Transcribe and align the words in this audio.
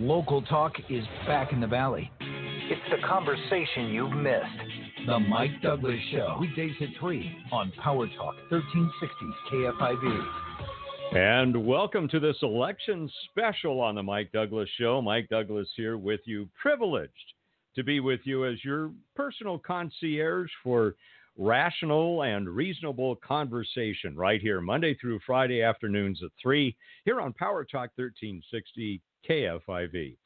Local 0.00 0.40
talk 0.40 0.72
is 0.88 1.04
back 1.26 1.52
in 1.52 1.60
the 1.60 1.66
Valley. 1.66 2.10
It's 2.20 2.80
the 2.90 3.06
conversation 3.06 3.88
you've 3.88 4.12
missed. 4.12 5.06
The 5.06 5.18
Mike 5.18 5.60
Douglass 5.62 6.00
Show. 6.10 6.38
Weekdays 6.40 6.72
at 6.80 6.88
3 6.98 7.30
on 7.52 7.70
Power 7.82 8.06
Talk 8.16 8.34
1360 8.48 9.26
KFIV. 9.52 10.26
And 11.14 11.66
welcome 11.66 12.08
to 12.08 12.18
this 12.18 12.38
election 12.40 13.10
special 13.28 13.78
on 13.78 13.94
the 13.94 14.02
Mike 14.02 14.32
Douglass 14.32 14.70
Show. 14.78 15.02
Mike 15.02 15.28
Douglass 15.28 15.68
here 15.76 15.98
with 15.98 16.20
you, 16.24 16.48
privileged 16.58 17.12
to 17.74 17.84
be 17.84 18.00
with 18.00 18.20
you 18.24 18.46
as 18.46 18.64
your 18.64 18.92
personal 19.14 19.58
concierge 19.58 20.48
for 20.62 20.94
rational 21.36 22.22
and 22.22 22.48
reasonable 22.48 23.16
conversation 23.16 24.16
right 24.16 24.40
here, 24.40 24.62
Monday 24.62 24.94
through 24.94 25.20
Friday 25.26 25.62
afternoons 25.62 26.22
at 26.24 26.30
3 26.42 26.74
here 27.04 27.20
on 27.20 27.34
Power 27.34 27.64
Talk 27.64 27.90
1360 27.96 29.02
KFIV. 29.28 30.16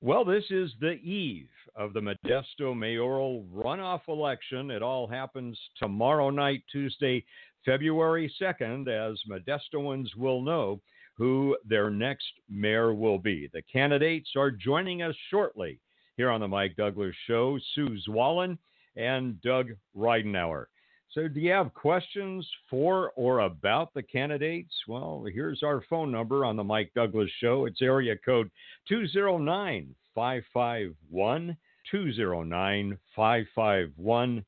Well, 0.00 0.24
this 0.24 0.44
is 0.50 0.70
the 0.80 1.00
eve 1.02 1.48
of 1.74 1.92
the 1.92 2.00
Modesto 2.00 2.76
mayoral 2.76 3.44
runoff 3.52 4.02
election. 4.08 4.70
It 4.70 4.82
all 4.82 5.08
happens 5.08 5.58
tomorrow 5.76 6.30
night, 6.30 6.62
Tuesday, 6.70 7.24
February 7.64 8.32
2nd, 8.40 8.88
as 8.88 9.20
Modestoans 9.28 10.14
will 10.16 10.40
know 10.40 10.80
who 11.16 11.56
their 11.64 11.90
next 11.90 12.32
mayor 12.48 12.94
will 12.94 13.18
be. 13.18 13.50
The 13.52 13.62
candidates 13.62 14.30
are 14.36 14.52
joining 14.52 15.02
us 15.02 15.16
shortly 15.30 15.80
here 16.16 16.30
on 16.30 16.40
the 16.40 16.48
Mike 16.48 16.76
Douglass 16.76 17.16
Show. 17.26 17.58
Sue 17.74 17.98
Zwahlen 18.08 18.56
and 18.96 19.40
Doug 19.42 19.70
Ridenour. 19.96 20.66
So, 21.10 21.26
do 21.26 21.40
you 21.40 21.52
have 21.52 21.72
questions 21.72 22.46
for 22.68 23.12
or 23.16 23.38
about 23.40 23.94
the 23.94 24.02
candidates? 24.02 24.74
Well, 24.86 25.24
here's 25.32 25.62
our 25.62 25.82
phone 25.88 26.12
number 26.12 26.44
on 26.44 26.56
the 26.56 26.64
Mike 26.64 26.92
Douglass 26.94 27.30
Show. 27.40 27.64
It's 27.64 27.80
area 27.80 28.14
code 28.22 28.50
209 28.88 29.94
551 30.14 31.56
209 31.90 32.98
551 33.16 34.44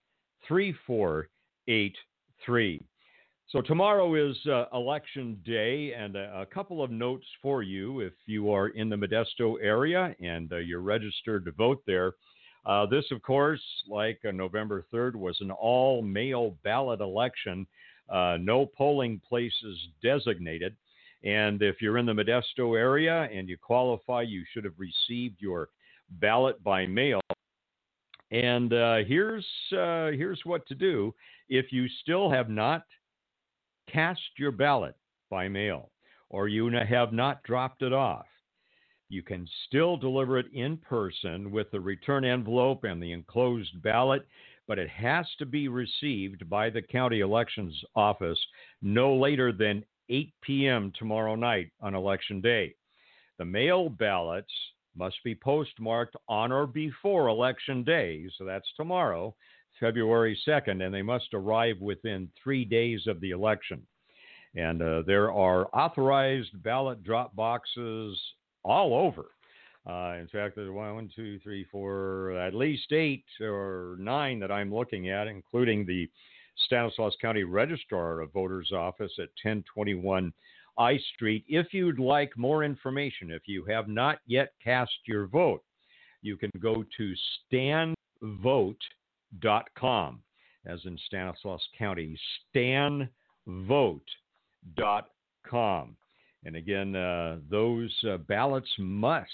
3483. 0.47 2.85
So, 3.49 3.63
tomorrow 3.63 4.15
is 4.15 4.37
uh, 4.47 4.67
election 4.75 5.41
day, 5.47 5.95
and 5.95 6.15
a, 6.15 6.43
a, 6.43 6.47
couple 6.47 6.83
of 6.83 6.91
notes 6.91 7.27
for 7.41 7.63
you 7.63 8.01
if 8.01 8.13
you 8.27 8.53
are 8.53 8.69
in 8.69 8.91
the 8.91 8.97
Modesto 8.97 9.57
area 9.63 10.15
and 10.21 10.53
uh, 10.53 10.59
you're 10.59 10.83
registered 10.83 11.47
to 11.47 11.53
vote 11.53 11.83
there. 11.87 12.13
Uh, 12.67 12.87
this, 12.87 13.05
of 13.11 13.23
course, 13.23 13.63
like 13.89 14.21
uh, 14.27 14.31
November 14.31 14.85
3rd, 14.93 15.17
was 15.17 15.37
an 15.41 15.51
all 15.51 16.03
mail 16.03 16.57
ballot 16.63 17.01
election, 17.01 17.67
uh, 18.11 18.37
no 18.41 18.67
polling 18.67 19.21
places 19.27 19.79
designated. 20.03 20.77
And 21.23 21.63
if 21.63 21.81
you're 21.81 21.99
in 21.99 22.07
the 22.07 22.13
Modesto 22.13 22.79
area 22.79 23.29
and 23.33 23.49
you 23.49 23.57
qualify, 23.59 24.23
you 24.23 24.45
should 24.53 24.65
have 24.65 24.79
received 24.79 25.37
your 25.41 25.69
ballot 26.13 26.63
by 26.63 26.87
mail. 26.87 27.21
And 28.31 28.73
uh, 28.73 28.99
here's 29.07 29.47
uh, 29.73 30.11
here's 30.13 30.41
what 30.45 30.67
to 30.69 30.75
do 30.75 31.15
if 31.49 31.73
you 31.73 31.89
still 32.03 32.31
have 32.31 32.49
not 32.49 32.85
cast 33.93 34.21
your 34.37 34.53
ballot 34.53 34.95
by 35.31 35.49
mail 35.49 35.91
or 36.29 36.47
you 36.47 36.71
have 36.71 37.13
not 37.13 37.43
dropped 37.43 37.83
it 37.83 37.93
off. 37.93 38.27
You 39.11 39.25
can 39.25 39.49
still 39.67 39.97
deliver 39.97 40.39
it 40.39 40.47
in 40.53 40.77
person 40.77 41.51
with 41.51 41.69
the 41.73 41.81
return 41.81 42.25
envelope 42.25 42.85
and 42.85 43.03
the 43.03 43.11
enclosed 43.11 43.83
ballot, 43.83 44.25
but 44.69 44.79
it 44.79 44.89
has 44.89 45.27
to 45.39 45.47
be 45.47 45.67
received 45.67 46.49
by 46.49 46.71
the 46.71 46.81
county 46.81 47.19
elections 47.19 47.77
office 47.97 48.39
no 48.83 49.17
later 49.17 49.51
than 49.51 49.85
8 50.11 50.33
p.m. 50.43 50.93
tomorrow 50.97 51.35
night 51.35 51.73
on 51.81 51.97
election 51.97 52.41
day. 52.41 52.73
The 53.39 53.45
mail 53.45 53.89
ballots 53.89 54.53
must 54.97 55.17
be 55.25 55.35
postmarked 55.35 56.15
on 56.29 56.53
or 56.53 56.69
before 56.69 57.27
election 57.27 57.83
day, 57.83 58.29
so 58.39 58.45
that's 58.45 58.73
tomorrow, 58.77 59.35
February 59.81 60.39
2nd, 60.47 60.85
and 60.85 60.95
they 60.95 61.03
must 61.03 61.35
arrive 61.35 61.81
within 61.81 62.31
three 62.41 62.65
days 62.65 63.09
of 63.09 63.21
the 63.21 63.31
election. 63.31 63.85
And 64.55 64.81
uh, 64.81 65.03
there 65.05 65.33
are 65.33 65.69
authorized 65.75 66.63
ballot 66.63 67.03
drop 67.03 67.35
boxes 67.35 68.17
all 68.63 68.95
over. 68.95 69.27
Uh, 69.89 70.19
in 70.21 70.29
fact, 70.29 70.57
there's 70.57 70.71
one, 70.71 71.11
two, 71.17 71.39
three, 71.41 71.65
four, 71.71 72.33
at 72.33 72.55
least 72.55 72.93
eight 72.93 73.25
or 73.41 73.97
nine 73.99 74.39
that 74.41 74.53
I'm 74.53 74.73
looking 74.73 75.09
at, 75.09 75.27
including 75.27 75.87
the 75.87 76.09
Stanislaus 76.67 77.15
County 77.21 77.45
Registrar 77.45 78.21
of 78.21 78.33
Voters 78.33 78.73
Office 78.73 79.13
at 79.19 79.31
1021 79.43 80.33
I 80.79 80.99
Street. 81.15 81.45
If 81.49 81.73
you'd 81.73 81.99
like 81.99 82.37
more 82.37 82.63
information, 82.65 83.31
if 83.31 83.43
you 83.47 83.65
have 83.67 83.89
not 83.89 84.19
yet 84.27 84.53
cast 84.63 84.93
your 85.07 85.27
vote, 85.27 85.63
you 86.23 86.37
can 86.37 86.51
go 86.61 86.85
to 86.97 87.15
stanvote.com, 87.53 87.95
as 90.67 90.81
in 90.85 90.99
Stanislaus 91.07 91.67
County, 91.79 92.19
stanvote.com. 92.55 93.09
And 96.45 96.57
again, 96.57 96.97
uh, 96.97 97.39
those 97.51 97.95
uh, 98.09 98.17
ballots 98.19 98.71
must 98.79 99.29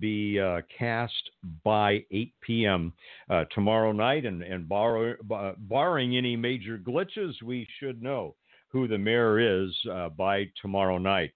be 0.00 0.40
uh, 0.40 0.62
cast 0.76 1.30
by 1.62 2.04
8 2.10 2.32
p.m. 2.40 2.92
Uh, 3.30 3.44
tomorrow 3.54 3.92
night. 3.92 4.24
And, 4.26 4.42
and 4.42 4.68
bar- 4.68 5.18
barring 5.58 6.16
any 6.16 6.36
major 6.36 6.78
glitches, 6.78 7.40
we 7.42 7.66
should 7.78 8.02
know 8.02 8.34
who 8.68 8.88
the 8.88 8.98
mayor 8.98 9.38
is 9.38 9.72
uh, 9.90 10.08
by 10.08 10.50
tomorrow 10.60 10.98
night. 10.98 11.32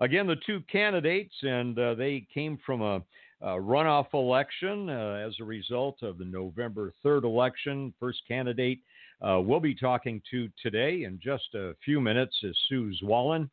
Again, 0.00 0.26
the 0.26 0.36
two 0.46 0.60
candidates, 0.70 1.34
and 1.42 1.78
uh, 1.78 1.94
they 1.94 2.26
came 2.32 2.58
from 2.64 2.80
a, 2.80 3.02
a 3.42 3.58
runoff 3.58 4.14
election 4.14 4.88
as 4.88 5.34
a 5.40 5.44
result 5.44 6.02
of 6.02 6.18
the 6.18 6.24
November 6.24 6.94
3rd 7.04 7.24
election. 7.24 7.92
First 8.00 8.20
candidate 8.26 8.80
we'll 9.20 9.60
be 9.60 9.74
talking 9.74 10.22
to 10.30 10.48
today 10.62 11.02
in 11.02 11.18
just 11.22 11.54
a 11.54 11.74
few 11.84 12.00
minutes 12.00 12.36
is 12.42 12.56
Sue 12.68 12.94
Zwahlen. 13.02 13.50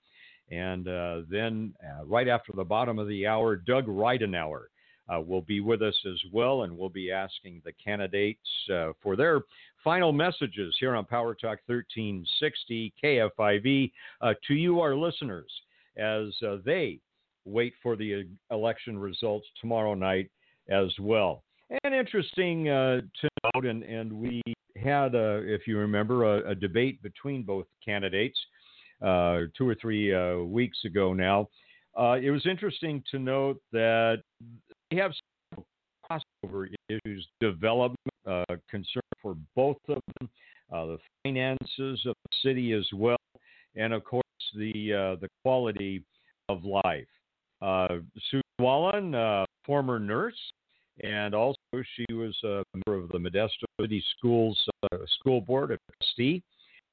And 0.51 0.87
uh, 0.87 1.21
then, 1.29 1.73
uh, 1.83 2.05
right 2.05 2.27
after 2.27 2.53
the 2.53 2.63
bottom 2.63 2.99
of 2.99 3.07
the 3.07 3.25
hour, 3.25 3.55
Doug 3.55 3.87
Ridenour 3.87 4.65
uh, 5.13 5.19
will 5.19 5.41
be 5.41 5.59
with 5.59 5.81
us 5.81 5.95
as 6.07 6.19
well, 6.31 6.63
and 6.63 6.77
we'll 6.77 6.89
be 6.89 7.11
asking 7.11 7.61
the 7.65 7.73
candidates 7.73 8.47
uh, 8.71 8.91
for 9.01 9.15
their 9.15 9.41
final 9.83 10.11
messages 10.11 10.75
here 10.79 10.95
on 10.95 11.05
Power 11.05 11.33
Talk 11.33 11.59
1360 11.67 12.93
KFIV 13.03 13.91
uh, 14.21 14.33
to 14.47 14.53
you, 14.53 14.79
our 14.81 14.95
listeners, 14.95 15.51
as 15.97 16.33
uh, 16.47 16.57
they 16.65 16.99
wait 17.45 17.73
for 17.81 17.95
the 17.95 18.27
election 18.51 18.97
results 18.97 19.47
tomorrow 19.61 19.93
night 19.93 20.29
as 20.69 20.89
well. 20.99 21.43
And 21.83 21.93
interesting 21.93 22.65
to 22.65 23.29
note, 23.55 23.65
and, 23.65 23.83
and 23.83 24.11
we 24.11 24.41
had, 24.75 25.11
if 25.13 25.67
you 25.67 25.77
remember, 25.77 26.37
a, 26.37 26.51
a 26.51 26.55
debate 26.55 27.01
between 27.01 27.43
both 27.43 27.65
candidates 27.83 28.37
uh, 28.37 28.54
two 29.57 29.67
or 29.67 29.75
three 29.79 30.13
uh, 30.13 30.37
weeks 30.37 30.79
ago 30.85 31.13
now. 31.13 31.47
Uh, 31.97 32.17
it 32.21 32.31
was 32.31 32.45
interesting 32.45 33.03
to 33.09 33.19
note 33.19 33.61
that 33.71 34.21
they 34.91 34.97
have 34.97 35.11
crossover 36.09 36.67
issues, 36.89 37.27
development 37.39 37.99
concern 38.69 39.01
for 39.21 39.35
both 39.55 39.77
of 39.87 40.01
them, 40.19 40.29
the 40.69 40.97
finances 41.23 42.05
of 42.05 42.15
the 42.23 42.35
city 42.43 42.73
as 42.73 42.85
well, 42.93 43.17
and 43.75 43.93
of 43.93 44.03
course 44.03 44.23
the 44.55 45.17
the 45.21 45.29
quality 45.43 46.03
of 46.49 46.63
life. 46.65 47.07
Sue 48.29 48.41
Zwahlen, 48.59 49.45
former 49.65 49.99
nurse, 49.99 50.35
and 51.03 51.33
also 51.33 51.57
she 51.95 52.13
was 52.13 52.35
a 52.43 52.63
member 52.73 53.03
of 53.03 53.09
the 53.09 53.17
Modesto 53.17 53.65
City 53.81 54.03
Schools 54.17 54.57
uh, 54.83 54.97
School 55.19 55.41
Board, 55.41 55.71
a 55.71 55.77
trustee, 55.93 56.41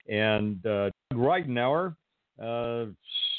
and 0.08 0.64
uh, 0.66 0.90
Doug 1.10 1.20
Ridenour, 1.20 1.94
uh, 2.42 2.86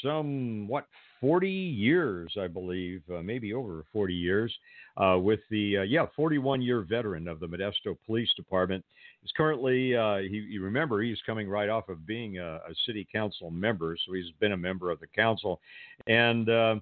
some, 0.02 0.66
what, 0.68 0.86
40 1.20 1.48
years, 1.48 2.36
I 2.38 2.48
believe, 2.48 3.02
uh, 3.10 3.22
maybe 3.22 3.54
over 3.54 3.84
40 3.92 4.14
years, 4.14 4.54
uh, 4.96 5.18
with 5.20 5.40
the, 5.50 5.78
uh, 5.78 5.82
yeah, 5.82 6.06
41 6.14 6.60
year 6.60 6.82
veteran 6.82 7.28
of 7.28 7.40
the 7.40 7.46
Modesto 7.46 7.96
Police 8.06 8.30
Department. 8.36 8.84
Is 9.24 9.32
currently, 9.36 9.96
uh, 9.96 10.18
he, 10.18 10.44
you 10.48 10.62
remember, 10.62 11.00
he's 11.00 11.18
coming 11.24 11.48
right 11.48 11.70
off 11.70 11.88
of 11.88 12.06
being 12.06 12.38
a, 12.38 12.56
a, 12.56 12.74
city 12.84 13.06
council 13.10 13.50
member, 13.50 13.96
so 14.04 14.12
he's 14.12 14.30
been 14.38 14.52
a 14.52 14.56
member 14.56 14.90
of 14.90 15.00
the 15.00 15.06
council. 15.06 15.60
And, 16.06 16.50
uh, 16.50 16.76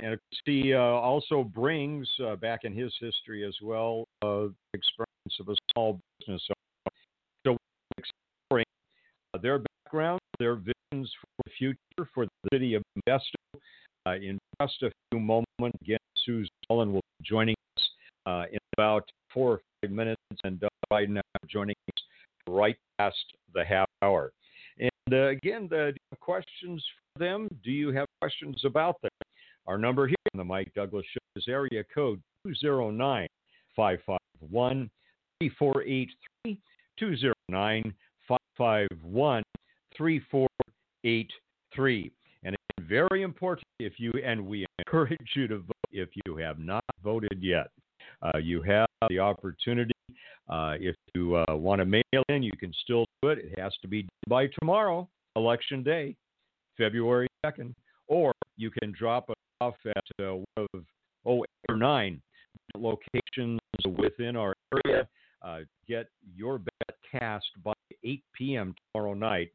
and 0.00 0.16
he 0.44 0.72
also 0.74 1.42
brings 1.42 2.08
back 2.40 2.60
in 2.62 2.72
his 2.72 2.94
history 3.00 3.44
as 3.44 3.56
well 3.60 4.06
experience 4.72 5.40
of 5.40 5.48
a 5.48 5.56
small 5.72 6.00
business. 6.20 6.42
Owner. 6.48 6.94
So, 7.44 7.56
exploring 7.98 8.64
their 9.42 9.58
background, 9.90 10.20
their 10.38 10.54
visions 10.54 11.10
for 11.20 11.42
the 11.44 11.50
future 11.58 12.10
for 12.14 12.26
the 12.26 12.48
city 12.52 12.74
of 12.74 12.82
Modesto. 13.08 13.60
Uh, 14.06 14.12
in 14.12 14.38
just 14.60 14.82
a 14.82 14.90
few 15.10 15.20
moments, 15.20 15.78
again, 15.82 15.98
Sue 16.24 16.44
Zwahlen 16.70 16.92
will 16.92 17.02
be 17.18 17.24
joining 17.24 17.56
us 17.76 17.84
uh, 18.26 18.44
in 18.50 18.58
about 18.76 19.04
four 19.32 19.52
or 19.52 19.60
five 19.82 19.90
minutes, 19.90 20.20
and 20.44 20.60
Doug 20.60 20.70
Ridenour 20.92 21.20
joining 21.48 21.74
us 21.88 22.02
right 22.48 22.76
past 22.98 23.16
the 23.54 23.64
half 23.64 23.86
hour. 24.02 24.32
And 24.78 24.90
uh, 25.14 25.28
again, 25.28 25.68
the 25.68 25.92
questions 26.20 26.84
for 27.14 27.24
them? 27.24 27.48
Do 27.64 27.70
you 27.70 27.92
have 27.92 28.06
questions 28.20 28.62
about 28.64 29.00
them? 29.02 29.10
Our 29.66 29.76
number 29.76 30.06
here 30.06 30.16
on 30.34 30.38
the 30.38 30.44
Mike 30.44 30.72
Douglass 30.74 31.04
Show 31.12 31.20
is 31.36 31.44
area 31.48 31.84
code 31.94 32.20
209 32.46 33.26
551 33.76 34.90
3483. 35.40 36.58
209 36.98 37.94
551 38.26 39.42
3483. 39.96 42.12
And 42.42 42.54
again, 42.54 42.86
very 42.88 43.22
important 43.22 43.66
if 43.78 43.94
you, 43.98 44.12
and 44.24 44.46
we 44.46 44.66
encourage 44.78 45.18
you 45.34 45.46
to 45.48 45.58
vote 45.58 45.76
if 45.92 46.08
you 46.24 46.36
have 46.36 46.58
not 46.58 46.84
voted 47.02 47.38
yet. 47.40 47.68
Uh, 48.22 48.38
you 48.38 48.62
have 48.62 48.86
the 49.08 49.18
opportunity. 49.18 49.92
Uh, 50.48 50.74
if 50.80 50.96
you 51.14 51.36
uh, 51.36 51.54
want 51.54 51.80
to 51.80 51.84
mail 51.84 52.22
in, 52.28 52.42
you 52.42 52.52
can 52.58 52.72
still 52.82 53.04
do 53.22 53.28
it. 53.28 53.38
It 53.38 53.58
has 53.58 53.72
to 53.82 53.88
be 53.88 54.08
by 54.28 54.48
tomorrow, 54.58 55.08
election 55.36 55.82
day, 55.82 56.16
February 56.76 57.28
2nd, 57.44 57.74
or 58.08 58.32
you 58.56 58.70
can 58.70 58.92
drop 58.96 59.30
it 59.30 59.36
off 59.60 59.74
at 59.86 60.24
uh, 60.24 60.34
one 60.34 60.66
of 60.74 60.84
oh, 61.24 61.42
eight 61.42 61.48
or 61.68 61.76
nine 61.76 62.20
locations 62.76 63.60
within 63.98 64.36
our 64.36 64.54
area. 64.84 65.08
Uh, 65.42 65.60
get 65.88 66.08
your 66.36 66.58
bet 66.58 66.96
cast 67.10 67.46
by 67.64 67.72
8 68.04 68.22
p.m. 68.34 68.74
tomorrow 68.92 69.14
night, 69.14 69.50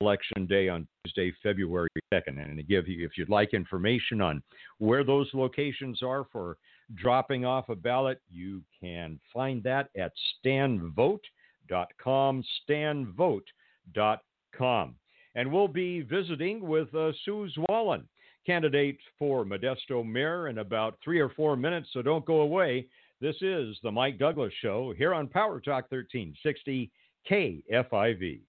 election 0.00 0.46
day 0.46 0.68
on 0.68 0.86
Tuesday, 1.04 1.32
February 1.42 1.88
2nd. 2.12 2.42
And 2.42 2.56
to 2.56 2.62
give 2.62 2.88
you, 2.88 3.04
if 3.04 3.16
you'd 3.16 3.28
like 3.28 3.54
information 3.54 4.20
on 4.20 4.42
where 4.78 5.04
those 5.04 5.30
locations 5.34 6.02
are 6.02 6.26
for 6.32 6.56
dropping 6.94 7.44
off 7.44 7.68
a 7.68 7.76
ballot, 7.76 8.20
you 8.30 8.62
can 8.80 9.20
find 9.32 9.62
that 9.62 9.90
at 9.96 10.10
stanvote.com, 10.44 12.44
stanvote.com. 12.68 14.94
And 15.36 15.52
we'll 15.52 15.68
be 15.68 16.00
visiting 16.02 16.66
with 16.66 16.92
uh, 16.94 17.12
Sue 17.24 17.48
Zwahlen, 17.56 18.02
candidate 18.44 18.98
for 19.18 19.44
Modesto 19.44 20.04
Mayor, 20.04 20.48
in 20.48 20.58
about 20.58 20.98
three 21.04 21.20
or 21.20 21.28
four 21.30 21.54
minutes, 21.56 21.88
so 21.92 22.02
don't 22.02 22.24
go 22.24 22.40
away. 22.40 22.88
This 23.20 23.36
is 23.42 23.76
the 23.82 23.92
Mike 23.92 24.18
Douglass 24.18 24.52
Show 24.60 24.92
here 24.96 25.14
on 25.14 25.28
Power 25.28 25.60
Talk 25.60 25.92
1360 25.92 26.90
KFIV. 27.28 28.40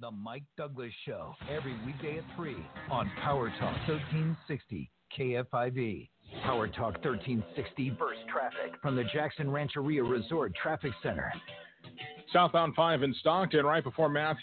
The 0.00 0.10
Mike 0.12 0.44
Douglass 0.56 0.92
Show, 1.04 1.34
every 1.50 1.74
weekday 1.84 2.18
at 2.18 2.24
3 2.36 2.56
on 2.90 3.10
Power 3.20 3.50
Talk 3.58 3.74
1360 3.88 4.90
KFIV. 5.18 6.08
Power 6.44 6.68
Talk 6.68 6.94
1360 7.04 7.90
burst 7.90 8.20
traffic 8.30 8.80
from 8.80 8.94
the 8.94 9.04
Jackson 9.12 9.50
Rancheria 9.50 10.04
Resort 10.04 10.52
Traffic 10.54 10.92
Center. 11.02 11.32
Southbound 12.32 12.74
5 12.74 13.02
in 13.02 13.14
Stockton, 13.20 13.64
right 13.64 13.82
before 13.82 14.08
Math. 14.08 14.36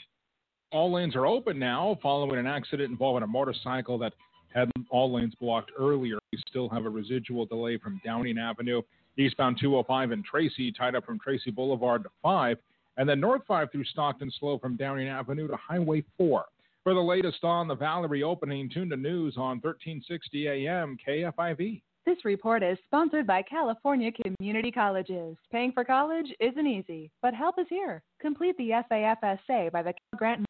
All 0.72 0.92
lanes 0.92 1.16
are 1.16 1.26
open 1.26 1.58
now 1.58 1.98
following 2.02 2.40
an 2.40 2.48
accident 2.48 2.90
involving 2.90 3.24
a 3.24 3.28
motorcycle 3.28 3.98
that 4.00 4.14
had 4.54 4.70
all 4.90 5.14
lanes 5.14 5.34
blocked 5.40 5.72
earlier. 5.80 6.18
We 6.34 6.40
still 6.48 6.68
have 6.70 6.86
a 6.86 6.90
residual 6.90 7.46
delay 7.46 7.78
from 7.78 8.02
Downing 8.04 8.38
Avenue. 8.38 8.82
Eastbound 9.18 9.58
205 9.60 10.12
and 10.12 10.24
Tracy, 10.26 10.72
tied 10.72 10.96
up 10.96 11.06
from 11.06 11.20
Tracy 11.20 11.52
Boulevard 11.52 12.04
to 12.04 12.10
5. 12.22 12.58
And 12.98 13.08
then 13.08 13.20
North 13.20 13.42
5 13.48 13.72
through 13.72 13.86
Stockton, 13.86 14.32
slow 14.40 14.58
from 14.58 14.78
Downing 14.78 15.08
Avenue 15.08 15.48
to 15.48 15.56
Highway 15.56 16.04
4. 16.18 16.46
For 16.84 16.94
the 16.94 17.00
latest 17.00 17.44
on 17.44 17.68
the 17.68 17.76
Valley 17.76 18.08
reopening, 18.08 18.70
tune 18.70 18.90
to 18.90 18.96
news 18.96 19.36
on 19.38 19.60
1360 19.60 20.48
AM 20.48 20.98
KFIV. 21.06 21.82
This 22.06 22.24
report 22.24 22.62
is 22.62 22.78
sponsored 22.86 23.26
by 23.26 23.42
California 23.42 24.12
Community 24.12 24.72
Colleges. 24.72 25.36
Paying 25.52 25.72
for 25.72 25.84
college 25.84 26.28
isn't 26.40 26.68
easy, 26.68 27.10
but 27.24 27.34
help 27.34 27.58
is 27.58 27.66
here. 27.68 28.04
Complete 28.22 28.56
the 28.58 28.70
FAFSA 28.92 29.72
by 29.72 29.82
the 29.82 29.94
Cal 29.94 30.18
Grant 30.18 30.46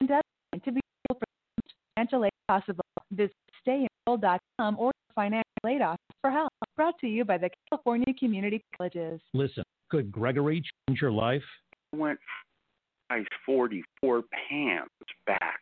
deadline 0.00 0.22
to 0.64 0.70
be 0.70 0.80
able 1.10 1.18
for 1.18 1.26
financial 1.96 2.24
aid 2.24 2.30
possible. 2.46 2.84
Visit 3.10 3.34
stayinroll.com 4.08 4.76
or 4.78 4.92
financial 5.14 5.44
aid 5.66 5.82
office 5.82 5.98
for 6.20 6.30
help. 6.30 6.52
Brought 6.76 6.98
to 7.00 7.06
you 7.06 7.24
by 7.24 7.38
the 7.38 7.50
California 7.68 8.12
Community 8.18 8.62
Colleges. 8.76 9.20
Listen, 9.34 9.64
could 9.90 10.10
Gregory 10.10 10.62
change 10.88 11.00
your 11.00 11.12
life? 11.12 11.42
I 11.92 11.96
went 11.96 12.18
size 13.10 13.24
44 13.44 14.22
pants 14.48 14.90
back 15.26 15.60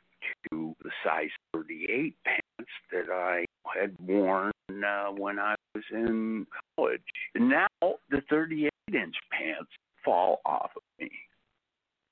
to 0.50 0.74
the 0.82 0.90
size 1.04 1.30
38 1.54 2.14
pants 2.24 2.70
that 2.92 3.12
I 3.12 3.44
had 3.78 3.94
worn 4.06 4.52
uh, 4.70 5.06
when 5.16 5.38
I 5.38 5.54
was 5.74 5.84
in 5.92 6.46
college. 6.76 7.00
Now 7.34 7.66
the 7.80 8.20
38 8.28 8.70
inch 8.92 9.14
pants 9.32 9.70
fall 10.04 10.40
off 10.44 10.70
of 10.76 10.82
me. 11.00 11.10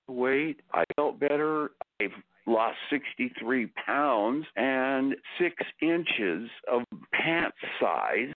Weight, 0.08 0.60
I 0.72 0.84
felt 0.94 1.18
better. 1.18 1.70
I've 2.00 2.10
lost 2.46 2.76
63 2.90 3.66
pounds 3.84 4.46
and 4.56 5.14
six 5.38 5.54
inches 5.82 6.48
of 6.70 6.82
pant 7.12 7.52
size. 7.80 8.32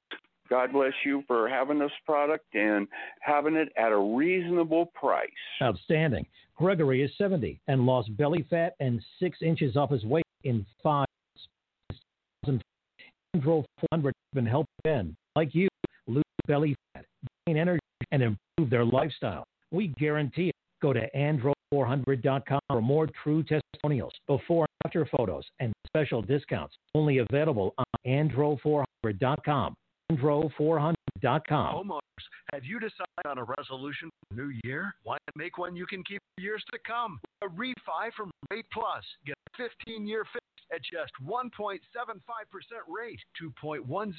God 0.49 0.73
bless 0.73 0.93
you 1.05 1.23
for 1.29 1.49
having 1.49 1.79
this 1.79 1.93
product 2.05 2.45
and 2.55 2.89
having 3.21 3.55
it 3.55 3.69
at 3.77 3.93
a 3.93 3.99
reasonable 3.99 4.87
price. 4.87 5.29
Outstanding. 5.62 6.27
Gregory 6.57 7.03
is 7.03 7.11
70 7.17 7.61
and 7.69 7.87
lost 7.87 8.15
belly 8.17 8.45
fat 8.51 8.75
and 8.81 9.01
six 9.21 9.39
inches 9.43 9.77
off 9.77 9.91
his 9.91 10.05
weight 10.05 10.25
in 10.45 10.67
five 10.83 11.07
months. 12.47 12.62
Andro 13.37 13.65
400 13.93 14.07
has 14.07 14.35
been 14.35 14.47
helping 14.47 14.67
men 14.85 15.17
like 15.37 15.55
you 15.55 15.69
lose 16.09 16.25
belly 16.49 16.75
fat, 16.93 17.05
gain 17.47 17.57
energy, 17.57 17.81
and 18.11 18.23
improve 18.23 18.71
their 18.71 18.85
lifestyle. 18.85 19.45
We 19.71 19.89
guarantee 19.99 20.49
it. 20.49 20.55
Go 20.83 20.93
to 20.93 21.17
andro400.com 21.72 22.61
for 22.69 22.81
more 22.81 23.08
true 23.22 23.43
testimonials, 23.43 24.12
before 24.26 24.67
and 24.67 24.88
after 24.88 25.06
photos, 25.17 25.44
and 25.61 25.72
special 25.87 26.22
discounts. 26.22 26.76
Only 26.94 27.19
available 27.19 27.75
on 27.78 27.84
andro400.com. 28.06 29.75
Andro400.com. 30.12 30.94
Homeowners, 31.75 32.00
have 32.52 32.64
you 32.64 32.81
decided 32.81 33.26
on 33.26 33.38
a 33.38 33.44
resolution 33.58 34.08
for 34.11 34.34
the 34.34 34.43
new 34.43 34.52
year? 34.64 34.93
Why 35.05 35.14
not 35.14 35.37
make 35.37 35.58
one 35.58 35.76
you 35.76 35.87
can 35.87 36.02
keep 36.02 36.20
for 36.37 36.43
years 36.43 36.64
to 36.72 36.78
come? 36.84 37.20
A 37.43 37.46
refi 37.46 38.12
from 38.16 38.31
Rate 38.50 38.66
Plus. 38.73 39.05
Get 39.25 39.37
a 39.55 39.69
15 39.87 40.06
year 40.06 40.25
fix 40.32 40.44
at 40.72 40.82
just 40.82 41.12
1.75% 41.25 41.81
rate, 42.88 43.20
2.104% 43.40 44.14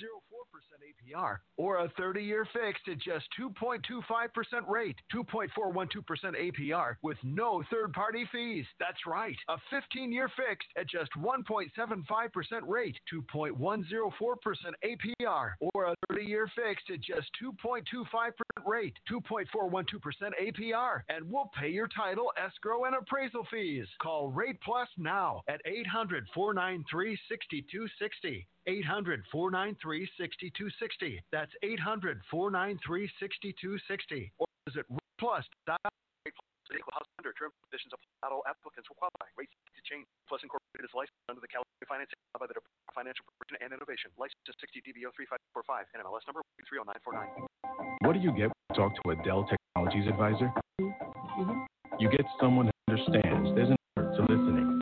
APR, 0.81 1.37
or 1.57 1.79
a 1.79 1.89
30 1.97 2.21
year 2.21 2.47
fixed 2.53 2.87
at 2.89 2.99
just 2.99 3.25
2.25% 3.39 4.67
rate, 4.67 4.95
2.412% 5.13 5.47
APR 6.35 6.95
with 7.01 7.17
no 7.23 7.63
third 7.71 7.93
party 7.93 8.27
fees. 8.31 8.65
That's 8.79 9.05
right, 9.07 9.35
a 9.49 9.57
15 9.69 10.11
year 10.11 10.29
fixed 10.35 10.67
at 10.77 10.89
just 10.89 11.11
1.75% 11.17 11.69
rate, 12.67 12.97
2.104% 13.13 13.83
APR, 14.83 15.51
or 15.59 15.85
a 15.85 15.95
30 16.09 16.25
year 16.25 16.47
fixed 16.55 16.89
at 16.91 17.01
just 17.01 17.29
2.25% 17.41 18.31
rate, 18.65 18.97
2.412% 19.09 19.45
APR, 20.41 21.01
and 21.09 21.29
we'll 21.29 21.49
pay 21.57 21.69
your 21.69 21.87
title, 21.87 22.31
escrow, 22.37 22.85
and 22.85 22.95
appraisal 22.95 23.45
fees. 23.51 23.85
Call 24.01 24.29
Rate 24.29 24.59
Plus 24.61 24.87
now 24.97 25.41
at 25.47 25.61
800 25.65 26.25
493 26.33 27.17
6260. 27.29 28.47
800 28.67 29.23
493 29.31 30.09
6260. 30.17 31.21
That's 31.31 31.51
800 31.63 32.21
493 32.29 33.09
6260. 33.19 34.31
Or 34.37 34.47
visit 34.67 34.85
rateplus.com. 34.91 35.91
Equal 36.71 36.95
house 36.95 37.09
under 37.19 37.35
terms 37.35 37.51
and 37.51 37.67
conditions 37.67 37.91
apply. 37.91 38.31
All 38.31 38.47
applicants 38.47 38.87
will 38.87 38.95
qualify. 38.95 39.27
Rates 39.35 39.51
to 39.51 39.83
change. 39.83 40.07
Plus 40.31 40.39
Incorporated 40.39 40.87
is 40.87 40.95
licensed 40.95 41.27
under 41.27 41.43
the 41.43 41.51
California 41.51 41.83
Financing 41.83 42.15
by 42.31 42.47
the 42.47 42.55
Department 42.55 42.87
of 42.87 42.95
Financial 42.95 43.23
Protection 43.27 43.59
and 43.59 43.75
Innovation. 43.75 44.07
License 44.15 44.39
60 44.47 44.79
DBO 44.87 45.11
3545 45.11 45.91
and 45.91 45.99
MLS 46.07 46.23
number 46.31 46.39
30949. 46.63 47.50
What 48.01 48.13
do 48.13 48.19
you 48.19 48.31
get 48.31 48.47
when 48.47 48.53
you 48.69 48.75
talk 48.75 48.93
to 49.03 49.11
a 49.11 49.15
Dell 49.23 49.47
Technologies 49.47 50.07
advisor? 50.07 50.51
Mm-hmm. 50.81 51.59
You 51.99 52.09
get 52.09 52.25
someone 52.39 52.65
who 52.65 52.93
understands 52.93 53.55
there's 53.55 53.69
an 53.69 53.77
art 53.95 54.15
to 54.15 54.21
listening, 54.21 54.81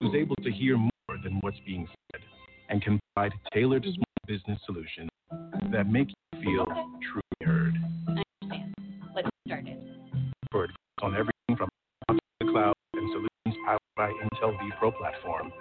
who's 0.00 0.14
able 0.14 0.36
to 0.36 0.50
hear 0.50 0.76
more 0.76 0.90
than 1.22 1.38
what's 1.42 1.58
being 1.66 1.86
said, 2.12 2.22
and 2.68 2.82
can 2.82 2.98
provide 3.14 3.32
tailored 3.52 3.84
small 3.84 4.04
business 4.26 4.58
solutions 4.64 5.10
that 5.72 5.86
make 5.86 6.08
you 6.08 6.42
feel 6.42 6.66
truly 6.66 7.44
heard. 7.44 7.74
Let's 9.14 9.28
get 9.44 9.46
started. 9.46 9.78
For 10.50 10.64
advice 10.64 10.76
on 11.02 11.14
everything 11.14 11.56
from 11.56 11.68
the 12.40 12.46
cloud 12.50 12.74
and 12.94 13.10
solutions 13.10 13.62
powered 13.66 13.80
by 13.96 14.08
Intel 14.10 14.56
vPro 14.58 14.96
platform, 14.96 15.52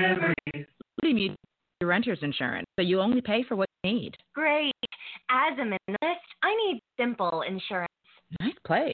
Liberty 0.00 1.12
Mutual 1.12 1.36
your 1.80 1.88
renter's 1.88 2.18
insurance, 2.22 2.66
so 2.78 2.82
you 2.82 3.00
only 3.00 3.20
pay 3.22 3.42
for 3.42 3.56
what 3.56 3.68
you 3.82 3.92
need. 3.92 4.14
Great. 4.34 4.72
As 5.30 5.58
a 5.58 5.62
minimalist, 5.62 6.16
I 6.42 6.54
need 6.56 6.80
simple 6.98 7.42
insurance. 7.48 7.88
Nice 8.40 8.54
place. 8.66 8.92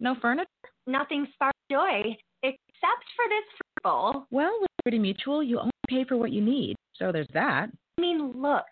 No 0.00 0.16
furniture? 0.20 0.48
Nothing 0.86 1.26
sparks 1.34 1.58
joy 1.70 2.16
except 2.42 3.04
for 3.14 3.28
this 3.28 3.44
fruit 3.50 3.82
bowl. 3.84 4.24
Well, 4.30 4.56
with 4.60 4.70
Liberty 4.84 4.98
Mutual, 4.98 5.42
you 5.42 5.58
only 5.58 5.70
pay 5.88 6.04
for 6.04 6.16
what 6.16 6.32
you 6.32 6.40
need, 6.40 6.74
so 6.94 7.12
there's 7.12 7.28
that. 7.34 7.68
I 7.98 8.00
mean, 8.00 8.32
look, 8.34 8.64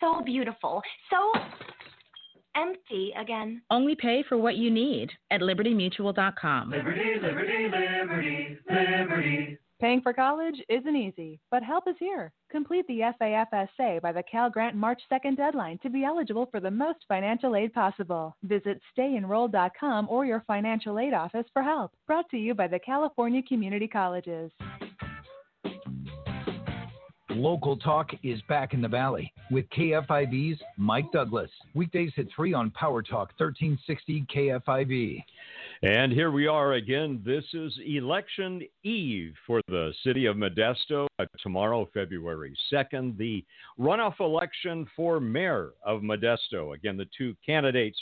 so 0.00 0.22
beautiful, 0.24 0.80
so 1.10 1.40
empty 2.56 3.12
again. 3.20 3.62
Only 3.70 3.96
pay 3.96 4.24
for 4.28 4.38
what 4.38 4.56
you 4.56 4.70
need 4.70 5.10
at 5.30 5.40
libertymutual.com. 5.40 6.70
Liberty, 6.70 7.14
liberty, 7.20 7.68
liberty, 7.68 8.58
liberty. 8.70 9.58
Paying 9.80 10.00
for 10.00 10.12
college 10.12 10.56
isn't 10.68 10.96
easy, 10.96 11.38
but 11.52 11.62
help 11.62 11.86
is 11.86 11.94
here. 12.00 12.32
Complete 12.50 12.84
the 12.88 13.12
FAFSA 13.20 14.02
by 14.02 14.10
the 14.10 14.24
Cal 14.24 14.50
Grant 14.50 14.74
March 14.74 15.00
2nd 15.10 15.36
deadline 15.36 15.78
to 15.84 15.88
be 15.88 16.02
eligible 16.02 16.46
for 16.50 16.58
the 16.58 16.70
most 16.70 16.98
financial 17.06 17.54
aid 17.54 17.72
possible. 17.72 18.36
Visit 18.42 18.80
stayenrolled.com 18.96 20.08
or 20.10 20.26
your 20.26 20.42
financial 20.48 20.98
aid 20.98 21.14
office 21.14 21.46
for 21.52 21.62
help. 21.62 21.92
Brought 22.08 22.28
to 22.30 22.38
you 22.38 22.54
by 22.54 22.66
the 22.66 22.80
California 22.80 23.40
Community 23.48 23.86
Colleges. 23.86 24.50
Local 27.38 27.76
Talk 27.76 28.10
is 28.24 28.42
back 28.48 28.74
in 28.74 28.82
the 28.82 28.88
Valley 28.88 29.32
with 29.52 29.64
KFIV's 29.70 30.60
Mike 30.76 31.12
Douglass. 31.12 31.50
Weekdays 31.72 32.10
at 32.18 32.26
3 32.34 32.52
on 32.52 32.70
Power 32.72 33.00
Talk 33.00 33.30
1360 33.38 34.26
KFIV. 34.34 35.22
And 35.84 36.12
here 36.12 36.32
we 36.32 36.48
are 36.48 36.72
again. 36.72 37.22
This 37.24 37.44
is 37.54 37.72
election 37.86 38.62
eve 38.82 39.34
for 39.46 39.60
the 39.68 39.94
city 40.02 40.26
of 40.26 40.34
Modesto. 40.34 41.06
Uh, 41.20 41.26
tomorrow, 41.40 41.88
February 41.94 42.56
2nd, 42.72 43.16
the 43.16 43.44
runoff 43.78 44.18
election 44.18 44.84
for 44.96 45.20
mayor 45.20 45.74
of 45.86 46.02
Modesto. 46.02 46.74
Again, 46.74 46.96
the 46.96 47.06
two 47.16 47.36
candidates 47.46 47.98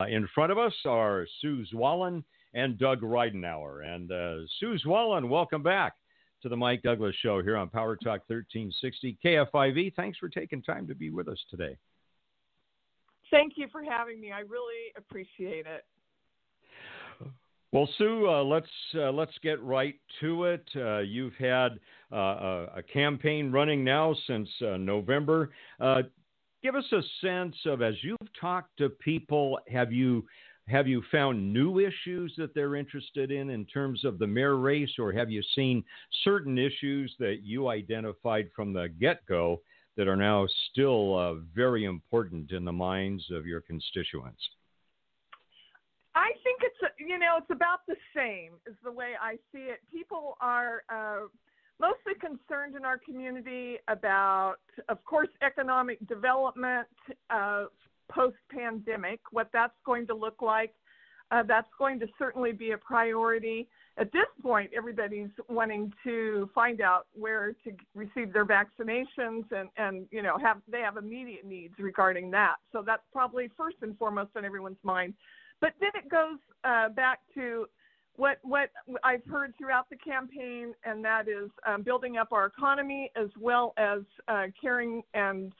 uh, 0.00 0.04
in 0.04 0.28
front 0.32 0.52
of 0.52 0.58
us 0.58 0.74
are 0.84 1.26
Sue 1.40 1.64
Zwahlen 1.74 2.22
and 2.54 2.78
Doug 2.78 3.00
Ridenour. 3.00 3.84
And 3.84 4.12
uh, 4.12 4.46
Sue 4.60 4.78
Zwahlen, 4.86 5.28
welcome 5.28 5.64
back 5.64 5.94
to 6.42 6.48
the 6.48 6.56
Mike 6.56 6.82
Douglass 6.82 7.14
Show 7.22 7.42
here 7.42 7.56
on 7.56 7.68
Power 7.68 7.96
Talk 7.96 8.22
1360 8.28 9.18
KFIV. 9.24 9.94
Thanks 9.94 10.18
for 10.18 10.28
taking 10.28 10.62
time 10.62 10.86
to 10.86 10.94
be 10.94 11.10
with 11.10 11.28
us 11.28 11.38
today. 11.50 11.76
Thank 13.30 13.54
you 13.56 13.66
for 13.72 13.82
having 13.82 14.20
me. 14.20 14.32
I 14.32 14.40
really 14.40 14.92
appreciate 14.96 15.66
it. 15.66 15.84
Well, 17.72 17.88
Sue, 17.98 18.28
uh, 18.28 18.44
let's 18.44 18.70
uh, 18.94 19.10
let's 19.10 19.36
get 19.42 19.62
right 19.62 19.96
to 20.20 20.44
it. 20.44 20.66
Uh, 20.76 21.00
you've 21.00 21.34
had 21.34 21.80
uh, 22.12 22.66
a, 22.76 22.82
campaign 22.90 23.50
running 23.50 23.82
now 23.82 24.14
since 24.26 24.48
uh, 24.62 24.76
November. 24.76 25.50
Uh, 25.80 26.02
give 26.62 26.76
us 26.76 26.84
a 26.92 27.02
sense 27.20 27.56
of 27.66 27.82
as 27.82 27.94
you've 28.02 28.16
talked 28.40 28.76
to 28.78 28.88
people, 28.88 29.58
have 29.70 29.92
you 29.92 30.24
have 30.68 30.88
you 30.88 31.02
found 31.12 31.52
new 31.52 31.78
issues 31.78 32.34
that 32.36 32.54
they're 32.54 32.74
interested 32.74 33.30
in 33.30 33.50
in 33.50 33.64
terms 33.66 34.04
of 34.04 34.18
the 34.18 34.26
mayor 34.26 34.56
race, 34.56 34.90
or 34.98 35.12
have 35.12 35.30
you 35.30 35.42
seen 35.54 35.84
certain 36.24 36.58
issues 36.58 37.14
that 37.18 37.42
you 37.42 37.68
identified 37.68 38.50
from 38.54 38.72
the 38.72 38.88
get 39.00 39.24
go 39.26 39.60
that 39.96 40.08
are 40.08 40.16
now 40.16 40.46
still 40.70 41.40
very 41.54 41.84
important 41.84 42.50
in 42.50 42.64
the 42.64 42.72
minds 42.72 43.24
of 43.30 43.46
your 43.46 43.60
constituents? 43.60 44.42
I 46.14 46.32
think 46.42 46.60
it's 46.62 46.94
you 46.98 47.18
know 47.18 47.36
it's 47.38 47.50
about 47.50 47.80
the 47.86 47.96
same 48.14 48.52
is 48.66 48.74
the 48.82 48.90
way 48.90 49.12
I 49.20 49.36
see 49.52 49.68
it. 49.68 49.80
People 49.92 50.36
are 50.40 50.82
uh, 50.88 51.26
mostly 51.78 52.14
concerned 52.18 52.74
in 52.74 52.84
our 52.84 52.98
community 52.98 53.76
about, 53.88 54.56
of 54.88 55.04
course, 55.04 55.28
economic 55.42 55.98
development 56.08 56.88
uh, 57.30 57.64
post 58.10 58.36
pandemic, 58.50 59.20
what 59.30 59.48
that's 59.52 59.74
going 59.84 60.06
to 60.08 60.14
look 60.14 60.42
like. 60.42 60.74
Uh, 61.32 61.42
that's 61.42 61.68
going 61.76 61.98
to 61.98 62.06
certainly 62.18 62.52
be 62.52 62.70
a 62.70 62.78
priority. 62.78 63.68
At 63.98 64.12
this 64.12 64.26
point, 64.42 64.70
everybody's 64.76 65.30
wanting 65.48 65.92
to 66.04 66.48
find 66.54 66.80
out 66.80 67.06
where 67.14 67.54
to 67.64 67.72
receive 67.94 68.32
their 68.32 68.44
vaccinations, 68.44 69.44
and 69.50 69.68
and 69.76 70.06
you 70.10 70.22
know 70.22 70.38
have 70.38 70.58
they 70.70 70.80
have 70.80 70.96
immediate 70.96 71.44
needs 71.44 71.74
regarding 71.78 72.30
that. 72.32 72.56
So 72.72 72.82
that's 72.86 73.02
probably 73.12 73.50
first 73.56 73.76
and 73.82 73.98
foremost 73.98 74.30
on 74.36 74.44
everyone's 74.44 74.76
mind. 74.84 75.14
But 75.60 75.72
then 75.80 75.90
it 75.94 76.08
goes 76.08 76.38
uh, 76.62 76.90
back 76.90 77.20
to 77.34 77.66
what 78.16 78.38
what 78.42 78.70
I've 79.02 79.24
heard 79.24 79.54
throughout 79.58 79.88
the 79.90 79.96
campaign, 79.96 80.74
and 80.84 81.04
that 81.04 81.28
is 81.28 81.50
um, 81.66 81.82
building 81.82 82.18
up 82.18 82.32
our 82.32 82.46
economy 82.46 83.10
as 83.16 83.28
well 83.40 83.72
as 83.76 84.00
uh, 84.28 84.44
caring 84.60 85.02
and 85.14 85.52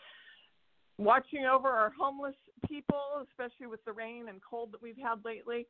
watching 0.98 1.44
over 1.44 1.68
our 1.68 1.92
homeless 1.98 2.34
people, 2.66 3.24
especially 3.30 3.66
with 3.66 3.84
the 3.84 3.92
rain 3.92 4.28
and 4.28 4.40
cold 4.48 4.72
that 4.72 4.82
we've 4.82 4.96
had 4.96 5.24
lately. 5.24 5.66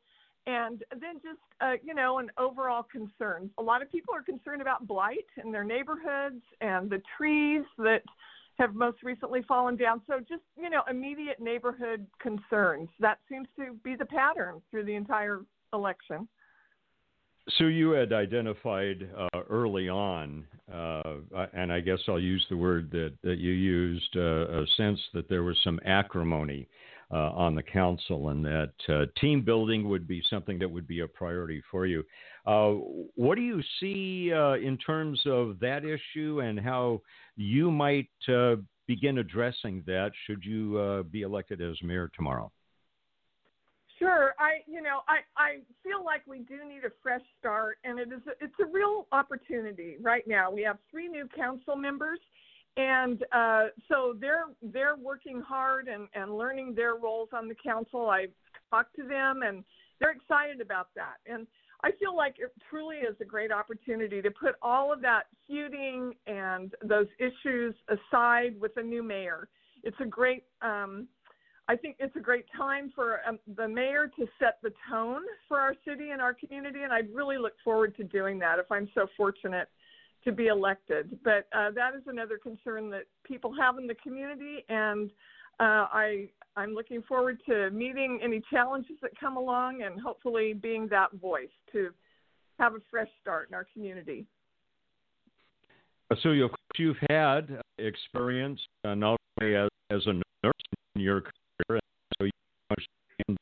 And 0.47 0.85
then 0.93 1.17
just 1.17 1.41
uh, 1.61 1.73
you 1.83 1.93
know 1.93 2.19
an 2.19 2.31
overall 2.39 2.85
concern. 2.85 3.51
A 3.59 3.63
lot 3.63 3.83
of 3.83 3.91
people 3.91 4.15
are 4.15 4.23
concerned 4.23 4.63
about 4.63 4.87
blight 4.87 5.27
in 5.45 5.51
their 5.51 5.65
neighborhoods 5.65 6.43
and 6.61 6.89
the 6.89 7.03
trees 7.17 7.65
that 7.79 8.03
have 8.59 8.75
most 8.75 9.03
recently 9.03 9.43
fallen 9.43 9.77
down. 9.77 10.01
So 10.07 10.21
just, 10.21 10.43
you 10.57 10.71
know, 10.71 10.83
immediate 10.89 11.41
neighborhood 11.41 12.07
concerns. 12.21 12.89
That 13.01 13.19
seems 13.29 13.49
to 13.59 13.75
be 13.85 13.97
the 13.97 14.07
pattern 14.07 14.63
through 14.71 14.85
the 14.85 14.95
entire 14.95 15.43
election. 15.73 16.29
So 17.51 17.65
you 17.65 17.91
had 17.91 18.13
identified 18.13 19.09
uh, 19.17 19.41
early 19.49 19.89
on, 19.89 20.45
uh, 20.73 21.03
and 21.53 21.73
I 21.73 21.79
guess 21.79 22.01
I'll 22.09 22.19
use 22.19 22.45
the 22.51 22.57
word 22.57 22.91
that, 22.91 23.13
that 23.23 23.39
you 23.39 23.53
used, 23.53 24.17
uh, 24.17 24.63
a 24.63 24.67
sense 24.77 24.99
that 25.15 25.29
there 25.29 25.45
was 25.45 25.57
some 25.63 25.79
acrimony 25.85 26.67
uh, 27.13 27.31
on 27.31 27.55
the 27.55 27.63
council 27.63 28.31
and 28.31 28.45
that 28.45 28.73
uh, 28.89 29.05
team 29.21 29.43
building 29.43 29.89
would 29.89 30.09
be 30.09 30.21
something 30.29 30.59
that 30.59 30.69
would 30.69 30.89
be 30.89 31.01
a 31.01 31.07
priority 31.07 31.63
for 31.71 31.87
you. 31.87 32.03
Uh, 32.47 32.73
what 33.15 33.37
do 33.37 33.43
you 33.43 33.63
see 33.79 34.33
in 34.33 34.77
terms 34.85 35.21
of 35.25 35.61
that 35.61 35.85
issue 35.85 36.41
and 36.41 36.59
how 36.59 37.01
you 37.37 37.71
might 37.71 38.09
begin 38.89 39.19
addressing 39.19 39.85
that 39.87 40.11
should 40.27 40.45
you 40.45 41.07
be 41.13 41.23
elected 41.23 41.61
as 41.61 41.77
mayor 41.81 42.11
tomorrow? 42.17 42.51
Sure. 43.99 44.35
I, 44.39 44.61
you 44.67 44.83
know, 44.83 45.01
I, 45.09 45.19
I 45.41 45.51
feel 45.83 46.05
like 46.05 46.23
we 46.27 46.41
do 46.41 46.69
need 46.69 46.85
a 46.85 46.93
fresh 47.03 47.23
start, 47.39 47.79
and 47.85 47.99
it 47.99 48.09
is 48.09 48.21
a, 48.27 48.45
it's 48.45 48.55
a 48.61 48.67
real 48.67 49.07
opportunity 49.13 49.97
right 50.03 50.25
now. 50.27 50.51
We 50.51 50.63
have 50.63 50.77
three 50.91 51.09
new 51.09 51.27
council 51.35 51.77
members, 51.77 52.19
and 52.77 53.25
uh, 53.33 53.67
so 53.89 54.15
they're 54.21 54.47
they're 54.61 54.97
working 54.97 55.41
hard 55.41 55.89
and, 55.89 56.09
and 56.15 56.37
learning 56.37 56.75
their 56.75 56.97
roles 56.97 57.31
on 57.33 57.49
the 57.49 57.55
council. 57.55 58.11
I've 58.11 58.33
talked 58.71 58.95
to 58.97 59.03
them, 59.03 59.41
and 59.47 59.65
they're 59.99 60.11
excited 60.13 60.61
about 60.61 60.89
that. 60.95 61.17
And 61.25 61.47
I 61.83 61.91
feel 61.93 62.15
like 62.15 62.37
it 62.39 62.53
truly 62.69 62.97
is 62.97 63.17
a 63.23 63.25
great 63.25 63.53
opportunity 63.53 64.21
to 64.21 64.31
put 64.31 64.57
all 64.61 64.93
of 64.93 65.01
that 65.03 65.25
feuding 65.47 66.13
and 66.27 66.75
those 66.83 67.07
issues 67.19 67.75
aside 67.89 68.61
with 68.61 68.73
a 68.77 68.83
new 68.83 69.03
mayor. 69.03 69.49
It's 69.85 69.97
a 70.01 70.07
great 70.07 70.45
um, 70.61 71.07
I 71.69 71.75
think 71.75 71.97
it's 71.99 72.15
a 72.15 72.21
great 72.21 72.47
time 72.57 72.93
for 72.95 73.21
um, 73.27 73.39
the 73.57 73.67
mayor 73.67 74.09
to 74.19 74.27
set 74.39 74.59
the 74.63 74.73
tone 74.89 75.23
for 75.49 75.59
our 75.59 75.75
city 75.87 76.11
and 76.11 76.23
our 76.23 76.33
community, 76.33 76.83
and 76.83 76.93
I'd 76.93 77.13
really 77.13 77.39
look 77.39 77.55
forward 77.65 77.97
to 77.97 78.05
doing 78.05 78.39
that 78.39 78.59
if 78.59 78.71
I'm 78.71 78.89
so 78.95 79.09
fortunate 79.17 79.69
to 80.25 80.33
be 80.33 80.47
elected. 80.47 81.19
But 81.25 81.49
uh, 81.53 81.73
that 81.73 81.95
is 81.97 82.03
another 82.07 82.39
concern 82.39 82.89
that 82.91 83.05
people 83.25 83.53
have 83.61 83.79
in 83.79 83.89
the 83.89 83.97
community, 83.97 84.65
and 84.69 85.11
uh, 85.59 85.87
I 85.93 86.29
I'm 86.57 86.73
looking 86.73 87.03
forward 87.03 87.39
to 87.47 87.71
meeting 87.71 88.21
any 88.23 88.43
challenges 88.51 88.97
that 89.03 89.11
come 89.19 89.37
along, 89.37 89.83
and 89.83 90.01
hopefully 90.01 90.53
being 90.53 90.87
that 90.89 91.13
voice 91.21 91.49
to 91.73 91.91
have 92.61 92.75
a 92.75 92.79
fresh 92.91 93.09
start 93.21 93.49
in 93.49 93.55
our 93.55 93.67
community. 93.73 94.25
So 96.23 96.31
you've 96.31 96.97
had 97.11 97.61
experience 97.79 98.61
uh, 98.85 98.95
not 98.95 99.19
only 99.41 99.57
as, 99.57 99.69
as 99.91 100.07
a 100.07 100.13
nurse 100.13 100.55
in 100.95 101.03
your 101.03 101.25
career, 101.67 101.81
so 102.19 102.25
you 102.25 102.31
understand 102.71 103.39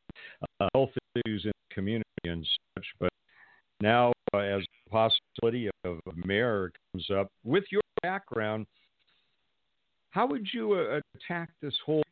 uh, 0.61 0.68
health 0.75 0.90
issues 1.16 1.44
in 1.44 1.50
the 1.50 1.75
community 1.75 2.04
and 2.25 2.47
such, 2.76 2.87
but 3.00 3.12
now 3.80 4.12
uh, 4.33 4.38
as 4.38 4.62
the 4.62 4.90
possibility 4.90 5.68
of 5.85 5.99
a 6.06 6.26
mayor 6.26 6.73
comes 6.92 7.09
up 7.11 7.28
with 7.44 7.64
your 7.71 7.83
background, 8.02 8.66
how 10.11 10.26
would 10.26 10.47
you 10.52 10.75
uh, 10.75 11.00
attack 11.16 11.50
this 11.61 11.75
whole 11.85 12.02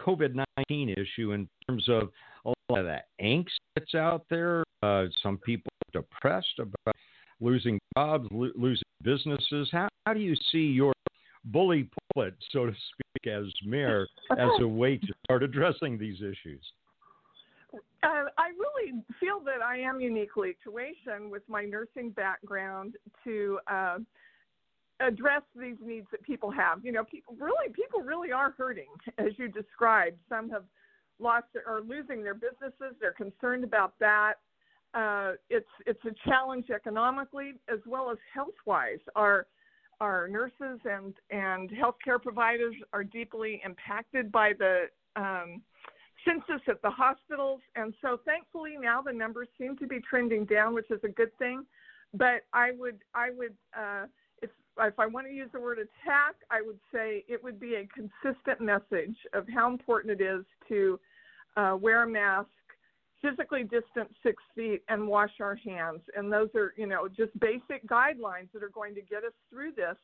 COVID 0.00 0.34
19 0.70 0.88
issue 0.90 1.32
in 1.32 1.48
terms 1.68 1.86
of 1.88 2.10
all 2.44 2.54
of 2.70 2.84
that 2.84 3.06
angst 3.20 3.50
that's 3.76 3.94
out 3.94 4.24
there? 4.30 4.64
Uh, 4.82 5.04
some 5.22 5.38
people 5.38 5.70
are 5.86 6.00
depressed 6.00 6.58
about 6.58 6.96
losing 7.40 7.78
jobs, 7.96 8.26
lo- 8.30 8.50
losing 8.54 8.82
businesses. 9.02 9.68
How, 9.70 9.88
how 10.06 10.14
do 10.14 10.20
you 10.20 10.34
see 10.50 10.58
your 10.58 10.92
bully 11.44 11.90
pulpit, 12.14 12.34
so 12.50 12.66
to 12.66 12.72
speak, 12.72 13.11
as 13.26 13.44
mayor 13.64 14.06
as 14.32 14.50
a 14.60 14.68
way 14.68 14.96
to 14.96 15.12
start 15.24 15.42
addressing 15.42 15.98
these 15.98 16.16
issues? 16.16 16.62
Uh, 18.02 18.24
I 18.36 18.48
really 18.58 19.00
feel 19.20 19.40
that 19.44 19.62
I 19.64 19.78
am 19.78 20.00
uniquely 20.00 20.56
situated 20.64 21.30
with 21.30 21.42
my 21.48 21.64
nursing 21.64 22.10
background 22.10 22.96
to 23.24 23.60
uh, 23.68 23.98
address 25.00 25.42
these 25.58 25.76
needs 25.84 26.06
that 26.10 26.22
people 26.22 26.50
have. 26.50 26.84
You 26.84 26.92
know, 26.92 27.04
people 27.04 27.36
really 27.38 27.72
people 27.72 28.00
really 28.00 28.32
are 28.32 28.52
hurting, 28.56 28.88
as 29.18 29.32
you 29.36 29.48
described. 29.48 30.18
Some 30.28 30.50
have 30.50 30.64
lost 31.18 31.46
or 31.66 31.80
losing 31.80 32.22
their 32.22 32.34
businesses. 32.34 32.96
They're 33.00 33.12
concerned 33.12 33.64
about 33.64 33.94
that. 34.00 34.34
Uh, 34.94 35.32
it's 35.48 35.68
it's 35.86 36.04
a 36.04 36.28
challenge 36.28 36.70
economically 36.70 37.54
as 37.72 37.78
well 37.86 38.10
as 38.10 38.18
health 38.34 38.54
wise. 38.66 38.98
Our 39.16 39.46
our 40.02 40.26
nurses 40.26 40.80
and 40.84 41.14
and 41.30 41.70
healthcare 41.70 42.20
providers 42.20 42.74
are 42.92 43.04
deeply 43.04 43.62
impacted 43.64 44.32
by 44.32 44.52
the 44.58 44.86
um, 45.14 45.62
census 46.24 46.62
at 46.68 46.82
the 46.82 46.90
hospitals. 46.90 47.60
And 47.76 47.94
so 48.02 48.18
thankfully 48.24 48.74
now 48.80 49.00
the 49.00 49.12
numbers 49.12 49.48
seem 49.58 49.76
to 49.78 49.86
be 49.86 50.00
trending 50.00 50.44
down, 50.44 50.74
which 50.74 50.90
is 50.90 51.00
a 51.04 51.08
good 51.08 51.36
thing. 51.38 51.64
But 52.14 52.42
I 52.52 52.72
would, 52.72 52.98
I 53.14 53.30
would, 53.30 53.54
uh, 53.78 54.06
if, 54.42 54.50
if 54.80 54.98
I 54.98 55.06
want 55.06 55.26
to 55.28 55.32
use 55.32 55.48
the 55.52 55.60
word 55.60 55.78
attack, 55.78 56.34
I 56.50 56.60
would 56.60 56.78
say 56.92 57.24
it 57.28 57.42
would 57.42 57.58
be 57.58 57.76
a 57.76 57.88
consistent 57.94 58.60
message 58.60 59.16
of 59.32 59.46
how 59.48 59.70
important 59.70 60.20
it 60.20 60.24
is 60.24 60.44
to 60.68 60.98
uh, 61.56 61.76
wear 61.80 62.02
a 62.02 62.08
mask, 62.08 62.50
physically 63.22 63.62
distance 63.62 64.12
six 64.22 64.42
feet, 64.54 64.82
and 64.88 65.06
wash 65.06 65.30
our 65.40 65.54
hands. 65.54 66.00
And 66.16 66.32
those 66.32 66.48
are, 66.54 66.74
you 66.76 66.86
know, 66.86 67.08
just 67.08 67.38
basic 67.38 67.86
guidelines 67.88 68.50
that 68.52 68.62
are 68.62 68.72
going 68.74 68.94
to 68.96 69.02
get 69.02 69.24
us 69.24 69.32
through 69.48 69.72
this. 69.76 69.96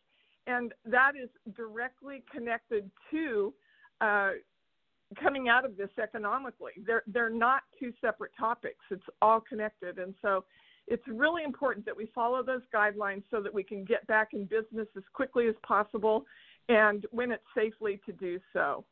And 0.46 0.72
that 0.86 1.12
is 1.20 1.28
directly 1.54 2.22
connected 2.32 2.90
to 3.10 3.52
uh, 4.00 4.30
coming 5.20 5.48
out 5.48 5.64
of 5.64 5.76
this 5.76 5.90
economically. 6.02 6.72
They're 6.86 7.02
they're 7.06 7.30
not 7.30 7.62
two 7.78 7.92
separate 8.00 8.32
topics. 8.38 8.84
It's 8.90 9.02
all 9.20 9.40
connected, 9.40 9.98
and 9.98 10.14
so 10.22 10.44
it's 10.86 11.02
really 11.06 11.44
important 11.44 11.84
that 11.86 11.96
we 11.96 12.06
follow 12.14 12.42
those 12.42 12.62
guidelines 12.74 13.22
so 13.30 13.42
that 13.42 13.52
we 13.52 13.62
can 13.62 13.84
get 13.84 14.06
back 14.06 14.28
in 14.32 14.44
business 14.44 14.88
as 14.96 15.02
quickly 15.12 15.48
as 15.48 15.54
possible, 15.66 16.24
and 16.68 17.06
when 17.10 17.32
it's 17.32 17.42
safely 17.54 18.00
to 18.06 18.12
do 18.12 18.38
so. 18.52 18.84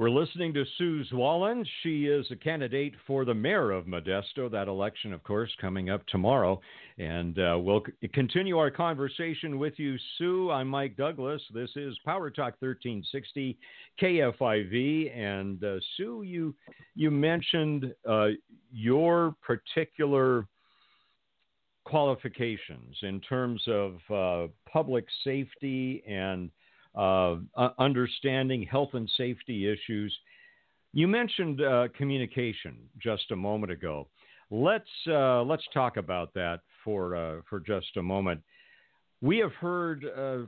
We're 0.00 0.08
listening 0.08 0.54
to 0.54 0.64
Sue 0.78 1.04
Zwahlen. 1.12 1.62
She 1.82 2.06
is 2.06 2.24
a 2.30 2.36
candidate 2.36 2.94
for 3.06 3.26
the 3.26 3.34
mayor 3.34 3.70
of 3.70 3.84
Modesto. 3.84 4.50
That 4.50 4.66
election, 4.66 5.12
of 5.12 5.22
course, 5.22 5.50
coming 5.60 5.90
up 5.90 6.06
tomorrow. 6.06 6.58
And 6.96 7.38
uh, 7.38 7.58
we'll 7.58 7.82
c- 7.84 8.08
continue 8.08 8.56
our 8.56 8.70
conversation 8.70 9.58
with 9.58 9.74
you, 9.76 9.98
Sue. 10.16 10.50
I'm 10.50 10.68
Mike 10.68 10.96
Douglass. 10.96 11.42
This 11.52 11.68
is 11.76 11.98
Power 12.06 12.30
Talk 12.30 12.54
1360 12.60 13.58
KFIV. 14.00 15.14
And 15.14 15.62
uh, 15.62 15.76
Sue, 15.98 16.22
you 16.22 16.54
you 16.94 17.10
mentioned 17.10 17.94
uh, 18.08 18.28
your 18.72 19.34
particular 19.42 20.46
qualifications 21.84 22.96
in 23.02 23.20
terms 23.20 23.62
of 23.66 23.98
uh, 24.10 24.50
public 24.66 25.04
safety 25.24 26.02
and 26.08 26.50
uh, 26.94 27.36
understanding 27.78 28.62
health 28.64 28.90
and 28.94 29.10
safety 29.16 29.70
issues. 29.70 30.16
You 30.92 31.06
mentioned 31.06 31.60
uh, 31.60 31.88
communication 31.96 32.76
just 32.98 33.30
a 33.30 33.36
moment 33.36 33.72
ago. 33.72 34.08
Let's 34.50 34.90
uh, 35.08 35.42
let's 35.42 35.62
talk 35.72 35.96
about 35.96 36.34
that 36.34 36.60
for 36.84 37.14
uh, 37.14 37.40
for 37.48 37.60
just 37.60 37.96
a 37.96 38.02
moment. 38.02 38.40
We 39.22 39.38
have 39.38 39.52
heard 39.52 40.04
uh, 40.04 40.46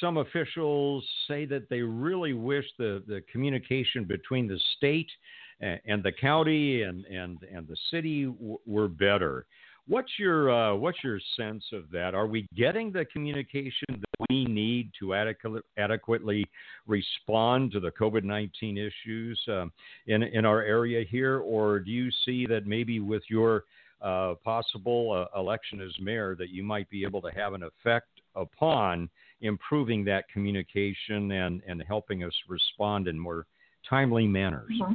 some 0.00 0.18
officials 0.18 1.04
say 1.28 1.44
that 1.46 1.68
they 1.68 1.80
really 1.80 2.32
wish 2.32 2.64
the, 2.78 3.02
the 3.06 3.22
communication 3.30 4.04
between 4.04 4.46
the 4.48 4.58
state 4.76 5.10
and, 5.60 5.80
and 5.86 6.02
the 6.02 6.12
county 6.12 6.82
and, 6.82 7.04
and, 7.06 7.38
and 7.54 7.66
the 7.66 7.76
city 7.90 8.24
w- 8.24 8.58
were 8.66 8.88
better. 8.88 9.46
What's 9.88 10.12
your 10.16 10.50
uh, 10.50 10.74
what's 10.76 11.02
your 11.02 11.18
sense 11.36 11.64
of 11.72 11.90
that? 11.90 12.14
Are 12.14 12.26
we 12.26 12.46
getting 12.56 12.92
the 12.92 13.04
communication 13.06 13.88
that 13.88 14.26
we 14.30 14.44
need 14.44 14.90
to 15.00 15.14
adequate, 15.14 15.64
adequately 15.76 16.46
respond 16.86 17.72
to 17.72 17.80
the 17.80 17.90
COVID 17.90 18.22
nineteen 18.22 18.78
issues 18.78 19.40
um, 19.48 19.72
in 20.06 20.22
in 20.22 20.44
our 20.44 20.62
area 20.62 21.04
here, 21.08 21.38
or 21.38 21.80
do 21.80 21.90
you 21.90 22.10
see 22.24 22.46
that 22.46 22.64
maybe 22.64 23.00
with 23.00 23.22
your 23.28 23.64
uh, 24.00 24.34
possible 24.44 25.28
uh, 25.34 25.40
election 25.40 25.80
as 25.80 25.92
mayor 26.00 26.36
that 26.36 26.50
you 26.50 26.62
might 26.62 26.88
be 26.88 27.04
able 27.04 27.20
to 27.22 27.30
have 27.30 27.52
an 27.52 27.64
effect 27.64 28.08
upon 28.36 29.08
improving 29.40 30.04
that 30.04 30.28
communication 30.28 31.32
and 31.32 31.60
and 31.66 31.82
helping 31.88 32.22
us 32.22 32.34
respond 32.48 33.08
in 33.08 33.18
more 33.18 33.46
timely 33.88 34.28
manners? 34.28 34.70
Mm-hmm. 34.80 34.94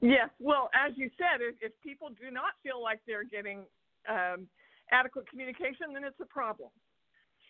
Yes. 0.00 0.30
Well, 0.40 0.70
as 0.74 0.92
you 0.96 1.10
said, 1.18 1.40
if, 1.40 1.54
if 1.60 1.72
people 1.82 2.08
do 2.08 2.30
not 2.30 2.54
feel 2.62 2.82
like 2.82 3.00
they're 3.06 3.24
getting 3.24 3.64
um, 4.08 4.46
adequate 4.90 5.28
communication, 5.28 5.92
then 5.92 6.04
it's 6.04 6.20
a 6.20 6.26
problem. 6.26 6.70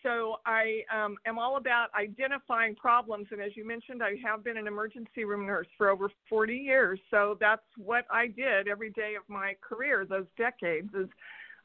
So 0.03 0.35
I 0.45 0.81
um, 0.93 1.15
am 1.25 1.39
all 1.39 1.57
about 1.57 1.87
identifying 1.99 2.75
problems, 2.75 3.27
and 3.31 3.41
as 3.41 3.55
you 3.55 3.65
mentioned, 3.65 4.03
I 4.03 4.13
have 4.23 4.43
been 4.43 4.55
an 4.55 4.67
emergency 4.67 5.23
room 5.23 5.47
nurse 5.47 5.67
for 5.79 5.89
over 5.89 6.11
40 6.29 6.55
years. 6.55 6.99
So 7.09 7.37
that's 7.39 7.63
what 7.75 8.05
I 8.11 8.27
did 8.27 8.67
every 8.67 8.91
day 8.91 9.15
of 9.17 9.23
my 9.27 9.55
career, 9.67 10.05
those 10.07 10.27
decades, 10.37 10.89
is 10.93 11.09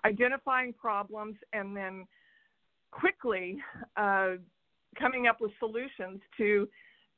identifying 0.06 0.72
problems 0.72 1.36
and 1.52 1.76
then 1.76 2.06
quickly 2.92 3.58
uh, 3.98 4.36
coming 4.98 5.26
up 5.26 5.40
with 5.40 5.52
solutions 5.58 6.20
to 6.38 6.66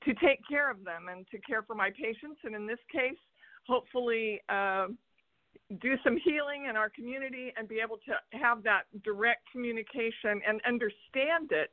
to 0.04 0.14
take 0.14 0.40
care 0.48 0.68
of 0.68 0.82
them 0.82 1.06
and 1.08 1.24
to 1.30 1.38
care 1.38 1.62
for 1.62 1.76
my 1.76 1.90
patients, 1.90 2.40
and 2.42 2.56
in 2.56 2.66
this 2.66 2.80
case, 2.90 3.16
hopefully 3.66 4.40
uh, 4.48 4.86
do 5.80 5.94
some 6.04 6.16
healing 6.22 6.66
in 6.68 6.76
our 6.76 6.90
community 6.90 7.52
and 7.56 7.68
be 7.68 7.80
able 7.82 7.96
to 7.96 8.38
have 8.38 8.62
that 8.62 8.82
direct 9.04 9.42
communication 9.50 10.40
and 10.46 10.60
understand 10.66 11.50
it 11.50 11.70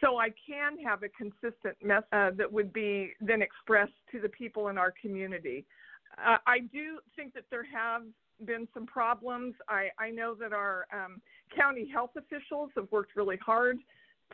so 0.00 0.18
I 0.18 0.28
can 0.46 0.76
have 0.84 1.02
a 1.02 1.08
consistent 1.08 1.76
message 1.82 2.04
uh, 2.12 2.30
that 2.36 2.50
would 2.50 2.72
be 2.72 3.12
then 3.20 3.42
expressed 3.42 3.92
to 4.12 4.20
the 4.20 4.28
people 4.28 4.68
in 4.68 4.78
our 4.78 4.92
community. 5.00 5.64
Uh, 6.18 6.38
I 6.46 6.60
do 6.60 6.98
think 7.16 7.34
that 7.34 7.44
there 7.50 7.64
have 7.64 8.02
been 8.44 8.66
some 8.74 8.86
problems. 8.86 9.54
I, 9.68 9.88
I 9.98 10.10
know 10.10 10.34
that 10.34 10.52
our 10.52 10.86
um, 10.92 11.20
county 11.56 11.88
health 11.92 12.10
officials 12.16 12.70
have 12.76 12.88
worked 12.90 13.16
really 13.16 13.38
hard 13.44 13.78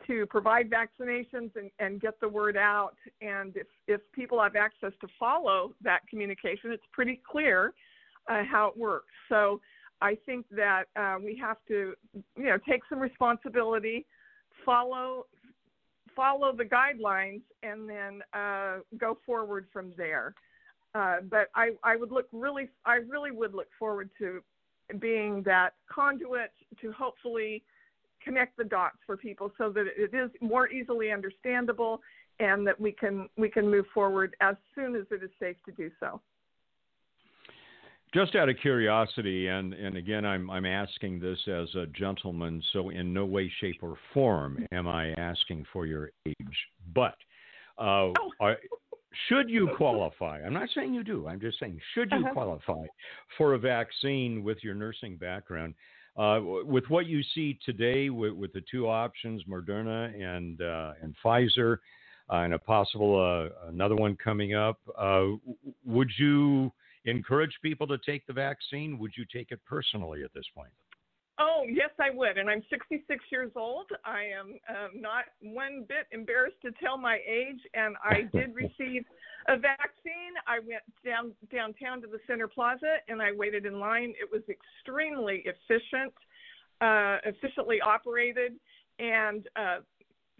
to 0.07 0.25
provide 0.25 0.69
vaccinations 0.69 1.51
and, 1.55 1.69
and 1.79 2.01
get 2.01 2.19
the 2.19 2.27
word 2.27 2.57
out. 2.57 2.95
And 3.21 3.55
if, 3.55 3.67
if 3.87 4.01
people 4.13 4.41
have 4.41 4.55
access 4.55 4.93
to 5.01 5.07
follow 5.19 5.73
that 5.83 6.01
communication, 6.09 6.71
it's 6.71 6.83
pretty 6.91 7.21
clear 7.29 7.73
uh, 8.29 8.43
how 8.49 8.67
it 8.67 8.77
works. 8.77 9.13
So 9.29 9.61
I 10.01 10.17
think 10.25 10.45
that 10.51 10.85
uh, 10.95 11.17
we 11.23 11.37
have 11.41 11.57
to, 11.67 11.93
you 12.35 12.45
know, 12.45 12.57
take 12.67 12.81
some 12.89 12.99
responsibility, 12.99 14.05
follow 14.65 15.25
follow 16.13 16.53
the 16.53 16.65
guidelines, 16.65 17.41
and 17.63 17.89
then 17.89 18.21
uh, 18.33 18.79
go 18.97 19.17
forward 19.25 19.65
from 19.71 19.93
there. 19.95 20.33
Uh, 20.93 21.17
but 21.29 21.47
I, 21.55 21.71
I 21.85 21.95
would 21.95 22.11
look 22.11 22.27
really, 22.33 22.67
I 22.85 22.95
really 22.95 23.31
would 23.31 23.53
look 23.53 23.69
forward 23.79 24.09
to 24.17 24.41
being 24.99 25.41
that 25.43 25.75
conduit 25.89 26.51
to 26.81 26.91
hopefully 26.91 27.63
connect 28.23 28.57
the 28.57 28.63
dots 28.63 28.97
for 29.05 29.17
people 29.17 29.51
so 29.57 29.69
that 29.71 29.85
it 29.97 30.13
is 30.13 30.29
more 30.41 30.69
easily 30.69 31.11
understandable 31.11 32.01
and 32.39 32.65
that 32.65 32.79
we 32.79 32.91
can 32.91 33.27
we 33.37 33.49
can 33.49 33.69
move 33.69 33.85
forward 33.93 34.35
as 34.41 34.55
soon 34.75 34.95
as 34.95 35.03
it 35.11 35.23
is 35.23 35.29
safe 35.39 35.57
to 35.65 35.71
do 35.71 35.89
so. 35.99 36.21
Just 38.13 38.35
out 38.35 38.49
of 38.49 38.57
curiosity, 38.61 39.47
and, 39.47 39.73
and 39.73 39.95
again, 39.95 40.25
I'm, 40.25 40.49
I'm 40.49 40.65
asking 40.65 41.21
this 41.21 41.39
as 41.47 41.73
a 41.75 41.85
gentleman, 41.97 42.61
so 42.73 42.89
in 42.89 43.13
no 43.13 43.23
way, 43.23 43.49
shape, 43.61 43.77
or 43.81 43.95
form 44.13 44.67
am 44.73 44.85
I 44.85 45.11
asking 45.11 45.65
for 45.71 45.85
your 45.85 46.11
age. 46.25 46.35
But 46.93 47.15
uh, 47.77 48.11
oh. 48.11 48.31
are, 48.41 48.57
should 49.29 49.49
you 49.49 49.69
qualify, 49.77 50.41
I'm 50.41 50.53
not 50.53 50.67
saying 50.75 50.93
you 50.93 51.05
do, 51.05 51.25
I'm 51.27 51.39
just 51.39 51.57
saying, 51.59 51.79
should 51.93 52.11
you 52.11 52.17
uh-huh. 52.17 52.33
qualify 52.33 52.85
for 53.37 53.53
a 53.53 53.57
vaccine 53.57 54.43
with 54.43 54.57
your 54.61 54.75
nursing 54.75 55.15
background? 55.15 55.73
Uh, 56.17 56.39
with 56.65 56.83
what 56.89 57.05
you 57.05 57.21
see 57.33 57.57
today, 57.65 58.09
with, 58.09 58.33
with, 58.33 58.51
the 58.51 58.61
two 58.69 58.87
options, 58.87 59.41
Moderna 59.45 60.13
and 60.13 60.61
uh, 60.61 60.93
and 61.01 61.15
Pfizer, 61.23 61.77
uh, 62.29 62.35
and 62.37 62.53
a 62.53 62.59
possible 62.59 63.17
uh, 63.17 63.69
another 63.69 63.95
one 63.95 64.17
coming 64.21 64.53
up, 64.53 64.79
uh, 64.97 65.27
would 65.85 66.09
you 66.19 66.71
encourage 67.05 67.57
people 67.61 67.87
to 67.87 67.97
take 68.05 68.27
the 68.27 68.33
vaccine? 68.33 68.99
Would 68.99 69.13
you 69.17 69.25
take 69.33 69.51
it 69.51 69.59
personally 69.65 70.23
at 70.23 70.33
this 70.33 70.45
point? 70.53 70.71
Oh, 71.39 71.63
yes, 71.67 71.89
I 71.99 72.15
would. 72.15 72.37
And 72.37 72.49
I'm 72.49 72.61
66 72.69 73.23
years 73.31 73.51
old. 73.55 73.87
I 74.05 74.25
am 74.25 74.59
um, 74.69 75.01
not 75.01 75.25
one 75.41 75.85
bit 75.89 76.05
embarrassed 76.11 76.57
to 76.63 76.71
tell 76.83 76.97
my 76.97 77.17
age. 77.27 77.59
And 77.73 77.95
I 78.03 78.21
did 78.37 78.53
receive 78.53 79.05
a 79.47 79.57
vaccine. 79.57 79.90
I 80.51 80.59
went 80.59 80.83
down 81.05 81.31
downtown 81.53 82.01
to 82.01 82.07
the 82.07 82.19
Center 82.27 82.47
Plaza 82.47 82.97
and 83.07 83.21
I 83.21 83.31
waited 83.31 83.65
in 83.65 83.79
line. 83.79 84.13
It 84.21 84.29
was 84.29 84.41
extremely 84.49 85.45
efficient, 85.45 86.13
uh, 86.81 87.17
efficiently 87.23 87.79
operated, 87.79 88.53
and 88.99 89.47
uh, 89.55 89.77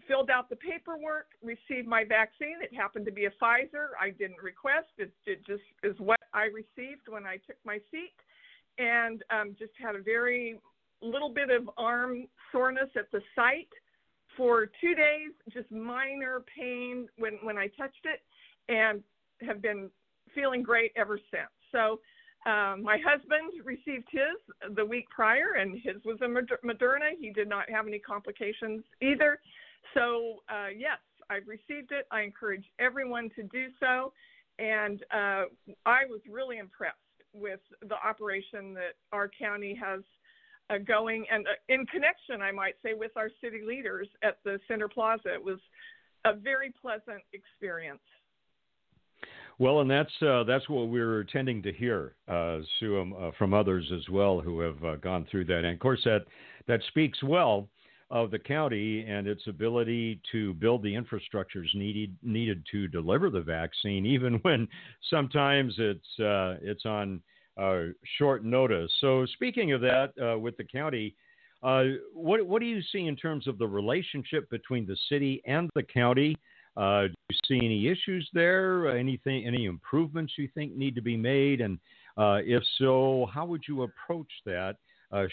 filled 0.06 0.28
out 0.28 0.50
the 0.50 0.56
paperwork, 0.56 1.28
received 1.42 1.88
my 1.88 2.04
vaccine. 2.04 2.56
It 2.60 2.74
happened 2.74 3.06
to 3.06 3.12
be 3.12 3.24
a 3.24 3.30
Pfizer. 3.42 3.96
I 3.98 4.10
didn't 4.10 4.42
request. 4.42 4.88
It, 4.98 5.12
it 5.24 5.46
just 5.46 5.62
is 5.82 5.96
what 5.98 6.20
I 6.34 6.44
received 6.44 7.08
when 7.08 7.24
I 7.24 7.36
took 7.46 7.56
my 7.64 7.78
seat, 7.90 8.12
and 8.78 9.22
um, 9.30 9.56
just 9.58 9.72
had 9.82 9.94
a 9.96 10.02
very 10.02 10.60
little 11.00 11.32
bit 11.32 11.48
of 11.48 11.70
arm 11.78 12.26
soreness 12.52 12.90
at 12.96 13.10
the 13.12 13.22
site 13.34 13.72
for 14.36 14.66
two 14.80 14.94
days, 14.94 15.32
just 15.52 15.70
minor 15.70 16.42
pain 16.54 17.08
when 17.16 17.38
when 17.42 17.56
I 17.56 17.68
touched 17.68 18.04
it, 18.04 18.20
and 18.68 19.02
have 19.46 19.62
been 19.62 19.90
feeling 20.34 20.62
great 20.62 20.92
ever 20.96 21.18
since. 21.30 21.50
So. 21.70 22.00
Um, 22.44 22.82
my 22.82 22.98
husband 23.06 23.52
received 23.64 24.08
his 24.10 24.74
the 24.74 24.84
week 24.84 25.08
prior, 25.10 25.52
and 25.60 25.80
his 25.80 26.04
was 26.04 26.18
a 26.22 26.26
Moderna. 26.66 27.10
He 27.16 27.30
did 27.30 27.48
not 27.48 27.70
have 27.70 27.86
any 27.86 28.00
complications 28.00 28.82
either. 29.00 29.38
So, 29.94 30.38
uh, 30.48 30.70
yes, 30.76 30.98
I've 31.30 31.46
received 31.46 31.92
it. 31.92 32.04
I 32.10 32.22
encourage 32.22 32.64
everyone 32.80 33.30
to 33.36 33.44
do 33.44 33.68
so. 33.78 34.12
and 34.58 35.02
uh, 35.12 35.44
I 35.86 36.04
was 36.08 36.20
really 36.28 36.58
impressed 36.58 36.96
with 37.32 37.60
the 37.80 37.94
operation 37.94 38.74
that 38.74 38.94
our 39.12 39.28
county 39.28 39.78
has 39.82 40.00
uh, 40.70 40.78
going, 40.78 41.24
and 41.30 41.46
uh, 41.46 41.50
in 41.68 41.86
connection, 41.86 42.42
I 42.42 42.52
might 42.52 42.74
say, 42.82 42.94
with 42.94 43.12
our 43.16 43.30
city 43.42 43.62
leaders 43.66 44.08
at 44.22 44.38
the 44.44 44.58
Center 44.68 44.88
Plaza. 44.88 45.34
It 45.34 45.42
was 45.42 45.58
a 46.24 46.34
very 46.34 46.72
pleasant 46.80 47.22
experience. 47.32 48.00
Well, 49.58 49.80
and 49.80 49.90
that's 49.90 50.12
uh, 50.22 50.44
that's 50.44 50.68
what 50.68 50.88
we're 50.88 51.24
tending 51.24 51.62
to 51.62 51.72
hear, 51.72 52.14
uh, 52.28 52.58
Sue, 52.78 53.00
um, 53.00 53.14
uh, 53.18 53.30
from 53.38 53.54
others 53.54 53.90
as 53.94 54.08
well 54.08 54.40
who 54.40 54.60
have 54.60 54.82
uh, 54.84 54.96
gone 54.96 55.26
through 55.30 55.44
that. 55.46 55.58
And 55.58 55.74
of 55.74 55.78
course, 55.78 56.00
that 56.04 56.24
that 56.66 56.80
speaks 56.88 57.22
well 57.22 57.68
of 58.10 58.30
the 58.30 58.38
county 58.38 59.04
and 59.06 59.26
its 59.26 59.46
ability 59.46 60.20
to 60.32 60.52
build 60.54 60.82
the 60.82 60.94
infrastructures 60.94 61.74
needed 61.74 62.16
needed 62.22 62.64
to 62.70 62.88
deliver 62.88 63.30
the 63.30 63.40
vaccine, 63.40 64.06
even 64.06 64.34
when 64.42 64.66
sometimes 65.10 65.74
it's 65.78 66.20
uh, 66.20 66.56
it's 66.62 66.86
on 66.86 67.20
uh, 67.58 67.84
short 68.18 68.44
notice. 68.44 68.90
So, 69.00 69.26
speaking 69.34 69.72
of 69.72 69.80
that, 69.82 70.12
with 70.40 70.56
the 70.56 70.64
county, 70.64 71.14
what 71.60 72.46
what 72.46 72.60
do 72.60 72.66
you 72.66 72.80
see 72.90 73.06
in 73.06 73.16
terms 73.16 73.46
of 73.46 73.58
the 73.58 73.68
relationship 73.68 74.48
between 74.48 74.86
the 74.86 74.96
city 75.08 75.42
and 75.44 75.68
the 75.74 75.82
county? 75.82 76.36
Uh, 76.76 77.02
do 77.02 77.14
you 77.30 77.36
see 77.48 77.64
any 77.64 77.88
issues 77.88 78.28
there? 78.32 78.96
Anything, 78.96 79.46
any 79.46 79.66
improvements 79.66 80.34
you 80.36 80.48
think 80.54 80.74
need 80.74 80.94
to 80.94 81.02
be 81.02 81.16
made? 81.16 81.60
And 81.60 81.78
uh, 82.16 82.38
if 82.44 82.62
so, 82.78 83.28
how 83.32 83.46
would 83.46 83.62
you 83.68 83.82
approach 83.82 84.30
that? 84.46 84.76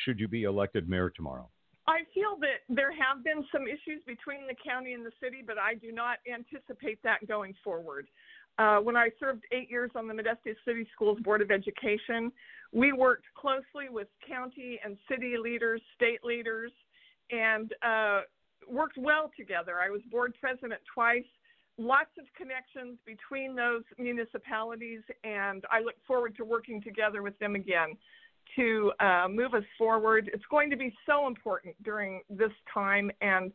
should 0.04 0.20
you 0.20 0.28
be 0.28 0.44
elected 0.44 0.90
mayor 0.90 1.10
tomorrow? 1.10 1.48
I 1.90 2.02
feel 2.14 2.38
that 2.42 2.62
there 2.70 2.92
have 2.92 3.24
been 3.24 3.44
some 3.52 3.64
issues 3.64 4.04
between 4.06 4.46
the 4.46 4.54
county 4.54 4.94
and 4.94 5.04
the 5.04 5.12
city, 5.20 5.42
but 5.46 5.58
I 5.58 5.74
do 5.74 5.92
not 5.92 6.18
anticipate 6.32 7.02
that 7.04 7.28
going 7.28 7.56
forward. 7.64 8.08
Uh, 8.60 8.78
when 8.78 8.96
I 8.96 9.10
served 9.20 9.44
eight 9.52 9.72
years 9.72 9.90
on 9.96 10.08
the 10.08 10.14
Modesto 10.14 10.54
City 10.66 10.88
Schools 10.94 11.18
Board 11.22 11.42
of 11.42 11.50
Education, 11.50 12.32
we 12.72 12.94
worked 12.94 13.26
closely 13.36 13.90
with 13.90 14.08
county 14.28 14.80
and 14.86 14.98
city 15.10 15.36
leaders, 15.42 15.82
state 15.96 16.24
leaders, 16.24 16.72
and 17.32 17.74
uh, 17.82 18.22
worked 18.68 18.98
well 18.98 19.32
together. 19.38 19.76
I 19.80 19.90
was 19.90 20.02
board 20.12 20.34
president 20.40 20.82
twice. 20.94 21.26
Lots 21.78 22.12
of 22.20 22.26
connections 22.36 22.98
between 23.06 23.56
those 23.56 23.84
municipalities, 23.98 25.02
and 25.24 25.64
I 25.72 25.80
look 25.80 25.96
forward 26.06 26.36
to 26.38 26.46
working 26.46 26.82
together 26.82 27.22
with 27.22 27.38
them 27.40 27.56
again 27.56 27.96
to 28.56 28.92
uh, 29.00 29.28
move 29.30 29.54
us 29.54 29.64
forward. 29.78 30.30
It's 30.34 30.44
going 30.50 30.70
to 30.72 30.78
be 30.78 30.94
so 31.06 31.28
important 31.28 31.76
during 31.84 32.22
this 32.30 32.52
time, 32.74 33.12
and 33.22 33.52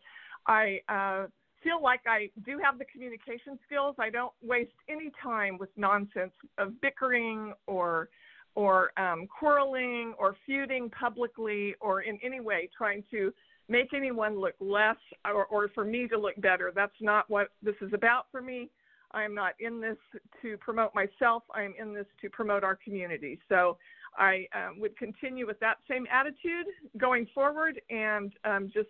I 0.46 0.80
uh, 0.88 1.26
feel 1.62 1.82
like 1.82 2.00
I 2.06 2.30
do 2.44 2.58
have 2.62 2.78
the 2.78 2.84
communication 2.84 3.58
skills. 3.66 3.96
I 3.98 4.10
don't 4.10 4.32
waste 4.42 4.72
any 4.88 5.10
time 5.22 5.58
with 5.58 5.70
nonsense 5.76 6.32
of 6.58 6.80
bickering 6.80 7.54
or 7.66 8.08
or 8.56 8.92
um, 8.96 9.26
quarreling 9.26 10.14
or 10.16 10.36
feuding 10.46 10.88
publicly 10.90 11.74
or 11.80 12.02
in 12.02 12.18
any 12.22 12.40
way 12.40 12.68
trying 12.76 13.02
to 13.10 13.32
make 13.68 13.94
anyone 13.94 14.38
look 14.38 14.54
less 14.60 14.96
or, 15.24 15.46
or 15.46 15.68
for 15.74 15.84
me 15.84 16.06
to 16.08 16.18
look 16.18 16.40
better. 16.40 16.72
That's 16.74 16.92
not 17.00 17.28
what 17.30 17.48
this 17.62 17.74
is 17.80 17.92
about 17.92 18.26
for 18.30 18.42
me. 18.42 18.70
I 19.12 19.22
am 19.22 19.34
not 19.34 19.54
in 19.60 19.80
this 19.80 19.96
to 20.42 20.56
promote 20.58 20.94
myself. 20.94 21.44
I 21.54 21.62
am 21.62 21.74
in 21.80 21.94
this 21.94 22.06
to 22.20 22.28
promote 22.28 22.64
our 22.64 22.76
community. 22.76 23.38
So 23.48 23.78
I 24.16 24.46
um, 24.54 24.80
would 24.80 24.96
continue 24.98 25.46
with 25.46 25.58
that 25.60 25.78
same 25.88 26.06
attitude 26.12 26.66
going 26.98 27.26
forward 27.34 27.80
and 27.90 28.32
um, 28.44 28.70
just 28.74 28.88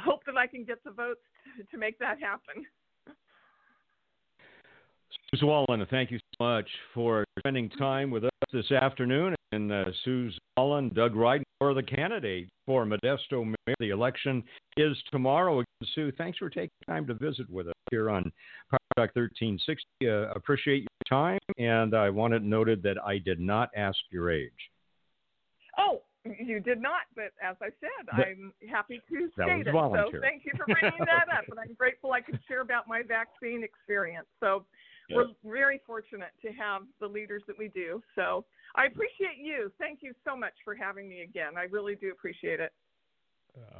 hope 0.00 0.24
that 0.26 0.36
I 0.36 0.46
can 0.46 0.64
get 0.64 0.82
the 0.82 0.90
votes 0.90 1.20
to, 1.58 1.64
to 1.64 1.78
make 1.78 1.98
that 1.98 2.18
happen. 2.20 2.64
Sue 5.36 5.46
Zwahlen, 5.46 5.88
thank 5.90 6.10
you 6.10 6.18
so 6.18 6.44
much 6.44 6.68
for 6.92 7.24
spending 7.38 7.68
time 7.70 8.10
with 8.10 8.24
us 8.24 8.30
this 8.52 8.70
afternoon. 8.70 9.34
And 9.52 9.72
uh, 9.72 9.84
Sue 10.04 10.30
Zwahlen, 10.58 10.94
Doug 10.94 11.14
Ryden 11.14 11.42
are 11.60 11.74
the 11.74 11.82
candidate 11.82 12.48
for 12.66 12.84
Modesto 12.84 13.44
Mayor. 13.44 13.74
The 13.78 13.90
election 13.90 14.42
is 14.76 14.96
tomorrow. 15.10 15.62
Sue, 15.94 16.12
thanks 16.18 16.38
for 16.38 16.50
taking 16.50 16.70
time 16.86 17.06
to 17.06 17.14
visit 17.14 17.48
with 17.50 17.68
us 17.68 17.74
here 17.90 18.10
on 18.10 18.30
Power 18.70 19.06
Talk 19.06 19.16
1360. 19.16 19.84
Uh, 20.02 20.32
appreciate 20.34 20.80
your 20.80 20.88
time, 21.08 21.38
and 21.58 21.94
I 21.94 22.10
want 22.10 22.34
it 22.34 22.42
noted 22.42 22.82
that 22.82 22.96
I 23.04 23.18
did 23.18 23.40
not 23.40 23.70
ask 23.76 23.98
your 24.10 24.30
age. 24.30 24.52
Oh, 25.78 26.02
you 26.24 26.60
did 26.60 26.80
not, 26.80 27.02
but 27.14 27.32
as 27.42 27.56
I 27.60 27.66
said, 27.80 28.06
but 28.06 28.26
I'm 28.26 28.52
happy 28.70 29.00
to 29.10 29.28
state 29.32 29.66
it. 29.66 29.72
Voluntary. 29.72 30.10
So 30.12 30.20
thank 30.20 30.44
you 30.44 30.52
for 30.56 30.64
bringing 30.72 30.98
that 31.00 31.28
up, 31.36 31.44
and 31.50 31.58
I'm 31.58 31.74
grateful 31.78 32.12
I 32.12 32.20
could 32.20 32.38
share 32.48 32.62
about 32.62 32.88
my 32.88 33.02
vaccine 33.02 33.62
experience. 33.62 34.26
So 34.40 34.64
we're 35.10 35.26
very 35.44 35.80
fortunate 35.86 36.30
to 36.42 36.48
have 36.52 36.82
the 37.00 37.06
leaders 37.06 37.42
that 37.46 37.58
we 37.58 37.68
do. 37.68 38.02
So 38.14 38.44
I 38.76 38.86
appreciate 38.86 39.38
you. 39.38 39.70
Thank 39.78 40.00
you 40.02 40.12
so 40.26 40.36
much 40.36 40.54
for 40.64 40.74
having 40.74 41.08
me 41.08 41.22
again. 41.22 41.52
I 41.56 41.64
really 41.64 41.94
do 41.94 42.10
appreciate 42.10 42.60
it. 42.60 42.72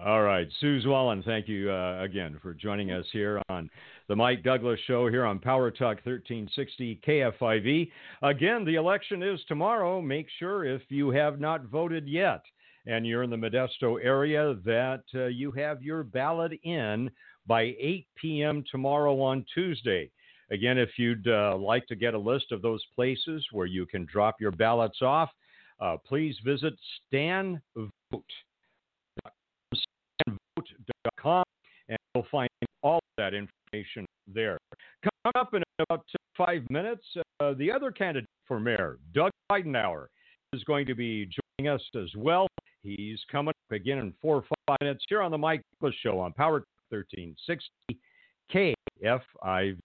All 0.04 0.22
right, 0.22 0.46
Sue 0.60 0.80
Zwahlen, 0.82 1.24
thank 1.24 1.48
you 1.48 1.68
uh, 1.68 2.00
again 2.00 2.38
for 2.40 2.54
joining 2.54 2.92
us 2.92 3.06
here 3.12 3.42
on 3.48 3.68
the 4.06 4.14
Mike 4.14 4.44
Douglass 4.44 4.78
Show 4.86 5.08
here 5.08 5.24
on 5.24 5.40
Power 5.40 5.72
Talk 5.72 5.96
1360 6.04 7.00
KFIV. 7.04 7.90
Again, 8.22 8.64
the 8.64 8.76
election 8.76 9.22
is 9.24 9.40
tomorrow. 9.48 10.00
Make 10.00 10.28
sure 10.38 10.64
if 10.64 10.82
you 10.90 11.10
have 11.10 11.40
not 11.40 11.64
voted 11.64 12.06
yet 12.06 12.42
and 12.86 13.06
you're 13.06 13.24
in 13.24 13.30
the 13.30 13.36
Modesto 13.36 13.98
area 14.02 14.54
that 14.64 15.02
uh, 15.14 15.26
you 15.26 15.50
have 15.52 15.82
your 15.82 16.04
ballot 16.04 16.52
in 16.62 17.10
by 17.46 17.74
8 17.80 18.06
p.m. 18.14 18.64
tomorrow 18.70 19.20
on 19.20 19.44
Tuesday. 19.54 20.10
Again, 20.50 20.78
if 20.78 20.90
you'd 20.98 21.26
uh, 21.28 21.56
like 21.56 21.86
to 21.86 21.96
get 21.96 22.14
a 22.14 22.18
list 22.18 22.52
of 22.52 22.62
those 22.62 22.82
places 22.94 23.44
where 23.52 23.66
you 23.66 23.86
can 23.86 24.06
drop 24.10 24.40
your 24.40 24.50
ballots 24.50 25.02
off, 25.02 25.30
uh, 25.80 25.96
please 26.06 26.36
visit 26.44 26.74
stanvote.com 27.12 27.60
and 31.88 31.98
you'll 32.14 32.26
find 32.30 32.48
all 32.82 32.98
of 32.98 33.02
that 33.16 33.34
information 33.34 34.06
there. 34.32 34.58
Coming 35.02 35.32
up 35.34 35.54
in 35.54 35.62
about 35.78 36.04
five 36.36 36.62
minutes, 36.70 37.04
uh, 37.40 37.54
the 37.54 37.70
other 37.70 37.90
candidate 37.90 38.28
for 38.46 38.60
mayor, 38.60 38.98
Doug 39.12 39.30
Ridenour, 39.50 40.06
is 40.52 40.62
going 40.64 40.86
to 40.86 40.94
be 40.94 41.28
joining 41.58 41.72
us 41.72 41.82
as 41.96 42.10
well. 42.16 42.46
He's 42.82 43.20
coming 43.30 43.50
up 43.50 43.74
again 43.74 43.98
in 43.98 44.12
four 44.20 44.36
or 44.36 44.44
five 44.68 44.76
minutes 44.80 45.04
here 45.08 45.22
on 45.22 45.30
the 45.30 45.38
Mike 45.38 45.62
Douglass 45.80 45.96
Show 46.02 46.18
on 46.20 46.32
Power 46.32 46.64
1360 46.90 47.98
KFIV. 48.52 49.78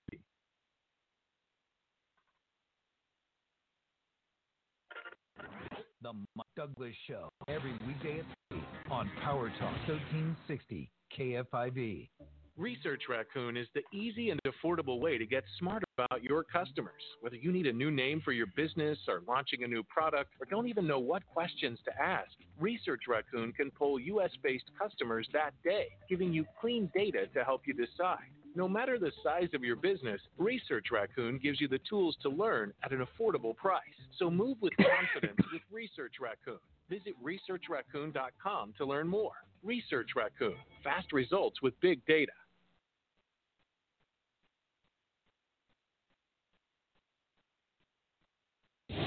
The 6.01 6.13
Mike 6.33 6.45
Douglass 6.55 6.95
Show, 7.09 7.27
every 7.49 7.73
weekday 7.85 8.19
at 8.19 8.25
3 8.51 8.61
on 8.89 9.11
Power 9.21 9.49
Talk 9.59 9.73
1360 9.85 10.89
KFIV. 11.17 12.07
Research 12.55 13.01
Raccoon 13.09 13.57
is 13.57 13.67
the 13.75 13.81
easy 13.93 14.29
and 14.29 14.39
affordable 14.47 15.01
way 15.01 15.17
to 15.17 15.25
get 15.25 15.43
smart 15.57 15.83
about 15.97 16.23
your 16.23 16.45
customers. 16.45 17.01
Whether 17.19 17.35
you 17.35 17.51
need 17.51 17.67
a 17.67 17.73
new 17.73 17.91
name 17.91 18.21
for 18.23 18.31
your 18.31 18.47
business 18.55 18.97
or 19.09 19.23
launching 19.27 19.65
a 19.65 19.67
new 19.67 19.83
product 19.83 20.29
or 20.39 20.45
don't 20.49 20.69
even 20.69 20.87
know 20.87 20.99
what 20.99 21.25
questions 21.25 21.79
to 21.83 21.91
ask, 22.01 22.31
Research 22.57 23.01
Raccoon 23.09 23.51
can 23.51 23.69
pull 23.69 23.99
US 23.99 24.31
based 24.41 24.71
customers 24.81 25.27
that 25.33 25.51
day, 25.65 25.87
giving 26.09 26.31
you 26.31 26.45
clean 26.61 26.89
data 26.95 27.27
to 27.33 27.43
help 27.43 27.63
you 27.65 27.73
decide. 27.73 28.31
No 28.59 28.67
matter 28.67 28.99
the 28.99 29.13
size 29.23 29.47
of 29.53 29.63
your 29.63 29.77
business, 29.77 30.19
Research 30.37 30.87
Raccoon 30.91 31.39
gives 31.41 31.61
you 31.61 31.69
the 31.69 31.79
tools 31.89 32.17
to 32.23 32.27
learn 32.29 32.73
at 32.83 32.91
an 32.91 32.99
affordable 32.99 33.55
price. 33.55 33.79
So 34.17 34.29
move 34.29 34.57
with 34.59 34.73
confidence 34.75 35.39
with 35.53 35.61
Research 35.71 36.15
Raccoon. 36.19 36.59
Visit 36.89 37.13
researchraccoon.com 37.23 38.73
to 38.77 38.85
learn 38.85 39.07
more. 39.07 39.31
Research 39.63 40.09
Raccoon, 40.13 40.57
fast 40.83 41.13
results 41.13 41.61
with 41.61 41.73
big 41.79 42.05
data. 42.05 42.33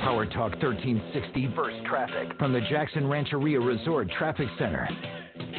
Power 0.01 0.25
Talk 0.25 0.53
1360 0.63 1.49
Burst 1.49 1.85
Traffic 1.85 2.39
from 2.39 2.55
the 2.55 2.61
Jackson 2.71 3.07
Rancheria 3.07 3.61
Resort 3.61 4.11
Traffic 4.17 4.49
Center. 4.59 4.89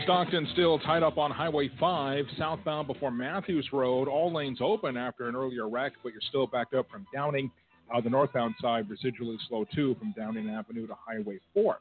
Stockton 0.03 0.47
still 0.53 0.79
tied 0.79 1.03
up 1.03 1.17
on 1.17 1.31
Highway 1.31 1.69
5 1.79 2.25
southbound 2.37 2.87
before 2.87 3.11
Matthews 3.11 3.69
Road. 3.71 4.07
All 4.07 4.33
lanes 4.33 4.59
open 4.61 4.97
after 4.97 5.29
an 5.29 5.35
earlier 5.35 5.69
wreck, 5.69 5.93
but 6.03 6.11
you're 6.11 6.21
still 6.29 6.47
backed 6.47 6.73
up 6.73 6.89
from 6.89 7.05
Downing. 7.13 7.49
Uh, 7.93 8.01
the 8.01 8.09
northbound 8.09 8.55
side 8.61 8.87
residually 8.87 9.37
slow 9.47 9.65
too 9.73 9.95
from 9.99 10.13
Downing 10.17 10.49
Avenue 10.49 10.87
to 10.87 10.95
Highway 10.95 11.39
4. 11.53 11.79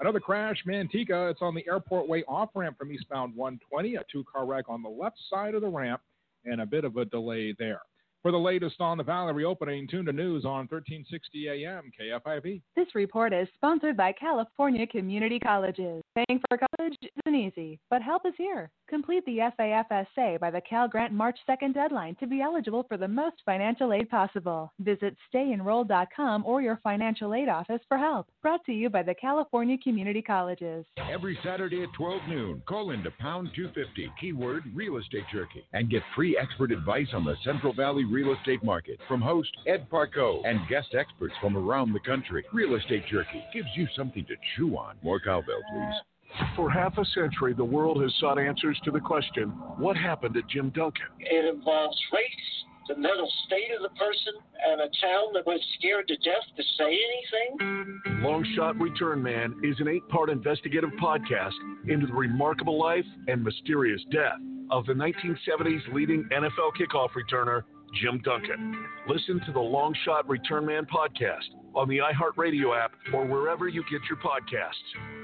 Another 0.00 0.20
crash, 0.20 0.56
Manteca. 0.66 1.30
It's 1.30 1.42
on 1.42 1.54
the 1.54 1.64
Airport 1.68 2.08
Way 2.08 2.24
off 2.26 2.50
ramp 2.54 2.76
from 2.78 2.92
eastbound 2.92 3.36
120. 3.36 3.96
A 3.96 4.00
two 4.10 4.24
car 4.24 4.46
wreck 4.46 4.64
on 4.68 4.82
the 4.82 4.88
left 4.88 5.16
side 5.30 5.54
of 5.54 5.62
the 5.62 5.68
ramp 5.68 6.00
and 6.44 6.60
a 6.60 6.66
bit 6.66 6.84
of 6.84 6.96
a 6.96 7.04
delay 7.04 7.54
there. 7.58 7.80
For 8.22 8.30
the 8.30 8.38
latest 8.38 8.80
on 8.80 8.98
the 8.98 9.04
Valley 9.04 9.32
reopening, 9.32 9.88
tune 9.88 10.06
to 10.06 10.12
news 10.12 10.44
on 10.44 10.68
1360 10.70 11.48
AM 11.48 11.90
KFIV. 12.00 12.62
This 12.76 12.86
report 12.94 13.32
is 13.32 13.48
sponsored 13.54 13.96
by 13.96 14.12
California 14.12 14.86
Community 14.86 15.40
Colleges. 15.40 16.02
Paying 16.14 16.40
for 16.48 16.58
college 16.76 16.96
isn't 17.26 17.38
easy, 17.38 17.78
but 17.90 18.02
help 18.02 18.26
is 18.26 18.34
here. 18.36 18.70
Complete 18.88 19.24
the 19.24 19.38
FAFSA 19.58 20.38
by 20.40 20.50
the 20.50 20.60
Cal 20.68 20.88
Grant 20.88 21.12
March 21.12 21.38
2nd 21.48 21.74
deadline 21.74 22.14
to 22.16 22.26
be 22.26 22.42
eligible 22.42 22.84
for 22.88 22.96
the 22.96 23.08
most 23.08 23.36
financial 23.44 23.92
aid 23.92 24.10
possible. 24.10 24.72
Visit 24.80 25.16
stayenrolled.com 25.32 26.44
or 26.44 26.60
your 26.60 26.80
financial 26.82 27.34
aid 27.34 27.48
office 27.48 27.80
for 27.88 27.96
help. 27.96 28.26
Brought 28.42 28.64
to 28.66 28.72
you 28.72 28.90
by 28.90 29.02
the 29.02 29.14
California 29.14 29.76
Community 29.82 30.22
Colleges. 30.22 30.84
Every 31.10 31.38
Saturday 31.42 31.82
at 31.82 31.92
12 31.94 32.20
noon, 32.28 32.62
call 32.66 32.90
into 32.90 33.10
pound 33.12 33.50
250, 33.54 34.12
keyword 34.20 34.64
real 34.74 34.98
estate 34.98 35.24
jerky, 35.32 35.64
and 35.72 35.90
get 35.90 36.02
free 36.14 36.36
expert 36.36 36.72
advice 36.72 37.08
on 37.12 37.24
the 37.24 37.36
Central 37.44 37.72
Valley 37.72 38.04
real 38.04 38.34
estate 38.34 38.62
market 38.62 38.98
from 39.08 39.20
host 39.20 39.50
Ed 39.66 39.88
Parco 39.90 40.42
and 40.44 40.68
guest 40.68 40.94
experts 40.98 41.34
from 41.40 41.56
around 41.56 41.92
the 41.92 42.00
country. 42.00 42.44
Real 42.52 42.74
estate 42.74 43.04
jerky 43.10 43.42
gives 43.54 43.68
you 43.74 43.86
something 43.96 44.24
to 44.26 44.34
chew 44.56 44.76
on. 44.76 44.96
More 45.02 45.20
cowbell, 45.20 45.60
please. 45.70 46.11
For 46.56 46.70
half 46.70 46.98
a 46.98 47.04
century, 47.14 47.54
the 47.54 47.64
world 47.64 48.02
has 48.02 48.12
sought 48.20 48.38
answers 48.38 48.80
to 48.84 48.90
the 48.90 49.00
question 49.00 49.48
what 49.78 49.96
happened 49.96 50.34
to 50.34 50.42
Jim 50.48 50.70
Duncan? 50.70 51.06
It 51.20 51.54
involves 51.54 51.98
race, 52.12 52.64
the 52.88 52.96
mental 52.96 53.30
state 53.46 53.70
of 53.74 53.82
the 53.82 53.96
person, 53.98 54.34
and 54.66 54.80
a 54.80 54.88
town 55.00 55.32
that 55.34 55.46
was 55.46 55.60
scared 55.78 56.08
to 56.08 56.16
death 56.16 56.44
to 56.56 56.62
say 56.78 56.84
anything. 56.84 58.00
Long 58.22 58.46
Shot 58.56 58.78
Return 58.80 59.22
Man 59.22 59.54
is 59.62 59.76
an 59.80 59.88
eight 59.88 60.06
part 60.08 60.30
investigative 60.30 60.90
podcast 61.02 61.54
into 61.88 62.06
the 62.06 62.12
remarkable 62.12 62.78
life 62.78 63.06
and 63.28 63.42
mysterious 63.42 64.00
death 64.10 64.38
of 64.70 64.86
the 64.86 64.92
1970s 64.92 65.92
leading 65.92 66.24
NFL 66.32 66.72
kickoff 66.80 67.10
returner, 67.10 67.62
Jim 68.00 68.20
Duncan. 68.24 68.86
Listen 69.06 69.40
to 69.46 69.52
the 69.52 69.60
Long 69.60 69.94
Shot 70.04 70.28
Return 70.28 70.64
Man 70.64 70.86
podcast 70.86 71.48
on 71.74 71.88
the 71.88 71.98
iHeartRadio 71.98 72.78
app 72.78 72.92
or 73.12 73.26
wherever 73.26 73.68
you 73.68 73.82
get 73.90 74.00
your 74.08 74.18
podcasts. 74.18 75.21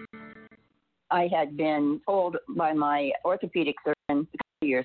I 1.11 1.29
had 1.33 1.57
been 1.57 2.01
told 2.07 2.37
by 2.57 2.73
my 2.73 3.13
orthopedic 3.25 3.77
surgeon 3.85 4.27
a 4.63 4.67
years 4.67 4.85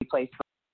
replaced 0.00 0.32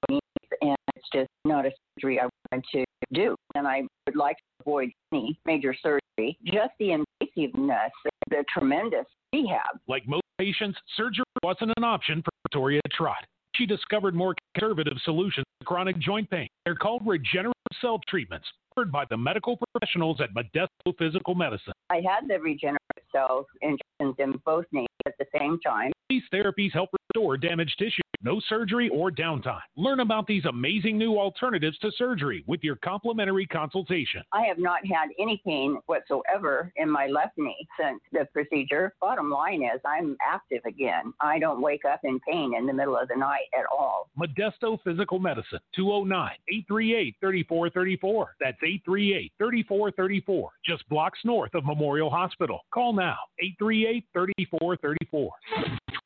knees, 0.09 0.21
and 0.61 0.77
it's 0.97 1.09
just 1.13 1.29
not 1.45 1.67
a 1.67 1.71
surgery 1.95 2.21
I 2.21 2.29
wanted 2.51 2.65
to 2.73 2.85
do. 3.13 3.37
And 3.55 3.67
I 3.67 3.83
would 4.07 4.17
like 4.17 4.37
to 4.37 4.43
avoid 4.67 4.91
any 5.13 5.39
major 5.45 5.75
surgery, 5.75 6.39
just 6.45 6.73
the 6.79 7.05
invasiveness, 7.23 7.91
the 8.31 8.45
tremendous 8.53 9.07
rehab. 9.33 9.79
Like 9.89 10.07
most 10.07 10.23
patients, 10.39 10.79
surgery 10.97 11.25
wasn't 11.43 11.73
an 11.77 11.85
option 11.85 12.23
for 12.23 12.31
Victoria 12.45 12.81
Trott. 12.93 13.25
She 13.55 13.67
discovered 13.67 14.15
more 14.15 14.35
conservative 14.55 14.97
solutions 15.05 15.47
to 15.61 15.67
chronic 15.67 15.99
joint 15.99 16.31
pain. 16.31 16.49
They're 16.65 16.75
called 16.75 17.03
regenerative 17.05 17.55
cell 17.81 18.01
treatments, 18.09 18.47
offered 18.73 18.93
by 18.93 19.05
the 19.11 19.17
medical 19.17 19.59
professionals 19.59 20.21
at 20.21 20.35
Modesto 20.35 20.97
Physical 20.99 21.35
Medicine. 21.35 21.73
I 21.91 21.97
had 21.97 22.29
the 22.29 22.39
regenerative 22.39 22.79
cells 23.13 23.47
injections 23.61 24.15
in 24.19 24.41
both 24.45 24.65
knees 24.73 24.87
at 25.07 25.15
the 25.19 25.27
same 25.39 25.59
time. 25.61 25.93
These 26.11 26.23
therapies 26.33 26.73
help 26.73 26.91
restore 27.15 27.37
damaged 27.37 27.77
tissue, 27.79 28.03
no 28.23 28.41
surgery 28.49 28.89
or 28.89 29.11
downtime. 29.11 29.61
Learn 29.77 30.01
about 30.01 30.27
these 30.27 30.45
amazing 30.45 30.99
new 30.99 31.19
alternatives 31.19 31.79
to 31.79 31.91
surgery 31.97 32.43
with 32.47 32.65
your 32.65 32.77
complimentary 32.77 33.47
consultation. 33.47 34.23
I 34.33 34.43
have 34.43 34.59
not 34.59 34.81
had 34.85 35.09
any 35.19 35.41
pain 35.45 35.79
whatsoever 35.87 36.73
in 36.77 36.91
my 36.91 37.07
left 37.07 37.39
knee 37.39 37.67
since 37.81 38.01
the 38.13 38.27
procedure. 38.33 38.93
Bottom 39.01 39.31
line 39.31 39.63
is, 39.63 39.81
I'm 39.87 40.17
active 40.21 40.63
again. 40.67 41.13
I 41.21 41.39
don't 41.39 41.63
wake 41.63 41.85
up 41.85 42.01
in 42.05 42.19
pain 42.29 42.55
in 42.57 42.67
the 42.67 42.73
middle 42.73 42.97
of 42.97 43.09
the 43.09 43.17
night 43.17 43.47
at 43.57 43.65
all. 43.73 44.09
Modesto 44.19 44.79
Physical 44.83 45.19
Medicine, 45.19 45.61
209 45.77 46.33
838 46.49 47.17
3434. 47.21 48.35
That's 48.41 48.59
838 48.63 49.33
3434, 49.39 50.51
just 50.67 50.89
blocks 50.89 51.21
north 51.25 51.55
of 51.55 51.65
Memorial 51.65 52.11
Hospital. 52.11 52.61
Call 52.75 52.93
now, 52.93 53.17
838 53.41 54.05
3434. 54.13 54.90
34. 54.99 55.31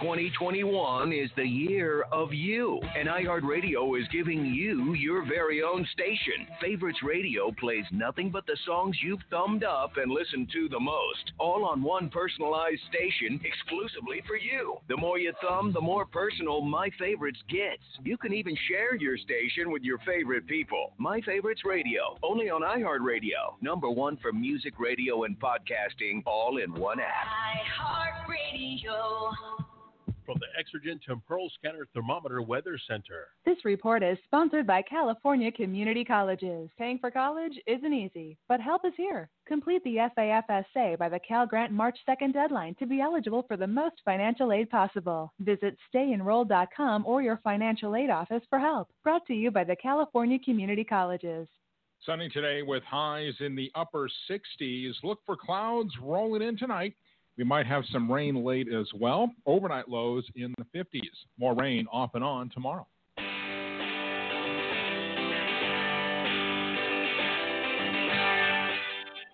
2021 0.00 1.12
is 1.12 1.30
the 1.36 1.46
year 1.46 2.02
of 2.10 2.32
you, 2.32 2.80
and 2.98 3.08
iHeartRadio 3.08 4.00
is 4.00 4.08
giving 4.08 4.44
you 4.46 4.94
your 4.94 5.24
very 5.24 5.62
own 5.62 5.86
station. 5.92 6.46
Favorites 6.60 6.98
Radio 7.04 7.52
plays 7.60 7.84
nothing 7.92 8.30
but 8.30 8.44
the 8.46 8.56
songs 8.66 8.96
you've 9.02 9.22
thumbed 9.30 9.62
up 9.62 9.92
and 9.96 10.10
listened 10.10 10.50
to 10.52 10.68
the 10.68 10.80
most, 10.80 11.32
all 11.38 11.64
on 11.64 11.82
one 11.82 12.10
personalized 12.10 12.80
station 12.88 13.40
exclusively 13.44 14.20
for 14.26 14.36
you. 14.36 14.76
The 14.88 14.96
more 14.96 15.18
you 15.18 15.32
thumb, 15.40 15.72
the 15.72 15.80
more 15.80 16.06
personal 16.06 16.60
My 16.60 16.90
Favorites 16.98 17.40
gets. 17.48 17.82
You 18.02 18.16
can 18.16 18.32
even 18.32 18.56
share 18.68 18.96
your 18.96 19.16
station 19.16 19.70
with 19.70 19.82
your 19.82 19.98
favorite 19.98 20.46
people. 20.46 20.92
My 20.98 21.20
Favorites 21.20 21.62
Radio, 21.64 22.18
only 22.22 22.50
on 22.50 22.62
iHeartRadio. 22.62 23.60
Number 23.60 23.88
one 23.90 24.16
for 24.16 24.32
music, 24.32 24.74
radio, 24.78 25.22
and 25.24 25.38
podcasting, 25.38 26.22
all 26.26 26.58
in 26.58 26.74
one 26.74 26.98
app. 27.00 27.28
iHeartRadio. 28.26 29.63
From 30.24 30.38
the 30.40 30.46
Exergen 30.58 31.02
Temporal 31.02 31.50
Scanner 31.58 31.86
Thermometer 31.92 32.40
Weather 32.40 32.78
Center. 32.88 33.28
This 33.44 33.62
report 33.62 34.02
is 34.02 34.16
sponsored 34.24 34.66
by 34.66 34.80
California 34.80 35.52
Community 35.52 36.02
Colleges. 36.02 36.70
Paying 36.78 36.98
for 36.98 37.10
college 37.10 37.52
isn't 37.66 37.92
easy, 37.92 38.38
but 38.48 38.58
help 38.58 38.86
is 38.86 38.94
here. 38.96 39.28
Complete 39.46 39.84
the 39.84 39.96
FAFSA 40.16 40.96
by 40.96 41.10
the 41.10 41.18
Cal 41.18 41.46
Grant 41.46 41.72
March 41.72 41.98
2nd 42.08 42.32
deadline 42.32 42.74
to 42.76 42.86
be 42.86 43.02
eligible 43.02 43.42
for 43.46 43.58
the 43.58 43.66
most 43.66 43.96
financial 44.02 44.50
aid 44.50 44.70
possible. 44.70 45.30
Visit 45.40 45.76
stayenrolled.com 45.94 47.04
or 47.04 47.20
your 47.20 47.40
financial 47.44 47.94
aid 47.94 48.08
office 48.08 48.42
for 48.48 48.58
help. 48.58 48.88
Brought 49.02 49.26
to 49.26 49.34
you 49.34 49.50
by 49.50 49.64
the 49.64 49.76
California 49.76 50.38
Community 50.38 50.84
Colleges. 50.84 51.48
Sunny 52.06 52.28
today 52.28 52.62
with 52.62 52.82
highs 52.84 53.34
in 53.40 53.54
the 53.54 53.70
upper 53.74 54.08
60s. 54.30 54.92
Look 55.02 55.20
for 55.24 55.36
clouds 55.36 55.90
rolling 56.00 56.42
in 56.42 56.56
tonight. 56.56 56.94
We 57.36 57.42
might 57.44 57.66
have 57.66 57.82
some 57.90 58.10
rain 58.10 58.44
late 58.44 58.68
as 58.72 58.86
well. 58.94 59.30
Overnight 59.44 59.88
lows 59.88 60.24
in 60.36 60.54
the 60.56 60.78
50s. 60.78 61.00
More 61.38 61.54
rain 61.54 61.86
off 61.92 62.10
and 62.14 62.22
on 62.22 62.48
tomorrow. 62.50 62.86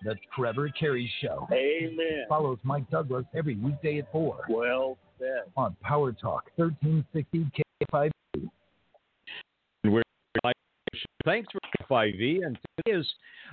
The 0.03 0.15
Trevor 0.35 0.69
Carey 0.69 1.11
Show. 1.21 1.47
Amen. 1.51 2.25
Follows 2.27 2.57
Mike 2.63 2.89
Douglass 2.89 3.25
every 3.35 3.55
weekday 3.55 3.99
at 3.99 4.11
4 4.11 4.45
Well 4.49 4.97
said. 5.19 5.51
on 5.55 5.75
Power 5.81 6.11
Talk 6.11 6.49
1360 6.55 7.51
KFIV. 7.93 8.11
We're 9.83 10.01
Thanks 11.23 11.49
for 11.51 11.59
5E, 11.89 12.45
and 12.45 12.57
today 12.77 12.97
is 12.97 13.07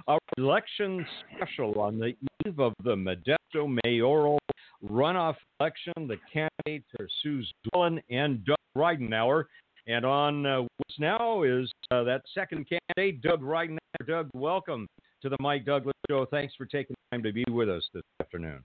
our 0.07 0.19
election 0.39 1.05
special 1.37 1.79
on 1.81 1.99
the 1.99 2.15
eve 2.47 2.59
of 2.59 2.73
the 2.83 2.95
Modesto 2.95 3.79
mayoral 3.85 4.39
runoff 4.83 5.35
election. 5.61 5.93
The 5.97 6.17
candidates 6.33 6.89
are 6.99 7.07
Sue 7.23 7.43
Zwahlen 7.67 8.01
and 8.09 8.43
Doug 8.47 8.57
Ridenour. 8.77 9.45
And 9.87 10.07
on 10.07 10.47
uh, 10.47 10.61
what's 10.61 10.99
now 10.99 11.43
is 11.43 11.71
uh, 11.91 12.05
that 12.05 12.23
second 12.33 12.67
candidate, 12.69 13.21
Doug 13.21 13.43
Ridenour. 13.43 13.79
Doug, 14.07 14.31
welcome 14.33 14.87
to 15.21 15.29
the 15.29 15.37
Mike 15.41 15.67
Douglass 15.67 15.95
Show. 16.09 16.27
Thanks 16.31 16.55
for 16.57 16.65
taking 16.65 16.97
time 17.13 17.23
to 17.23 17.33
be 17.33 17.45
with 17.51 17.69
us 17.69 17.87
this 17.93 18.03
afternoon. 18.21 18.63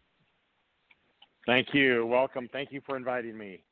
Thank 1.45 1.73
you. 1.73 2.05
Welcome. 2.05 2.47
Thank 2.53 2.71
you 2.71 2.81
for 2.85 2.95
inviting 2.95 3.37
me. 3.37 3.63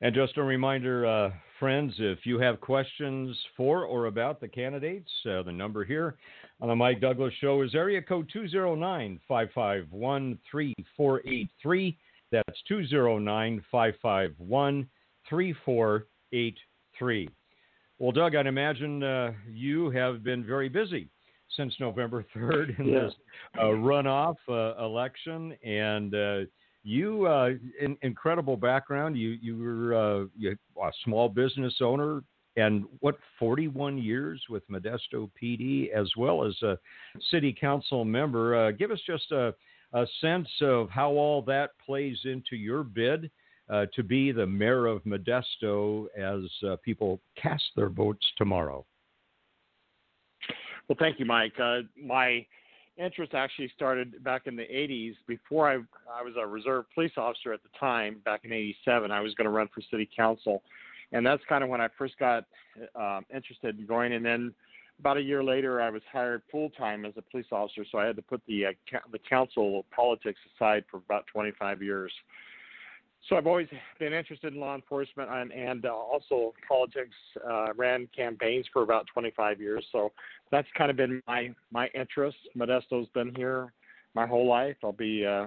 And 0.00 0.14
just 0.14 0.36
a 0.36 0.42
reminder, 0.42 1.06
uh, 1.06 1.30
friends, 1.58 1.94
if 1.98 2.26
you 2.26 2.38
have 2.40 2.60
questions 2.60 3.36
for 3.56 3.84
or 3.84 4.06
about 4.06 4.40
the 4.40 4.48
candidates, 4.48 5.10
uh, 5.26 5.42
the 5.42 5.52
number 5.52 5.84
here 5.84 6.16
on 6.60 6.68
the 6.68 6.76
Mike 6.76 7.00
Douglass 7.00 7.32
Show 7.40 7.62
is 7.62 7.74
area 7.74 8.02
code 8.02 8.28
209 8.32 9.20
551 9.28 10.38
3483. 10.50 11.98
That's 12.32 12.62
209 12.68 13.64
551 13.70 14.88
3483. 15.28 17.28
Well, 18.00 18.10
Doug, 18.12 18.34
I'd 18.34 18.46
imagine 18.48 19.02
uh, 19.02 19.32
you 19.50 19.90
have 19.90 20.24
been 20.24 20.44
very 20.44 20.68
busy 20.68 21.08
since 21.56 21.72
November 21.78 22.24
3rd 22.36 22.78
in 22.80 22.86
Yeah. 22.86 23.00
this 23.04 23.14
uh, 23.58 23.62
runoff 23.66 24.34
uh, 24.48 24.74
election. 24.84 25.52
And 25.64 26.12
uh, 26.14 26.38
you, 26.84 27.26
uh, 27.26 27.50
in, 27.80 27.96
incredible 28.02 28.56
background. 28.56 29.16
You 29.16 29.30
you 29.40 29.58
were 29.58 29.94
uh, 29.94 30.26
you, 30.36 30.56
a 30.80 30.90
small 31.02 31.28
business 31.28 31.74
owner, 31.80 32.22
and 32.56 32.84
what 33.00 33.16
41 33.38 33.98
years 33.98 34.40
with 34.48 34.62
Modesto 34.68 35.30
PD, 35.42 35.90
as 35.92 36.08
well 36.16 36.44
as 36.44 36.54
a 36.62 36.78
city 37.30 37.56
council 37.58 38.04
member. 38.04 38.54
Uh, 38.54 38.70
give 38.70 38.90
us 38.90 39.00
just 39.06 39.32
a, 39.32 39.54
a 39.94 40.06
sense 40.20 40.48
of 40.60 40.90
how 40.90 41.10
all 41.10 41.42
that 41.42 41.70
plays 41.84 42.18
into 42.24 42.54
your 42.56 42.84
bid. 42.84 43.30
Uh, 43.70 43.86
to 43.94 44.02
be 44.02 44.30
the 44.30 44.46
mayor 44.46 44.84
of 44.84 45.02
Modesto 45.04 46.04
as 46.18 46.42
uh, 46.68 46.76
people 46.84 47.18
cast 47.40 47.64
their 47.74 47.88
votes 47.88 48.26
tomorrow. 48.36 48.84
Well, 50.86 50.96
thank 50.98 51.18
you, 51.18 51.24
Mike. 51.24 51.54
Uh, 51.58 51.78
my 51.98 52.44
interest 52.96 53.34
actually 53.34 53.70
started 53.74 54.22
back 54.22 54.42
in 54.46 54.56
the 54.56 54.62
80s. 54.62 55.14
Before 55.26 55.68
I, 55.68 55.74
I 56.12 56.22
was 56.22 56.34
a 56.38 56.46
reserve 56.46 56.84
police 56.94 57.12
officer 57.16 57.52
at 57.52 57.62
the 57.62 57.68
time, 57.78 58.20
back 58.24 58.40
in 58.44 58.52
87, 58.52 59.10
I 59.10 59.20
was 59.20 59.34
going 59.34 59.46
to 59.46 59.50
run 59.50 59.68
for 59.74 59.80
city 59.90 60.08
council. 60.16 60.62
And 61.12 61.24
that's 61.24 61.42
kind 61.48 61.62
of 61.62 61.70
when 61.70 61.80
I 61.80 61.88
first 61.96 62.18
got 62.18 62.44
um, 62.94 63.24
interested 63.34 63.78
in 63.78 63.86
going. 63.86 64.12
And 64.14 64.24
then 64.24 64.54
about 64.98 65.16
a 65.16 65.22
year 65.22 65.42
later, 65.42 65.80
I 65.80 65.90
was 65.90 66.02
hired 66.12 66.42
full 66.50 66.70
time 66.70 67.04
as 67.04 67.12
a 67.16 67.22
police 67.22 67.46
officer, 67.52 67.84
so 67.90 67.98
I 67.98 68.06
had 68.06 68.16
to 68.16 68.22
put 68.22 68.40
the 68.46 68.66
uh, 68.66 68.98
the 69.12 69.18
council 69.18 69.84
politics 69.94 70.38
aside 70.54 70.84
for 70.90 70.98
about 70.98 71.26
25 71.32 71.82
years. 71.82 72.12
So 73.28 73.36
I've 73.36 73.46
always 73.46 73.68
been 73.98 74.12
interested 74.12 74.52
in 74.52 74.60
law 74.60 74.74
enforcement 74.74 75.30
and, 75.30 75.50
and 75.50 75.86
uh, 75.86 75.94
also 75.94 76.52
politics. 76.68 77.14
Uh, 77.48 77.72
ran 77.74 78.06
campaigns 78.14 78.66
for 78.72 78.82
about 78.82 79.06
25 79.12 79.60
years, 79.60 79.84
so 79.92 80.12
that's 80.50 80.68
kind 80.76 80.90
of 80.90 80.96
been 80.96 81.22
my 81.26 81.54
my 81.72 81.88
interest. 81.94 82.36
Modesto's 82.54 83.08
been 83.14 83.34
here 83.34 83.72
my 84.14 84.26
whole 84.26 84.46
life. 84.46 84.76
I'll 84.84 84.92
be 84.92 85.24
uh, 85.24 85.46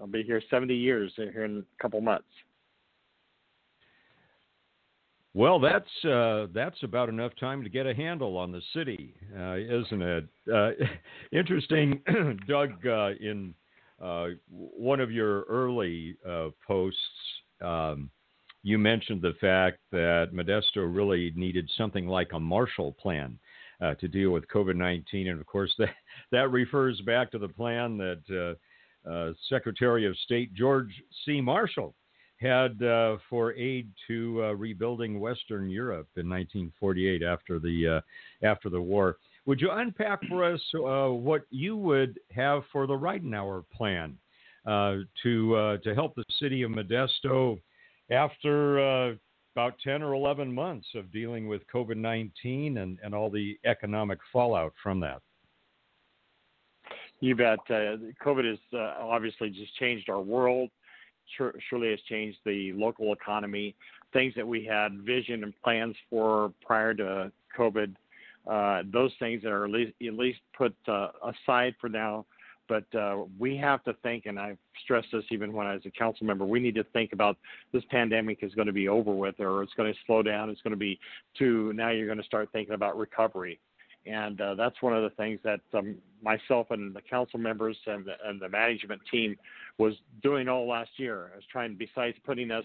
I'll 0.00 0.06
be 0.06 0.22
here 0.22 0.40
70 0.48 0.74
years 0.74 1.12
here 1.16 1.44
in 1.44 1.58
a 1.58 1.82
couple 1.82 2.00
months. 2.00 2.28
Well, 5.34 5.60
that's 5.60 6.04
uh, 6.04 6.46
that's 6.54 6.82
about 6.82 7.08
enough 7.08 7.32
time 7.38 7.62
to 7.62 7.68
get 7.68 7.86
a 7.86 7.94
handle 7.94 8.36
on 8.36 8.50
the 8.50 8.62
city, 8.74 9.14
uh, 9.38 9.56
isn't 9.56 10.02
it? 10.02 10.24
Uh, 10.52 10.70
interesting, 11.32 12.00
Doug. 12.48 12.86
Uh, 12.86 13.10
in 13.20 13.54
uh, 14.02 14.28
one 14.50 15.00
of 15.00 15.10
your 15.10 15.42
early 15.42 16.16
uh, 16.28 16.48
posts, 16.66 16.98
um, 17.60 18.10
you 18.62 18.78
mentioned 18.78 19.22
the 19.22 19.34
fact 19.40 19.78
that 19.92 20.30
Modesto 20.32 20.94
really 20.94 21.32
needed 21.34 21.70
something 21.76 22.06
like 22.06 22.32
a 22.32 22.40
Marshall 22.40 22.92
Plan 23.00 23.38
to 24.00 24.08
deal 24.08 24.30
with 24.30 24.48
COVID 24.48 24.74
nineteen, 24.74 25.28
and 25.28 25.40
of 25.40 25.46
course 25.46 25.72
that 25.78 25.94
that 26.32 26.50
refers 26.50 27.00
back 27.02 27.30
to 27.30 27.38
the 27.38 27.48
plan 27.48 27.96
that 27.98 28.56
Secretary 29.48 30.06
of 30.06 30.16
State 30.18 30.52
George 30.54 30.92
C. 31.24 31.40
Marshall 31.40 31.94
had 32.40 32.82
uh, 32.82 33.16
for 33.28 33.52
aid 33.54 33.90
to 34.06 34.42
uh, 34.44 34.52
rebuilding 34.52 35.20
Western 35.20 35.68
Europe 35.68 36.08
in 36.16 36.28
1948 36.28 37.22
after 37.22 37.58
the 37.58 37.96
uh, 37.96 38.46
after 38.46 38.68
the 38.70 38.80
war. 38.80 39.16
Would 39.48 39.62
you 39.62 39.70
unpack 39.70 40.20
for 40.28 40.44
us 40.44 40.60
uh, 40.74 41.08
what 41.08 41.44
you 41.48 41.74
would 41.74 42.20
have 42.32 42.64
for 42.70 42.86
the 42.86 42.92
Ridenour 42.92 43.64
plan 43.74 44.18
uh, 44.66 44.96
to 45.22 45.56
uh, 45.56 45.76
to 45.78 45.94
help 45.94 46.14
the 46.16 46.24
city 46.38 46.60
of 46.60 46.70
Modesto 46.70 47.58
after 48.10 49.08
about 49.56 49.78
10 49.82 50.02
or 50.02 50.12
11 50.12 50.52
months 50.52 50.86
of 50.94 51.10
dealing 51.10 51.48
with 51.48 51.62
COVID-19 51.74 52.76
and, 52.76 52.98
and 53.02 53.14
all 53.14 53.30
the 53.30 53.58
economic 53.64 54.18
fallout 54.30 54.74
from 54.82 55.00
that? 55.00 55.22
You 57.20 57.34
bet. 57.34 57.58
COVID 57.70 58.50
has 58.50 58.58
obviously 59.00 59.48
just 59.48 59.74
changed 59.76 60.10
our 60.10 60.20
world 60.20 60.68
surely 61.68 61.90
has 61.90 62.00
changed 62.08 62.38
the 62.44 62.72
local 62.74 63.14
economy. 63.14 63.74
Things 64.12 64.34
that 64.36 64.46
we 64.46 64.64
had 64.64 65.00
vision 65.06 65.42
and 65.42 65.54
plans 65.62 65.94
for 66.10 66.52
prior 66.64 66.94
to 66.94 67.30
COVID, 67.56 67.94
uh, 68.48 68.82
those 68.92 69.12
things 69.18 69.44
are 69.44 69.64
at 69.64 69.70
least, 69.70 69.92
at 70.06 70.14
least 70.14 70.40
put 70.56 70.74
uh, 70.86 71.08
aside 71.22 71.74
for 71.80 71.88
now. 71.88 72.26
But 72.68 72.84
uh, 72.94 73.24
we 73.38 73.56
have 73.56 73.82
to 73.84 73.94
think, 74.02 74.26
and 74.26 74.38
I've 74.38 74.58
stressed 74.82 75.08
this 75.10 75.24
even 75.30 75.54
when 75.54 75.66
I 75.66 75.72
was 75.72 75.82
a 75.86 75.90
council 75.90 76.26
member, 76.26 76.44
we 76.44 76.60
need 76.60 76.74
to 76.74 76.84
think 76.84 77.14
about 77.14 77.38
this 77.72 77.82
pandemic 77.90 78.40
is 78.42 78.54
going 78.54 78.66
to 78.66 78.74
be 78.74 78.88
over 78.88 79.12
with, 79.12 79.40
or 79.40 79.62
it's 79.62 79.72
going 79.72 79.90
to 79.90 79.98
slow 80.06 80.22
down. 80.22 80.50
It's 80.50 80.60
going 80.60 80.72
to 80.72 80.78
be 80.78 80.98
to 81.38 81.72
now 81.72 81.90
you're 81.90 82.06
going 82.06 82.18
to 82.18 82.24
start 82.24 82.50
thinking 82.52 82.74
about 82.74 82.98
recovery 82.98 83.58
and 84.08 84.40
uh, 84.40 84.54
that's 84.54 84.80
one 84.80 84.94
of 84.94 85.02
the 85.02 85.10
things 85.10 85.38
that 85.44 85.60
um, 85.74 85.96
myself 86.22 86.68
and 86.70 86.94
the 86.94 87.00
council 87.02 87.38
members 87.38 87.76
and 87.86 88.06
the, 88.06 88.12
and 88.24 88.40
the 88.40 88.48
management 88.48 89.00
team 89.10 89.36
was 89.76 89.94
doing 90.22 90.48
all 90.48 90.66
last 90.66 90.90
year. 90.96 91.30
I 91.32 91.36
was 91.36 91.44
trying, 91.50 91.76
besides 91.76 92.16
putting 92.24 92.50
us 92.50 92.64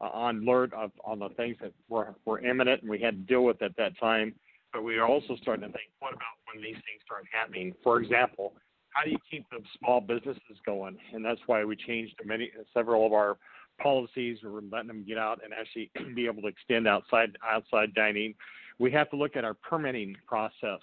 uh, 0.00 0.08
on 0.12 0.38
alert 0.42 0.72
of 0.74 0.90
on 1.04 1.18
the 1.18 1.28
things 1.30 1.56
that 1.60 1.72
were 1.88 2.14
were 2.24 2.40
imminent 2.40 2.82
and 2.82 2.90
we 2.90 2.98
had 2.98 3.14
to 3.14 3.32
deal 3.32 3.44
with 3.44 3.62
at 3.62 3.76
that 3.76 3.98
time, 4.00 4.34
but 4.72 4.84
we 4.84 4.98
are 4.98 5.06
also 5.06 5.36
starting 5.40 5.66
to 5.66 5.72
think, 5.72 5.90
what 5.98 6.12
about 6.12 6.36
when 6.52 6.62
these 6.62 6.74
things 6.74 7.00
start 7.04 7.24
happening? 7.32 7.72
For 7.82 8.00
example, 8.00 8.54
how 8.90 9.04
do 9.04 9.10
you 9.10 9.18
keep 9.30 9.48
the 9.50 9.58
small 9.78 10.00
businesses 10.00 10.58
going? 10.66 10.96
And 11.12 11.24
that's 11.24 11.40
why 11.46 11.64
we 11.64 11.76
changed 11.76 12.14
many 12.24 12.50
several 12.74 13.06
of 13.06 13.12
our 13.12 13.38
policies. 13.80 14.38
We're 14.42 14.60
letting 14.60 14.88
them 14.88 15.04
get 15.06 15.18
out 15.18 15.40
and 15.44 15.52
actually 15.52 15.90
be 16.14 16.26
able 16.26 16.42
to 16.42 16.48
extend 16.48 16.88
outside 16.88 17.36
outside 17.48 17.94
dining 17.94 18.34
we 18.80 18.90
have 18.90 19.10
to 19.10 19.16
look 19.16 19.36
at 19.36 19.44
our 19.44 19.54
permitting 19.54 20.16
process 20.26 20.80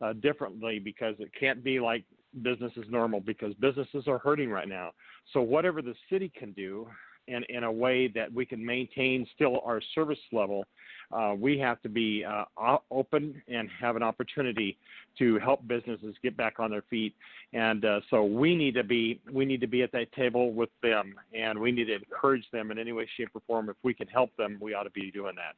uh, 0.00 0.12
differently 0.12 0.78
because 0.78 1.16
it 1.18 1.30
can't 1.38 1.64
be 1.64 1.80
like 1.80 2.04
business 2.42 2.70
as 2.78 2.84
normal 2.88 3.18
because 3.18 3.54
businesses 3.54 4.06
are 4.06 4.18
hurting 4.18 4.50
right 4.50 4.68
now. 4.68 4.92
So 5.32 5.40
whatever 5.40 5.82
the 5.82 5.94
city 6.08 6.30
can 6.38 6.52
do 6.52 6.86
in, 7.28 7.42
in 7.48 7.64
a 7.64 7.72
way 7.72 8.08
that 8.08 8.32
we 8.32 8.44
can 8.44 8.64
maintain 8.64 9.26
still 9.34 9.60
our 9.64 9.80
service 9.94 10.18
level, 10.32 10.64
uh, 11.12 11.34
we 11.38 11.58
have 11.58 11.80
to 11.82 11.88
be 11.88 12.24
uh, 12.24 12.76
open 12.90 13.42
and 13.48 13.68
have 13.80 13.96
an 13.96 14.02
opportunity 14.02 14.78
to 15.18 15.38
help 15.38 15.66
businesses 15.66 16.14
get 16.22 16.36
back 16.36 16.60
on 16.60 16.70
their 16.70 16.84
feet. 16.88 17.14
And 17.52 17.84
uh, 17.84 18.00
so 18.10 18.24
we 18.24 18.54
need 18.54 18.74
to 18.74 18.84
be 18.84 19.20
we 19.32 19.44
need 19.44 19.60
to 19.60 19.66
be 19.66 19.82
at 19.82 19.92
that 19.92 20.12
table 20.12 20.52
with 20.52 20.70
them, 20.82 21.14
and 21.34 21.58
we 21.58 21.72
need 21.72 21.86
to 21.86 21.96
encourage 21.96 22.44
them 22.52 22.70
in 22.70 22.78
any 22.78 22.92
way, 22.92 23.08
shape, 23.16 23.30
or 23.34 23.42
form. 23.46 23.68
If 23.68 23.76
we 23.82 23.94
can 23.94 24.06
help 24.06 24.30
them, 24.36 24.58
we 24.60 24.74
ought 24.74 24.84
to 24.84 24.90
be 24.90 25.10
doing 25.10 25.34
that. 25.36 25.56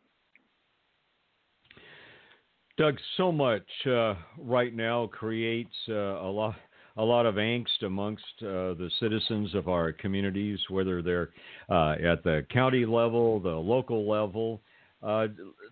Doug, 2.78 2.96
so 3.18 3.30
much 3.30 3.66
uh, 3.86 4.14
right 4.38 4.74
now 4.74 5.06
creates 5.06 5.76
uh, 5.90 5.92
a 5.92 6.30
lot 6.30 6.56
a 6.96 7.04
lot 7.04 7.26
of 7.26 7.36
angst 7.36 7.82
amongst 7.84 8.24
uh, 8.40 8.74
the 8.74 8.90
citizens 9.00 9.54
of 9.54 9.68
our 9.68 9.92
communities, 9.92 10.58
whether 10.68 11.02
they're 11.02 11.30
uh, 11.70 11.92
at 11.92 12.22
the 12.22 12.44
county 12.52 12.84
level, 12.84 13.40
the 13.40 13.48
local 13.48 14.08
level. 14.08 14.60
Uh, 15.02 15.26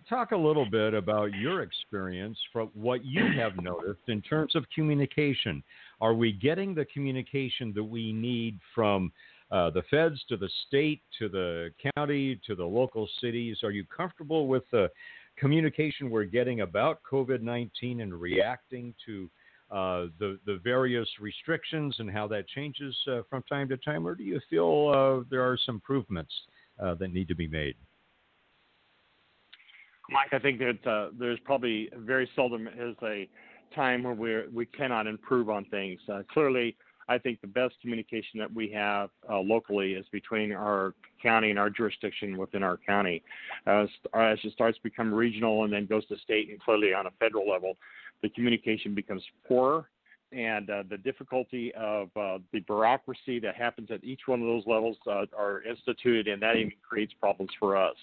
talk 0.09 0.31
a 0.31 0.37
little 0.37 0.69
bit 0.69 0.93
about 0.93 1.33
your 1.33 1.61
experience 1.61 2.37
from 2.51 2.69
what 2.73 3.05
you 3.05 3.23
have 3.33 3.53
noticed 3.61 4.01
in 4.07 4.21
terms 4.21 4.55
of 4.55 4.65
communication. 4.75 5.63
Are 6.01 6.13
we 6.13 6.33
getting 6.33 6.75
the 6.75 6.85
communication 6.85 7.71
that 7.75 7.83
we 7.83 8.11
need 8.11 8.59
from 8.75 9.11
uh, 9.49 9.69
the 9.69 9.83
feds 9.89 10.21
to 10.27 10.35
the 10.35 10.49
state 10.67 11.01
to 11.19 11.29
the 11.29 11.69
county 11.95 12.39
to 12.45 12.55
the 12.55 12.65
local 12.65 13.07
cities? 13.21 13.57
Are 13.63 13.71
you 13.71 13.85
comfortable 13.85 14.47
with 14.47 14.63
the 14.71 14.89
communication 15.37 16.09
we're 16.09 16.25
getting 16.25 16.61
about 16.61 16.99
COVID 17.09 17.41
19 17.41 18.01
and 18.01 18.13
reacting 18.13 18.93
to 19.05 19.29
uh, 19.71 20.07
the, 20.19 20.37
the 20.45 20.59
various 20.63 21.07
restrictions 21.19 21.95
and 21.99 22.11
how 22.11 22.27
that 22.27 22.45
changes 22.49 22.95
uh, 23.07 23.21
from 23.29 23.41
time 23.43 23.69
to 23.69 23.77
time? 23.77 24.05
Or 24.05 24.15
do 24.15 24.23
you 24.23 24.39
feel 24.49 24.91
uh, 24.93 25.23
there 25.29 25.41
are 25.41 25.57
some 25.65 25.75
improvements 25.75 26.33
uh, 26.81 26.95
that 26.95 27.13
need 27.13 27.29
to 27.29 27.35
be 27.35 27.47
made? 27.47 27.75
Mike, 30.09 30.33
I 30.33 30.39
think 30.39 30.59
that 30.59 30.89
uh, 30.89 31.09
there's 31.17 31.39
probably 31.45 31.89
very 31.95 32.29
seldom 32.35 32.67
is 32.67 32.97
a 33.01 33.29
time 33.73 34.03
where 34.03 34.13
we 34.13 34.47
we 34.53 34.65
cannot 34.65 35.07
improve 35.07 35.49
on 35.49 35.63
things. 35.65 36.01
Uh, 36.11 36.23
clearly, 36.33 36.75
I 37.07 37.17
think 37.17 37.39
the 37.39 37.47
best 37.47 37.75
communication 37.81 38.39
that 38.39 38.53
we 38.53 38.69
have 38.71 39.09
locally 39.29 39.93
is 39.93 40.05
between 40.11 40.51
our 40.51 40.93
county 41.23 41.49
and 41.49 41.57
our 41.57 41.69
jurisdiction 41.69 42.35
within 42.35 42.61
our 42.61 42.75
county. 42.75 43.23
As 43.67 43.87
it 44.13 44.51
starts 44.51 44.77
to 44.77 44.83
become 44.83 45.13
regional 45.13 45.63
and 45.63 45.71
then 45.71 45.85
goes 45.85 46.05
to 46.07 46.17
state 46.17 46.49
and 46.49 46.59
clearly 46.59 46.93
on 46.93 47.05
a 47.05 47.11
federal 47.19 47.49
level, 47.49 47.77
the 48.21 48.29
communication 48.29 48.93
becomes 48.95 49.23
poorer. 49.47 49.89
And 50.33 50.69
uh, 50.69 50.83
the 50.89 50.97
difficulty 50.97 51.73
of 51.75 52.07
uh, 52.15 52.37
the 52.53 52.61
bureaucracy 52.61 53.37
that 53.39 53.55
happens 53.55 53.89
at 53.91 54.01
each 54.01 54.21
one 54.27 54.41
of 54.41 54.47
those 54.47 54.63
levels 54.65 54.95
uh, 55.05 55.25
are 55.37 55.61
instituted, 55.63 56.29
and 56.29 56.41
that 56.41 56.55
even 56.55 56.71
creates 56.87 57.11
problems 57.19 57.51
for 57.59 57.75
us. 57.75 57.95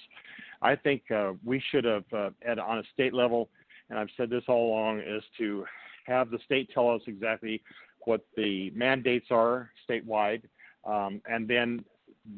I 0.60 0.76
think 0.76 1.10
uh, 1.10 1.32
we 1.42 1.62
should 1.70 1.84
have, 1.84 2.04
uh, 2.12 2.30
at 2.46 2.58
on 2.58 2.78
a 2.78 2.82
state 2.92 3.14
level, 3.14 3.48
and 3.88 3.98
I've 3.98 4.10
said 4.18 4.28
this 4.28 4.42
all 4.46 4.68
along, 4.68 5.00
is 5.00 5.22
to 5.38 5.64
have 6.06 6.30
the 6.30 6.38
state 6.44 6.68
tell 6.74 6.90
us 6.90 7.00
exactly 7.06 7.62
what 8.04 8.26
the 8.36 8.70
mandates 8.74 9.28
are 9.30 9.70
statewide, 9.88 10.42
um, 10.84 11.22
and 11.30 11.48
then 11.48 11.82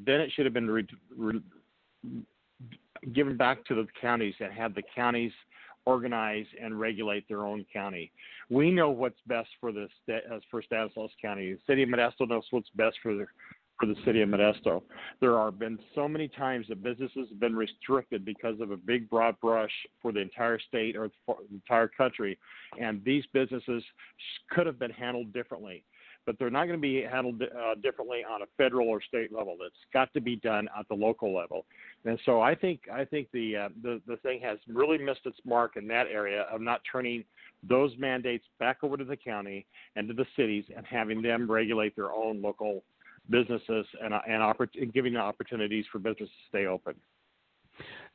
then 0.06 0.20
it 0.20 0.30
should 0.32 0.44
have 0.44 0.54
been 0.54 0.70
re- 0.70 0.86
re- 1.16 1.42
given 3.12 3.36
back 3.36 3.64
to 3.64 3.74
the 3.74 3.86
counties 4.00 4.34
and 4.38 4.52
have 4.52 4.74
the 4.74 4.82
counties 4.94 5.32
organize 5.86 6.46
and 6.62 6.78
regulate 6.78 7.26
their 7.28 7.46
own 7.46 7.64
county. 7.72 8.12
We 8.48 8.70
know 8.70 8.90
what's 8.90 9.20
best 9.26 9.48
for 9.60 9.72
the 9.72 9.88
for 10.50 10.62
Stanislaus 10.62 11.10
County. 11.20 11.52
The 11.52 11.60
city 11.66 11.82
of 11.82 11.88
Modesto 11.88 12.28
knows 12.28 12.44
what's 12.50 12.70
best 12.76 12.96
for 13.02 13.14
the 13.14 13.26
for 13.78 13.86
the 13.86 13.96
city 14.04 14.20
of 14.20 14.28
Modesto. 14.28 14.82
There 15.20 15.38
have 15.38 15.58
been 15.58 15.78
so 15.94 16.06
many 16.06 16.28
times 16.28 16.66
that 16.68 16.82
businesses 16.82 17.28
have 17.30 17.40
been 17.40 17.56
restricted 17.56 18.26
because 18.26 18.60
of 18.60 18.70
a 18.70 18.76
big 18.76 19.08
broad 19.08 19.40
brush 19.40 19.72
for 20.02 20.12
the 20.12 20.20
entire 20.20 20.58
state 20.58 20.96
or 20.96 21.10
the 21.26 21.34
entire 21.54 21.88
country, 21.88 22.38
and 22.78 23.02
these 23.04 23.24
businesses 23.32 23.82
could 24.50 24.66
have 24.66 24.78
been 24.78 24.90
handled 24.90 25.32
differently. 25.32 25.82
But 26.26 26.38
they're 26.38 26.50
not 26.50 26.66
going 26.66 26.78
to 26.78 26.82
be 26.82 27.02
handled 27.02 27.42
uh, 27.42 27.74
differently 27.82 28.22
on 28.28 28.42
a 28.42 28.46
federal 28.56 28.88
or 28.88 29.00
state 29.02 29.32
level. 29.32 29.56
That's 29.60 29.74
got 29.92 30.12
to 30.14 30.20
be 30.20 30.36
done 30.36 30.68
at 30.78 30.86
the 30.88 30.94
local 30.94 31.34
level, 31.34 31.64
and 32.04 32.18
so 32.24 32.40
I 32.40 32.54
think 32.54 32.82
I 32.92 33.04
think 33.04 33.28
the 33.32 33.56
uh, 33.56 33.68
the 33.82 34.00
the 34.06 34.16
thing 34.18 34.40
has 34.42 34.58
really 34.68 34.98
missed 34.98 35.22
its 35.24 35.38
mark 35.44 35.76
in 35.76 35.88
that 35.88 36.06
area 36.06 36.42
of 36.52 36.60
not 36.60 36.82
turning 36.90 37.24
those 37.68 37.92
mandates 37.98 38.44
back 38.58 38.78
over 38.82 38.96
to 38.96 39.04
the 39.04 39.16
county 39.16 39.66
and 39.96 40.08
to 40.08 40.14
the 40.14 40.26
cities 40.36 40.64
and 40.74 40.86
having 40.86 41.22
them 41.22 41.50
regulate 41.50 41.96
their 41.96 42.12
own 42.12 42.40
local 42.40 42.82
businesses 43.28 43.86
and, 44.02 44.14
and, 44.14 44.42
oppor- 44.42 44.92
giving 44.92 45.16
opportunities 45.16 45.84
for 45.92 45.98
businesses 45.98 46.28
to 46.28 46.48
stay 46.48 46.66
open. 46.66 46.94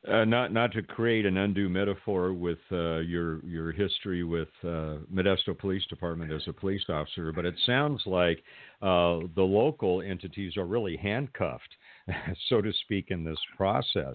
Uh, 0.08 0.24
not 0.24 0.52
not 0.52 0.72
to 0.72 0.82
create 0.82 1.26
an 1.26 1.36
undue 1.36 1.68
metaphor 1.68 2.32
with 2.32 2.58
uh, 2.70 2.98
your 2.98 3.44
your 3.44 3.72
history 3.72 4.22
with 4.22 4.48
uh, 4.62 4.98
Modesto 5.12 5.56
Police 5.58 5.84
Department 5.86 6.32
as 6.32 6.42
a 6.46 6.52
police 6.52 6.84
officer, 6.88 7.32
but 7.32 7.44
it 7.44 7.54
sounds 7.66 8.00
like 8.06 8.38
uh, 8.82 9.18
the 9.34 9.42
local 9.42 10.02
entities 10.02 10.56
are 10.56 10.66
really 10.66 10.96
handcuffed, 10.96 11.74
so 12.48 12.60
to 12.60 12.72
speak, 12.82 13.06
in 13.08 13.24
this 13.24 13.38
process, 13.56 14.14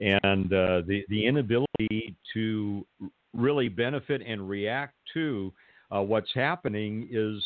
and 0.00 0.52
uh, 0.52 0.80
the 0.86 1.02
the 1.10 1.26
inability 1.26 2.16
to 2.32 2.86
really 3.34 3.68
benefit 3.68 4.22
and 4.26 4.48
react 4.48 4.94
to 5.12 5.52
uh, 5.94 6.00
what's 6.00 6.32
happening 6.34 7.08
is 7.10 7.42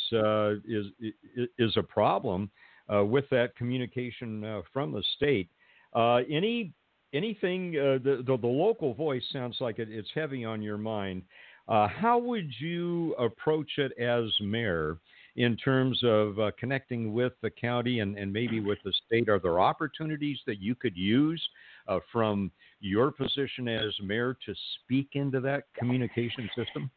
is 0.68 0.87
is 1.59 1.76
a 1.76 1.83
problem 1.83 2.51
with 2.91 3.24
that 3.31 3.57
communication 3.57 4.62
from 4.72 4.93
the 4.93 5.03
state. 5.16 5.49
any 5.97 6.72
anything 7.12 7.76
uh, 7.76 7.98
the, 8.02 8.22
the, 8.26 8.36
the 8.36 8.46
local 8.46 8.94
voice 8.94 9.22
sounds 9.32 9.56
like 9.61 9.78
it, 9.78 9.88
it's 9.90 10.08
heavy 10.14 10.44
on 10.44 10.62
your 10.62 10.78
mind. 10.78 11.22
Uh, 11.68 11.86
how 11.86 12.18
would 12.18 12.50
you 12.58 13.14
approach 13.14 13.70
it 13.78 13.92
as 13.98 14.24
mayor 14.40 14.98
in 15.36 15.56
terms 15.56 16.00
of 16.02 16.38
uh, 16.40 16.50
connecting 16.58 17.12
with 17.12 17.32
the 17.42 17.50
county 17.50 18.00
and, 18.00 18.18
and 18.18 18.32
maybe 18.32 18.61
with 18.61 18.78
the 18.84 18.92
state? 19.06 19.28
Are 19.28 19.38
there 19.38 19.61
opportunities 19.61 20.38
that 20.46 20.61
you 20.61 20.74
could 20.74 20.96
use 20.96 21.40
uh, 21.86 22.00
from 22.12 22.50
your 22.80 23.12
position 23.12 23.68
as 23.68 23.92
mayor 24.02 24.36
to 24.46 24.54
speak 24.82 25.11
into 25.12 25.40
that 25.40 25.64
communication 25.78 26.50
system? 26.56 26.90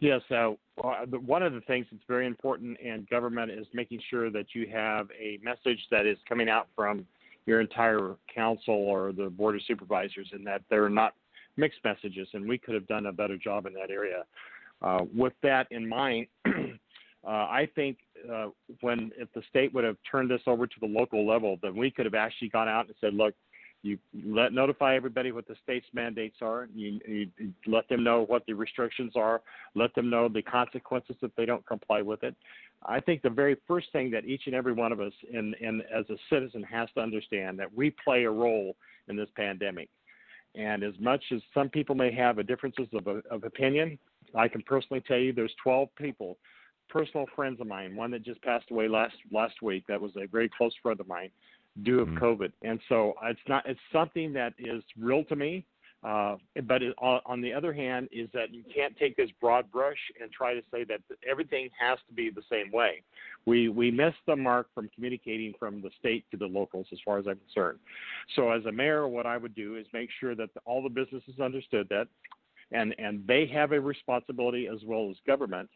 Yes, 0.00 0.20
uh, 0.30 0.52
one 1.24 1.42
of 1.42 1.54
the 1.54 1.60
things 1.62 1.86
that's 1.90 2.04
very 2.06 2.26
important 2.26 2.78
in 2.78 3.06
government 3.10 3.50
is 3.50 3.66
making 3.72 4.00
sure 4.08 4.30
that 4.30 4.46
you 4.54 4.68
have 4.72 5.08
a 5.18 5.40
message 5.42 5.80
that 5.90 6.06
is 6.06 6.16
coming 6.28 6.48
out 6.48 6.68
from 6.76 7.04
your 7.48 7.62
entire 7.62 8.14
council 8.32 8.74
or 8.74 9.10
the 9.12 9.30
board 9.30 9.56
of 9.56 9.62
supervisors 9.66 10.28
in 10.34 10.44
that 10.44 10.60
they're 10.68 10.90
not 10.90 11.14
mixed 11.56 11.80
messages, 11.82 12.28
and 12.34 12.46
we 12.46 12.58
could 12.58 12.74
have 12.74 12.86
done 12.86 13.06
a 13.06 13.12
better 13.12 13.38
job 13.38 13.64
in 13.64 13.72
that 13.72 13.90
area. 13.90 14.24
Uh, 14.82 15.00
with 15.16 15.32
that 15.42 15.66
in 15.70 15.88
mind, 15.88 16.26
uh, 16.46 16.50
I 17.26 17.66
think 17.74 17.96
uh, 18.30 18.48
when 18.82 19.10
if 19.16 19.32
the 19.32 19.42
state 19.48 19.72
would 19.72 19.82
have 19.82 19.96
turned 20.08 20.30
this 20.30 20.42
over 20.46 20.66
to 20.66 20.74
the 20.80 20.86
local 20.86 21.26
level, 21.26 21.58
then 21.62 21.74
we 21.74 21.90
could 21.90 22.04
have 22.04 22.14
actually 22.14 22.50
gone 22.50 22.68
out 22.68 22.86
and 22.86 22.94
said, 23.00 23.14
look, 23.14 23.34
you 23.82 23.98
let 24.26 24.52
notify 24.52 24.94
everybody 24.96 25.32
what 25.32 25.46
the 25.46 25.54
state's 25.62 25.86
mandates 25.94 26.36
are. 26.42 26.68
You, 26.74 27.00
you, 27.06 27.28
you 27.38 27.52
let 27.66 27.88
them 27.88 28.04
know 28.04 28.24
what 28.26 28.44
the 28.46 28.52
restrictions 28.52 29.12
are. 29.16 29.40
Let 29.74 29.94
them 29.94 30.10
know 30.10 30.28
the 30.28 30.42
consequences 30.42 31.16
if 31.22 31.30
they 31.36 31.46
don't 31.46 31.64
comply 31.64 32.02
with 32.02 32.24
it. 32.24 32.34
I 32.86 33.00
think 33.00 33.22
the 33.22 33.30
very 33.30 33.56
first 33.66 33.90
thing 33.92 34.10
that 34.12 34.24
each 34.24 34.42
and 34.46 34.54
every 34.54 34.72
one 34.72 34.92
of 34.92 35.00
us, 35.00 35.12
as 35.34 36.04
a 36.10 36.16
citizen, 36.30 36.62
has 36.62 36.88
to 36.94 37.00
understand 37.00 37.58
that 37.58 37.74
we 37.74 37.94
play 38.04 38.24
a 38.24 38.30
role 38.30 38.76
in 39.08 39.16
this 39.16 39.28
pandemic. 39.36 39.88
And 40.54 40.82
as 40.82 40.94
much 40.98 41.22
as 41.32 41.40
some 41.52 41.68
people 41.68 41.94
may 41.94 42.12
have 42.12 42.38
a 42.38 42.42
differences 42.42 42.88
of, 42.92 43.06
of 43.06 43.44
opinion, 43.44 43.98
I 44.34 44.48
can 44.48 44.62
personally 44.62 45.02
tell 45.06 45.18
you 45.18 45.32
there's 45.32 45.54
12 45.62 45.88
people, 45.96 46.38
personal 46.88 47.26
friends 47.34 47.60
of 47.60 47.66
mine, 47.66 47.96
one 47.96 48.10
that 48.12 48.22
just 48.22 48.42
passed 48.42 48.70
away 48.70 48.88
last 48.88 49.16
last 49.30 49.60
week. 49.62 49.84
That 49.88 50.00
was 50.00 50.12
a 50.16 50.26
very 50.26 50.50
close 50.56 50.72
friend 50.82 50.98
of 51.00 51.08
mine 51.08 51.30
due 51.82 52.00
of 52.00 52.08
mm-hmm. 52.08 52.24
COVID. 52.24 52.52
And 52.62 52.80
so 52.88 53.14
it's 53.24 53.40
not 53.48 53.68
it's 53.68 53.80
something 53.92 54.32
that 54.34 54.54
is 54.58 54.82
real 54.98 55.24
to 55.24 55.36
me. 55.36 55.66
Uh, 56.04 56.36
but 56.66 56.80
it, 56.80 56.94
on 56.98 57.40
the 57.40 57.52
other 57.52 57.72
hand, 57.72 58.08
is 58.12 58.28
that 58.32 58.54
you 58.54 58.62
can't 58.72 58.96
take 58.96 59.16
this 59.16 59.30
broad 59.40 59.70
brush 59.72 59.98
and 60.22 60.30
try 60.30 60.54
to 60.54 60.60
say 60.70 60.84
that 60.84 61.00
everything 61.28 61.68
has 61.78 61.98
to 62.06 62.14
be 62.14 62.30
the 62.30 62.42
same 62.50 62.70
way. 62.70 63.02
We 63.46 63.68
we 63.68 63.90
missed 63.90 64.18
the 64.26 64.36
mark 64.36 64.68
from 64.74 64.88
communicating 64.94 65.54
from 65.58 65.82
the 65.82 65.90
state 65.98 66.24
to 66.30 66.36
the 66.36 66.46
locals, 66.46 66.86
as 66.92 66.98
far 67.04 67.18
as 67.18 67.26
I'm 67.26 67.40
concerned. 67.40 67.80
So 68.36 68.52
as 68.52 68.64
a 68.66 68.72
mayor, 68.72 69.08
what 69.08 69.26
I 69.26 69.36
would 69.36 69.56
do 69.56 69.74
is 69.74 69.86
make 69.92 70.08
sure 70.20 70.36
that 70.36 70.54
the, 70.54 70.60
all 70.64 70.84
the 70.84 70.88
businesses 70.88 71.40
understood 71.40 71.88
that, 71.90 72.06
and 72.70 72.94
and 72.98 73.26
they 73.26 73.46
have 73.46 73.72
a 73.72 73.80
responsibility 73.80 74.68
as 74.68 74.78
well 74.84 75.08
as 75.10 75.16
government. 75.26 75.68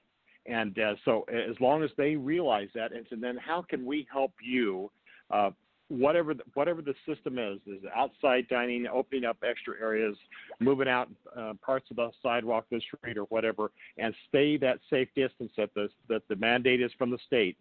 And 0.47 0.79
uh, 0.79 0.95
so 1.05 1.23
as 1.23 1.57
long 1.61 1.83
as 1.83 1.91
they 1.97 2.15
realize 2.15 2.69
that, 2.75 2.93
and 2.93 3.23
then 3.23 3.37
how 3.37 3.63
can 3.63 3.85
we 3.85 4.07
help 4.13 4.33
you 4.43 4.91
uh, 5.31 5.51
whatever 5.93 6.33
the, 6.33 6.43
whatever 6.55 6.81
the 6.81 6.95
system 7.07 7.39
is, 7.39 7.59
is 7.67 7.83
outside 7.95 8.49
dining, 8.49 8.87
opening 8.87 9.25
up 9.25 9.37
extra 9.47 9.75
areas, 9.81 10.17
moving 10.59 10.89
out 10.89 11.09
uh, 11.37 11.53
parts 11.65 11.91
of 11.91 11.97
the 11.97 12.11
sidewalk, 12.23 12.65
the 12.71 12.81
street, 12.81 13.19
or 13.19 13.25
whatever, 13.25 13.71
and 13.99 14.15
stay 14.29 14.57
that 14.57 14.79
safe 14.89 15.09
distance 15.15 15.53
that 15.57 15.73
the 15.75 15.89
that 16.09 16.23
the 16.29 16.37
mandate 16.37 16.81
is 16.81 16.91
from 16.97 17.11
the 17.11 17.19
state, 17.27 17.57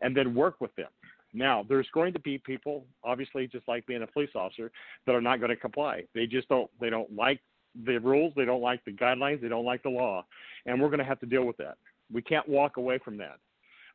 and 0.00 0.16
then 0.16 0.34
work 0.34 0.60
with 0.60 0.74
them. 0.76 0.88
Now, 1.34 1.64
there's 1.68 1.88
going 1.92 2.12
to 2.12 2.20
be 2.20 2.38
people, 2.38 2.84
obviously, 3.02 3.46
just 3.48 3.66
like 3.66 3.86
being 3.86 4.02
a 4.02 4.06
police 4.06 4.30
officer, 4.34 4.70
that 5.06 5.14
are 5.14 5.20
not 5.20 5.40
going 5.40 5.50
to 5.50 5.56
comply. 5.56 6.04
They 6.14 6.26
just 6.26 6.48
don't 6.48 6.70
they 6.80 6.90
don't 6.90 7.12
like 7.14 7.40
the 7.84 7.98
rules, 7.98 8.32
they 8.36 8.44
don't 8.44 8.62
like 8.62 8.84
the 8.84 8.92
guidelines, 8.92 9.40
they 9.40 9.48
don't 9.48 9.64
like 9.64 9.82
the 9.82 9.88
law, 9.88 10.24
and 10.66 10.80
we're 10.80 10.88
going 10.88 10.98
to 10.98 11.04
have 11.04 11.20
to 11.20 11.26
deal 11.26 11.44
with 11.44 11.56
that. 11.56 11.78
We 12.12 12.22
can't 12.22 12.48
walk 12.48 12.76
away 12.76 12.98
from 12.98 13.16
that. 13.18 13.38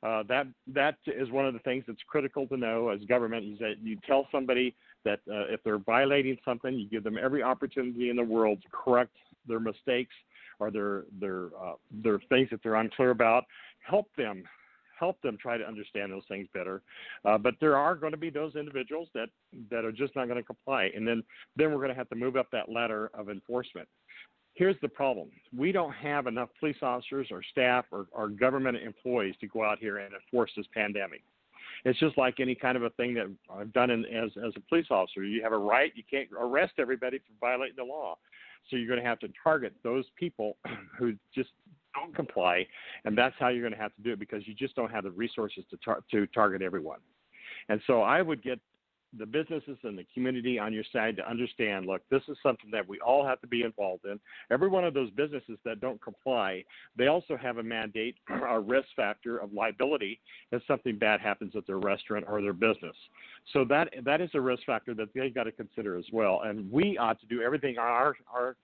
Uh, 0.03 0.23
that 0.27 0.45
that 0.67 0.95
is 1.07 1.31
one 1.31 1.45
of 1.45 1.53
the 1.53 1.59
things 1.59 1.83
that's 1.87 2.01
critical 2.07 2.47
to 2.47 2.55
know 2.55 2.89
as 2.89 3.01
government 3.05 3.43
is 3.45 3.57
that 3.59 3.75
you 3.81 3.97
tell 4.05 4.27
somebody 4.31 4.75
that 5.03 5.19
uh, 5.29 5.45
if 5.49 5.63
they're 5.63 5.79
violating 5.79 6.37
something, 6.45 6.73
you 6.73 6.87
give 6.87 7.03
them 7.03 7.17
every 7.21 7.41
opportunity 7.41 8.09
in 8.09 8.15
the 8.15 8.23
world 8.23 8.61
to 8.61 8.67
correct 8.71 9.15
their 9.47 9.59
mistakes 9.59 10.13
or 10.59 10.69
their 10.69 11.03
their 11.19 11.47
uh, 11.59 11.73
their 12.03 12.19
things 12.29 12.47
that 12.51 12.61
they're 12.61 12.75
unclear 12.75 13.09
about. 13.09 13.45
Help 13.79 14.07
them 14.17 14.43
help 14.99 15.21
them 15.21 15.37
try 15.39 15.57
to 15.57 15.67
understand 15.67 16.11
those 16.11 16.23
things 16.27 16.47
better. 16.53 16.81
Uh, 17.23 17.37
but 17.37 17.53
there 17.59 17.77
are 17.77 17.95
going 17.95 18.11
to 18.11 18.17
be 18.17 18.29
those 18.29 18.55
individuals 18.55 19.07
that 19.13 19.29
that 19.71 19.83
are 19.83 19.91
just 19.91 20.15
not 20.15 20.25
going 20.25 20.37
to 20.37 20.43
comply, 20.43 20.89
and 20.95 21.07
then 21.07 21.23
then 21.55 21.71
we're 21.71 21.77
going 21.77 21.89
to 21.89 21.95
have 21.95 22.09
to 22.09 22.15
move 22.15 22.35
up 22.35 22.47
that 22.51 22.69
ladder 22.69 23.09
of 23.13 23.29
enforcement 23.29 23.87
here's 24.57 24.75
the 24.81 24.89
problem 24.89 25.29
we 25.55 25.71
don't 25.71 25.93
have 25.93 26.27
enough 26.27 26.49
police 26.59 26.77
officers 26.81 27.27
or 27.31 27.41
staff 27.51 27.85
or, 27.91 28.07
or 28.11 28.27
government 28.27 28.77
employees 28.77 29.35
to 29.39 29.47
go 29.47 29.63
out 29.63 29.79
here 29.79 29.97
and 29.97 30.13
enforce 30.13 30.51
this 30.57 30.65
pandemic 30.73 31.21
it's 31.85 31.99
just 31.99 32.17
like 32.17 32.39
any 32.39 32.55
kind 32.55 32.75
of 32.75 32.83
a 32.83 32.89
thing 32.91 33.13
that 33.15 33.27
I've 33.49 33.71
done 33.73 33.89
in, 33.89 34.05
as 34.05 34.31
as 34.45 34.53
a 34.55 34.59
police 34.61 34.87
officer. 34.89 35.23
You 35.23 35.43
have 35.43 35.53
a 35.53 35.57
right. 35.57 35.91
You 35.95 36.03
can't 36.09 36.29
arrest 36.37 36.73
everybody 36.79 37.19
for 37.19 37.33
violating 37.39 37.75
the 37.77 37.83
law. 37.83 38.17
So 38.69 38.75
you're 38.75 38.87
going 38.87 39.01
to 39.01 39.07
have 39.07 39.19
to 39.19 39.29
target 39.41 39.73
those 39.83 40.05
people 40.17 40.57
who 40.99 41.13
just 41.33 41.49
don't 41.95 42.15
comply, 42.15 42.65
and 43.05 43.17
that's 43.17 43.35
how 43.39 43.49
you're 43.49 43.61
going 43.61 43.73
to 43.73 43.79
have 43.79 43.95
to 43.95 44.01
do 44.01 44.13
it 44.13 44.19
because 44.19 44.47
you 44.47 44.53
just 44.53 44.75
don't 44.75 44.91
have 44.91 45.03
the 45.03 45.11
resources 45.11 45.63
to 45.69 45.77
tar- 45.77 46.03
to 46.11 46.27
target 46.27 46.61
everyone. 46.61 46.99
And 47.69 47.81
so 47.87 48.01
I 48.01 48.21
would 48.21 48.43
get 48.43 48.59
the 49.17 49.25
businesses 49.25 49.77
and 49.83 49.97
the 49.97 50.05
community 50.13 50.59
on 50.59 50.73
your 50.73 50.83
side 50.91 51.15
to 51.15 51.29
understand 51.29 51.85
look 51.85 52.01
this 52.09 52.21
is 52.27 52.37
something 52.43 52.69
that 52.71 52.87
we 52.87 52.99
all 52.99 53.25
have 53.25 53.39
to 53.41 53.47
be 53.47 53.63
involved 53.63 54.05
in. 54.05 54.19
Every 54.51 54.67
one 54.67 54.83
of 54.83 54.93
those 54.93 55.09
businesses 55.11 55.57
that 55.63 55.79
don't 55.79 56.01
comply 56.01 56.63
they 56.97 57.07
also 57.07 57.37
have 57.37 57.57
a 57.57 57.63
mandate 57.63 58.15
a 58.29 58.59
risk 58.59 58.87
factor 58.95 59.37
of 59.37 59.53
liability 59.53 60.19
if 60.51 60.61
something 60.67 60.97
bad 60.97 61.21
happens 61.21 61.55
at 61.55 61.65
their 61.65 61.79
restaurant 61.79 62.25
or 62.27 62.41
their 62.41 62.53
business. 62.53 62.95
So 63.53 63.63
that 63.65 63.93
that 64.03 64.21
is 64.21 64.29
a 64.33 64.41
risk 64.41 64.63
factor 64.65 64.93
that 64.95 65.13
they 65.13 65.29
got 65.29 65.43
to 65.43 65.51
consider 65.51 65.97
as 65.97 66.05
well. 66.11 66.41
And 66.43 66.69
we 66.71 66.97
ought 66.97 67.19
to 67.21 67.25
do 67.27 67.41
everything 67.41 67.77
our 67.77 68.15
our 68.33 68.55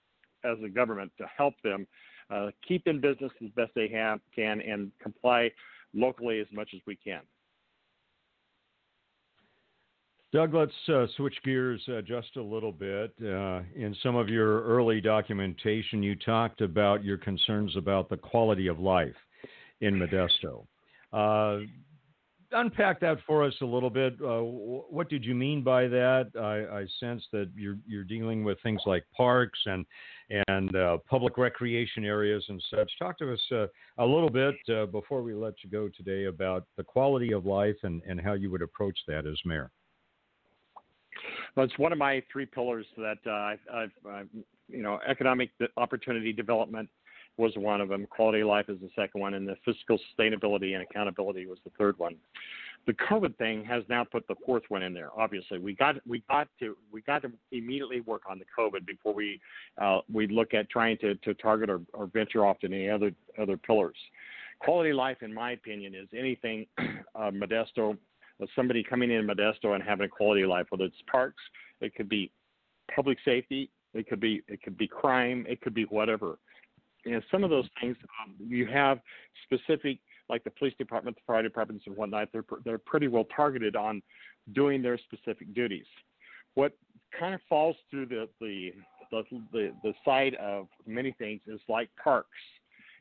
as 0.44 0.58
a 0.64 0.70
government 0.70 1.12
to 1.18 1.26
help 1.38 1.54
them 1.64 1.88
uh, 2.30 2.50
keep 2.68 2.88
in 2.88 3.00
business 3.00 3.32
as 3.44 3.50
best 3.52 3.72
they 3.76 3.88
have 3.88 4.20
can 4.36 4.60
and 4.62 4.92
comply 5.02 5.50
locally 5.94 6.40
as 6.40 6.48
much 6.52 6.70
as 6.74 6.82
we 6.86 6.96
can 6.96 7.22
Doug, 10.34 10.56
let's 10.56 10.74
uh, 10.90 11.06
switch 11.16 11.38
gears 11.46 11.80
uh, 11.88 12.02
just 12.02 12.38
a 12.38 12.42
little 12.42 12.72
bit. 12.72 13.14
Uh, 13.22 13.62
in 13.76 13.96
some 14.02 14.16
of 14.16 14.30
your 14.30 14.64
early 14.64 15.00
documentation, 15.00 16.02
you 16.02 16.16
talked 16.16 16.62
about 16.62 17.04
your 17.04 17.18
concerns 17.18 17.78
about 17.78 18.10
the 18.10 18.18
quality 18.18 18.66
of 18.66 18.80
life 18.80 19.14
in 19.82 19.94
Modesto. 19.94 20.66
Uh, 21.14 21.64
unpack 22.52 23.00
that 23.00 23.20
for 23.28 23.44
us 23.44 23.54
a 23.62 23.66
little 23.66 23.92
bit. 23.92 24.16
Uh, 24.26 24.40
what 24.40 25.08
did 25.08 25.24
you 25.24 25.36
mean 25.36 25.62
by 25.62 25.88
that? 25.88 26.32
I, 26.36 26.80
I, 26.80 26.86
sense 27.00 27.24
that 27.32 27.52
you're 27.56 27.78
you're 27.86 28.04
dealing 28.04 28.44
with 28.44 28.58
things 28.64 28.82
like 28.88 29.04
parks 29.16 29.60
and 29.68 29.86
and 30.48 30.76
uh, 30.76 30.98
public 31.08 31.38
recreation 31.38 32.06
areas 32.06 32.44
and 32.50 32.64
such. 32.72 32.92
Talk 32.98 33.20
to 33.20 33.34
us 33.34 33.70
a 34.00 34.06
little 34.06 34.32
bit 34.32 34.56
before 34.92 35.22
we 35.22 35.36
let 35.36 35.54
you 35.64 35.70
go 35.70 35.90
today 35.96 36.26
about 36.26 36.66
the 36.76 36.84
quality 36.84 37.34
of 37.34 37.46
life 37.46 37.78
and, 37.84 38.02
and 38.08 38.20
how 38.20 38.34
you 38.34 38.50
would 38.50 38.64
approach 38.64 38.98
that 39.08 39.28
as 39.28 39.38
mayor. 39.46 39.70
Well, 41.56 41.66
it's 41.66 41.78
one 41.78 41.92
of 41.92 41.98
my 41.98 42.22
three 42.32 42.46
pillars 42.46 42.86
that 42.98 43.18
uh, 43.26 43.32
I've, 43.32 43.60
I've, 44.10 44.28
you 44.70 44.82
know, 44.82 45.00
economic 45.08 45.50
opportunity 45.78 46.34
development 46.34 46.90
was 47.38 47.52
one 47.56 47.82
of 47.82 47.90
them. 47.90 48.06
Quality 48.08 48.42
of 48.42 48.48
life 48.48 48.70
is 48.70 48.80
the 48.80 48.90
second 48.96 49.20
one, 49.20 49.34
and 49.34 49.48
the 49.48 49.56
fiscal 49.66 49.98
sustainability 49.98 50.74
and 50.74 50.84
accountability 50.84 51.46
was 51.46 51.58
the 51.64 51.72
third 51.78 51.98
one. 51.98 52.16
The 52.86 52.94
COVID 52.94 53.38
thing 53.38 53.64
has 53.66 53.84
now 53.88 54.04
put 54.04 54.28
the 54.28 54.36
fourth 54.46 54.64
one 54.68 54.84
in 54.84 54.94
there. 54.94 55.10
Obviously, 55.18 55.58
we 55.58 55.74
got 55.74 55.96
we 56.06 56.22
got 56.30 56.48
to 56.60 56.76
we 56.92 57.02
got 57.02 57.22
to 57.22 57.32
immediately 57.52 58.02
work 58.02 58.24
on 58.30 58.40
the 58.40 58.46
COVID 58.58 58.86
before 58.86 59.14
we 59.14 59.40
uh, 59.82 60.00
we 60.12 60.28
look 60.28 60.54
at 60.54 60.70
trying 60.70 60.98
to, 60.98 61.16
to 61.16 61.34
target 61.36 61.70
or, 61.70 61.82
or 61.94 62.08
venture 62.08 62.46
off 62.46 62.60
to 62.60 62.68
any 62.68 62.90
other 62.90 63.14
other 63.42 63.58
pillars. 63.58 63.96
Quality 64.60 64.92
of 64.92 64.98
life, 64.98 65.18
in 65.22 65.34
my 65.34 65.52
opinion, 65.52 65.96
is 65.96 66.08
anything 66.18 66.66
uh, 66.78 67.32
Modesto 67.32 67.98
somebody 68.56 68.84
coming 68.84 69.12
in 69.12 69.26
Modesto 69.26 69.76
and 69.76 69.84
having 69.84 70.06
a 70.06 70.10
quality 70.10 70.42
of 70.42 70.50
life, 70.50 70.66
whether 70.70 70.86
it's 70.86 70.96
parks, 71.10 71.42
it 71.82 71.96
could 71.96 72.10
be 72.10 72.32
public 72.94 73.18
safety, 73.24 73.70
it 73.94 74.08
could 74.08 74.20
be 74.20 74.42
it 74.48 74.62
could 74.62 74.78
be 74.78 74.88
crime, 74.88 75.46
it 75.48 75.62
could 75.62 75.74
be 75.74 75.84
whatever. 75.84 76.38
And 77.06 77.22
some 77.32 77.44
of 77.44 77.50
those 77.50 77.68
things 77.82 77.98
um, 78.24 78.36
you 78.40 78.66
have 78.68 79.00
specific, 79.44 80.00
like 80.30 80.44
the 80.44 80.52
police 80.52 80.74
department, 80.78 81.18
the 81.18 81.22
fire 81.28 81.44
departments, 81.44 81.84
and 81.88 81.96
whatnot. 81.96 82.30
They're 82.32 82.46
they're 82.64 82.78
pretty 82.78 83.08
well 83.08 83.26
targeted 83.36 83.76
on 83.76 84.02
doing 84.54 84.82
their 84.82 84.98
specific 84.98 85.54
duties. 85.54 85.86
What 86.56 86.74
kind 87.18 87.34
of 87.34 87.42
falls 87.48 87.76
through 87.90 88.08
the 88.08 88.28
the 88.40 88.72
the, 89.12 89.24
the, 89.52 89.72
the 89.84 89.94
side 90.04 90.36
of 90.36 90.68
many 90.88 91.12
things 91.20 91.42
is 91.48 91.60
like 91.70 91.90
parks 92.02 92.30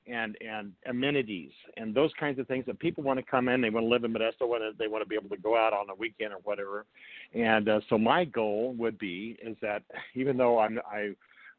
and 0.06 0.36
and 0.40 0.72
amenities 0.86 1.52
and 1.76 1.94
those 1.94 2.10
kinds 2.18 2.38
of 2.38 2.46
things 2.48 2.66
that 2.66 2.78
people 2.78 3.04
want 3.04 3.18
to 3.18 3.24
come 3.24 3.48
in. 3.48 3.60
They 3.60 3.70
want 3.70 3.84
to 3.84 3.88
live 3.88 4.04
in 4.04 4.12
Modesto. 4.12 4.50
They 4.78 4.88
want 4.88 5.02
to 5.02 5.08
be 5.08 5.14
able 5.14 5.28
to 5.28 5.36
go 5.36 5.56
out 5.56 5.72
on 5.72 5.88
a 5.90 5.94
weekend 5.94 6.32
or 6.32 6.38
whatever. 6.44 6.86
And 7.34 7.68
uh, 7.68 7.80
so 7.88 7.98
my 7.98 8.24
goal 8.24 8.74
would 8.78 8.98
be 8.98 9.36
is 9.42 9.56
that 9.62 9.82
even 10.14 10.36
though 10.36 10.58
I'm 10.58 10.78
I 10.90 11.10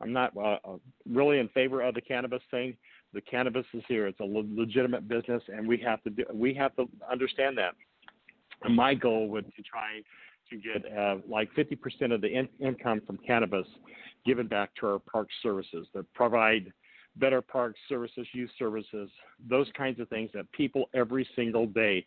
I'm 0.02 0.12
not 0.12 0.36
uh, 0.36 0.58
uh 0.66 0.78
really 1.10 1.40
in 1.40 1.48
favor 1.50 1.82
of 1.82 1.96
the 1.96 2.02
cannabis 2.02 2.42
thing, 2.52 2.76
the 3.14 3.22
cannabis 3.22 3.66
is 3.74 3.84
here. 3.88 4.08
It's 4.08 4.20
a 4.20 4.26
le- 4.26 4.46
legitimate 4.50 5.08
business, 5.08 5.42
and 5.48 5.68
we 5.68 5.78
have 5.80 6.04
to 6.04 6.10
do, 6.10 6.26
we 6.34 6.54
have 6.56 6.76
to 6.76 6.88
understand 7.10 7.58
that. 7.58 7.76
And 8.64 8.76
my 8.76 8.94
goal 8.94 9.28
would 9.30 9.46
to 9.56 9.62
try 9.62 10.02
to 10.50 10.58
get 10.58 10.98
uh, 10.98 11.18
like 11.28 11.50
50% 11.54 12.14
of 12.14 12.22
the 12.22 12.28
in- 12.28 12.50
income 12.60 13.02
from 13.06 13.18
cannabis 13.26 13.68
given 14.26 14.48
back 14.48 14.72
to 14.80 14.88
our 14.88 15.00
park 15.00 15.28
services 15.42 15.88
that 15.94 16.12
provide 16.14 16.72
better 17.18 17.42
parks 17.42 17.80
services, 17.88 18.28
youth 18.34 18.50
services, 18.58 19.10
those 19.50 19.68
kinds 19.78 20.00
of 20.00 20.10
things 20.10 20.30
that 20.34 20.52
people 20.52 20.90
every 20.94 21.28
single 21.36 21.66
day 21.68 22.06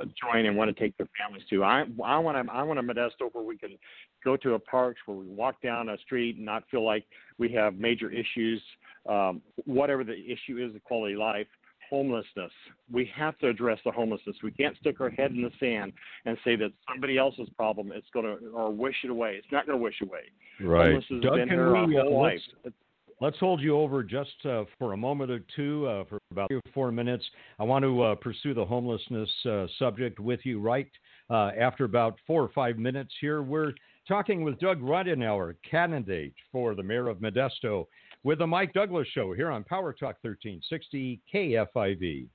uh, 0.00 0.04
join 0.20 0.46
and 0.46 0.56
want 0.56 0.74
to 0.74 0.78
take 0.80 0.96
their 0.96 1.08
families 1.18 1.44
to. 1.50 1.62
I 1.64 1.84
I 2.04 2.18
want 2.18 2.46
to 2.46 2.52
I 2.52 2.62
want 2.62 2.78
a 2.78 2.82
Modesto 2.82 3.28
where 3.32 3.44
we 3.44 3.56
can 3.56 3.76
go 4.24 4.36
to 4.38 4.54
a 4.54 4.58
park 4.58 4.96
where 5.06 5.16
we 5.16 5.26
walk 5.26 5.60
down 5.62 5.88
a 5.88 5.98
street 5.98 6.36
and 6.36 6.44
not 6.44 6.64
feel 6.70 6.84
like 6.84 7.04
we 7.38 7.50
have 7.52 7.76
major 7.76 8.10
issues, 8.10 8.62
um, 9.08 9.40
whatever 9.64 10.04
the 10.04 10.14
issue 10.14 10.58
is, 10.64 10.72
the 10.72 10.80
quality 10.80 11.14
of 11.14 11.20
life. 11.20 11.46
Homelessness. 11.88 12.50
We 12.90 13.08
have 13.14 13.38
to 13.38 13.48
address 13.48 13.78
the 13.84 13.92
homelessness. 13.92 14.34
We 14.42 14.50
can't 14.50 14.76
stick 14.78 15.00
our 15.00 15.08
head 15.08 15.30
in 15.30 15.40
the 15.42 15.52
sand 15.60 15.92
and 16.24 16.36
say 16.44 16.56
that 16.56 16.72
somebody 16.90 17.16
else's 17.16 17.48
problem 17.56 17.92
is 17.92 18.02
going 18.12 18.26
to 18.26 18.48
or 18.48 18.72
wish 18.72 18.96
it 19.04 19.10
away. 19.10 19.36
It's 19.38 19.46
not 19.52 19.66
going 19.66 19.78
to 19.78 19.82
wish 19.84 20.00
away. 20.02 20.22
Right. 20.60 20.86
Homelessness 20.86 21.04
has 21.18 21.22
Doug, 21.22 21.34
been 21.36 21.48
can 21.48 21.56
here 21.58 21.76
our 21.76 21.86
we, 21.86 21.96
uh, 21.96 22.02
whole 22.02 22.22
let's- 22.24 22.42
life. 22.64 22.72
Let's 23.18 23.38
hold 23.38 23.62
you 23.62 23.78
over 23.78 24.02
just 24.02 24.44
uh, 24.44 24.64
for 24.78 24.92
a 24.92 24.96
moment 24.96 25.30
or 25.30 25.40
two, 25.56 25.86
uh, 25.86 26.04
for 26.04 26.18
about 26.30 26.48
three 26.48 26.58
or 26.58 26.72
four 26.74 26.92
minutes. 26.92 27.24
I 27.58 27.64
want 27.64 27.82
to 27.82 28.02
uh, 28.02 28.14
pursue 28.16 28.52
the 28.52 28.64
homelessness 28.64 29.30
uh, 29.46 29.66
subject 29.78 30.20
with 30.20 30.40
you 30.44 30.60
right 30.60 30.90
uh, 31.30 31.50
after 31.58 31.84
about 31.84 32.18
four 32.26 32.42
or 32.42 32.50
five 32.54 32.76
minutes 32.76 33.14
here. 33.18 33.40
We're 33.42 33.72
talking 34.06 34.44
with 34.44 34.58
Doug 34.60 34.82
Ridenour, 34.82 35.54
candidate 35.68 36.34
for 36.52 36.74
the 36.74 36.82
mayor 36.82 37.08
of 37.08 37.18
Modesto, 37.18 37.86
with 38.22 38.40
the 38.40 38.46
Mike 38.46 38.74
Douglass 38.74 39.08
Show 39.14 39.32
here 39.32 39.50
on 39.50 39.64
Power 39.64 39.94
Talk 39.94 40.16
1360 40.20 41.22
KFIV. 41.32 42.28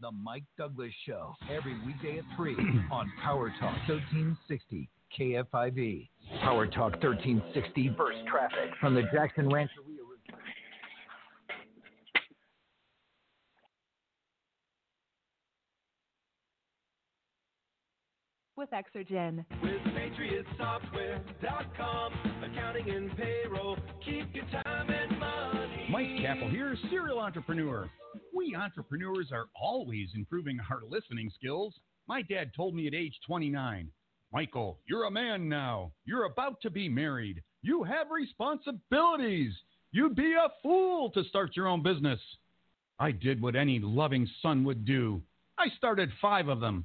The 0.00 0.12
Mike 0.12 0.44
Douglass 0.56 0.92
Show, 1.04 1.34
every 1.54 1.76
weekday 1.84 2.18
at 2.18 2.24
3 2.36 2.56
on 2.90 3.12
Power 3.22 3.50
Talk 3.60 3.76
1360 3.86 4.88
KFIV. 5.18 6.08
Power 6.42 6.66
Talk 6.66 6.92
1360 7.02 7.88
burst 7.90 8.18
traffic 8.26 8.70
from 8.80 8.94
the 8.94 9.02
Jackson 9.12 9.48
Rancheria. 9.48 9.82
With 18.56 18.70
Exergen. 18.70 19.44
With 19.62 19.82
PatriotSoftware.com, 19.92 22.12
accounting 22.42 22.88
and 22.88 23.14
payroll, 23.14 23.76
keep 24.02 24.34
your 24.34 24.46
time 24.46 24.88
and 24.88 25.18
money. 25.18 25.86
Mike 25.90 26.06
Kappel 26.06 26.50
here, 26.50 26.74
serial 26.90 27.18
entrepreneur. 27.18 27.90
We 28.34 28.54
entrepreneurs 28.54 29.30
are 29.30 29.48
always 29.54 30.08
improving 30.14 30.58
our 30.70 30.80
listening 30.88 31.30
skills. 31.34 31.74
My 32.08 32.22
dad 32.22 32.52
told 32.56 32.74
me 32.74 32.86
at 32.86 32.94
age 32.94 33.20
29, 33.26 33.90
Michael, 34.32 34.78
you're 34.86 35.04
a 35.04 35.10
man 35.10 35.48
now. 35.48 35.92
You're 36.04 36.24
about 36.24 36.60
to 36.62 36.70
be 36.70 36.88
married. 36.88 37.42
You 37.62 37.84
have 37.84 38.10
responsibilities. 38.10 39.52
You'd 39.92 40.16
be 40.16 40.34
a 40.34 40.48
fool 40.62 41.10
to 41.10 41.24
start 41.24 41.56
your 41.56 41.68
own 41.68 41.82
business. 41.82 42.20
I 42.98 43.12
did 43.12 43.40
what 43.40 43.56
any 43.56 43.78
loving 43.78 44.28
son 44.42 44.64
would 44.64 44.84
do. 44.84 45.22
I 45.58 45.68
started 45.76 46.10
five 46.20 46.48
of 46.48 46.60
them. 46.60 46.84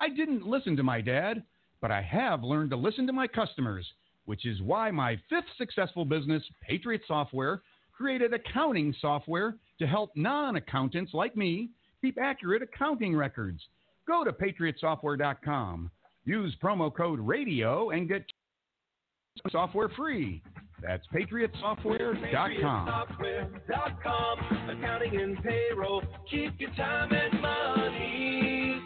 I 0.00 0.08
didn't 0.08 0.46
listen 0.46 0.76
to 0.76 0.82
my 0.82 1.00
dad, 1.00 1.42
but 1.80 1.90
I 1.90 2.02
have 2.02 2.42
learned 2.42 2.70
to 2.70 2.76
listen 2.76 3.06
to 3.06 3.12
my 3.12 3.26
customers, 3.26 3.86
which 4.24 4.46
is 4.46 4.60
why 4.62 4.90
my 4.90 5.16
fifth 5.28 5.48
successful 5.56 6.04
business, 6.04 6.42
Patriot 6.60 7.02
Software, 7.06 7.62
created 7.92 8.32
accounting 8.32 8.94
software 9.00 9.56
to 9.78 9.86
help 9.86 10.10
non 10.14 10.56
accountants 10.56 11.14
like 11.14 11.36
me 11.36 11.70
keep 12.00 12.18
accurate 12.20 12.62
accounting 12.62 13.14
records. 13.16 13.60
Go 14.06 14.24
to 14.24 14.32
patriotsoftware.com, 14.32 15.90
use 16.24 16.54
promo 16.62 16.94
code 16.94 17.20
RADIO, 17.20 17.90
and 17.90 18.08
get 18.08 18.24
software 19.50 19.88
free. 19.90 20.42
That's 20.82 21.06
patriotsoftware.com. 21.14 23.06
PatriotSoftware.com, 23.20 24.70
accounting 24.70 25.20
and 25.20 25.42
payroll, 25.42 26.02
keep 26.28 26.60
your 26.60 26.70
time 26.74 27.12
and 27.12 27.40
money. 27.40 28.82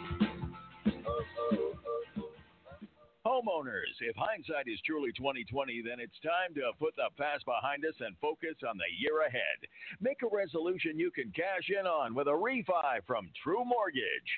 Homeowners, 3.27 3.99
if 3.99 4.15
hindsight 4.15 4.71
is 4.71 4.79
truly 4.85 5.11
2020, 5.11 5.83
then 5.83 5.99
it's 5.99 6.17
time 6.23 6.55
to 6.55 6.71
put 6.79 6.95
the 6.95 7.11
past 7.19 7.43
behind 7.43 7.83
us 7.83 7.99
and 7.99 8.15
focus 8.21 8.55
on 8.63 8.77
the 8.77 8.87
year 8.97 9.27
ahead. 9.27 9.59
Make 9.99 10.23
a 10.23 10.33
resolution 10.33 10.97
you 10.97 11.11
can 11.11 11.33
cash 11.35 11.67
in 11.67 11.85
on 11.85 12.15
with 12.15 12.27
a 12.27 12.31
refi 12.31 13.03
from 13.05 13.27
True 13.43 13.65
Mortgage. 13.65 14.31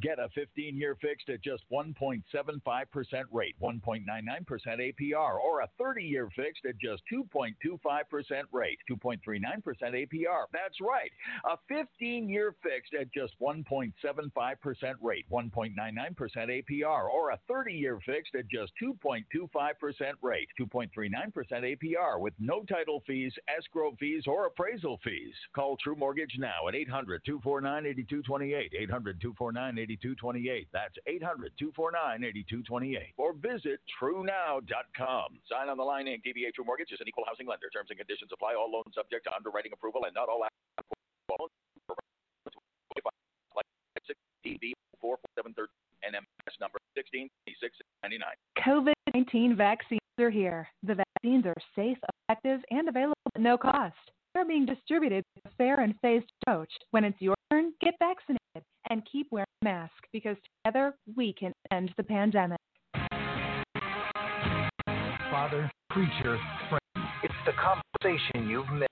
Get 0.00 0.20
a 0.20 0.28
15-year 0.38 0.96
fixed 1.02 1.28
at 1.28 1.42
just 1.42 1.64
1.75% 1.72 2.22
rate, 3.32 3.56
1.99% 3.60 4.06
APR, 4.06 5.34
or 5.40 5.62
a 5.62 5.68
30-year 5.80 6.28
fixed 6.36 6.66
at 6.68 6.78
just 6.78 7.02
2.25% 7.12 7.50
rate, 8.52 8.78
2.39% 8.88 9.42
APR. 9.82 10.46
That's 10.52 10.80
right, 10.80 11.10
a 11.50 11.58
15-year 11.72 12.54
fixed 12.62 12.94
at 12.94 13.12
just 13.12 13.34
1.75% 13.42 13.90
rate, 15.02 15.26
1.99% 15.32 15.74
APR, 15.76 17.08
or 17.10 17.30
a 17.30 17.40
30-year 17.50 17.98
fixed 18.06 18.35
at 18.36 18.48
just 18.48 18.72
2.25% 18.82 19.24
rate, 20.22 20.48
2.39% 20.60 20.88
APR 21.52 22.20
with 22.20 22.34
no 22.38 22.62
title 22.64 23.02
fees, 23.06 23.32
escrow 23.48 23.94
fees, 23.98 24.24
or 24.26 24.46
appraisal 24.46 24.98
fees. 25.02 25.34
Call 25.54 25.76
True 25.76 25.96
Mortgage 25.96 26.36
now 26.38 26.68
at 26.68 26.74
800 26.74 27.22
249 27.24 27.86
8228. 27.86 28.72
800 28.78 29.20
249 29.20 29.78
8228. 29.78 30.68
That's 30.72 30.94
800 31.06 31.52
249 31.58 32.24
8228. 32.24 33.14
Or 33.16 33.32
visit 33.32 33.80
truenow.com. 34.00 35.28
Sign 35.48 35.68
on 35.68 35.76
the 35.76 35.84
line 35.84 36.04
name 36.06 36.20
DBA 36.26 36.54
True 36.54 36.64
Mortgage 36.64 36.92
is 36.92 37.00
an 37.00 37.08
equal 37.08 37.24
housing 37.26 37.46
lender. 37.46 37.66
Terms 37.72 37.90
and 37.90 37.98
conditions 37.98 38.30
apply. 38.32 38.54
All 38.54 38.70
loans 38.70 38.94
subject 38.94 39.24
to 39.24 39.34
underwriting 39.34 39.72
approval 39.72 40.04
and 40.04 40.14
not 40.14 40.28
all 40.28 40.40
loans. 40.40 41.50
DB 44.46 44.72
44713 45.02 45.75
NMS 46.06 46.54
number 46.60 46.78
162699. 46.94 48.22
COVID 48.62 48.94
19 49.14 49.56
vaccines 49.56 50.00
are 50.20 50.30
here. 50.30 50.68
The 50.82 50.94
vaccines 50.94 51.46
are 51.46 51.54
safe, 51.74 51.98
effective, 52.28 52.60
and 52.70 52.88
available 52.88 53.14
at 53.34 53.40
no 53.40 53.56
cost. 53.56 53.94
They're 54.34 54.44
being 54.44 54.66
distributed 54.66 55.24
with 55.34 55.52
a 55.52 55.56
fair 55.56 55.80
and 55.80 55.94
phased 56.02 56.26
approach. 56.42 56.70
When 56.90 57.04
it's 57.04 57.20
your 57.20 57.34
turn, 57.50 57.72
get 57.80 57.94
vaccinated 57.98 58.62
and 58.90 59.02
keep 59.10 59.28
wearing 59.30 59.46
a 59.62 59.64
mask 59.64 59.94
because 60.12 60.36
together 60.64 60.94
we 61.16 61.32
can 61.32 61.52
end 61.72 61.92
the 61.96 62.02
pandemic. 62.02 62.58
Father, 65.30 65.70
preacher, 65.90 66.38
friend. 66.68 67.08
It's 67.22 67.34
the 67.46 67.52
conversation 67.52 68.48
you've 68.48 68.68
missed. 68.70 68.85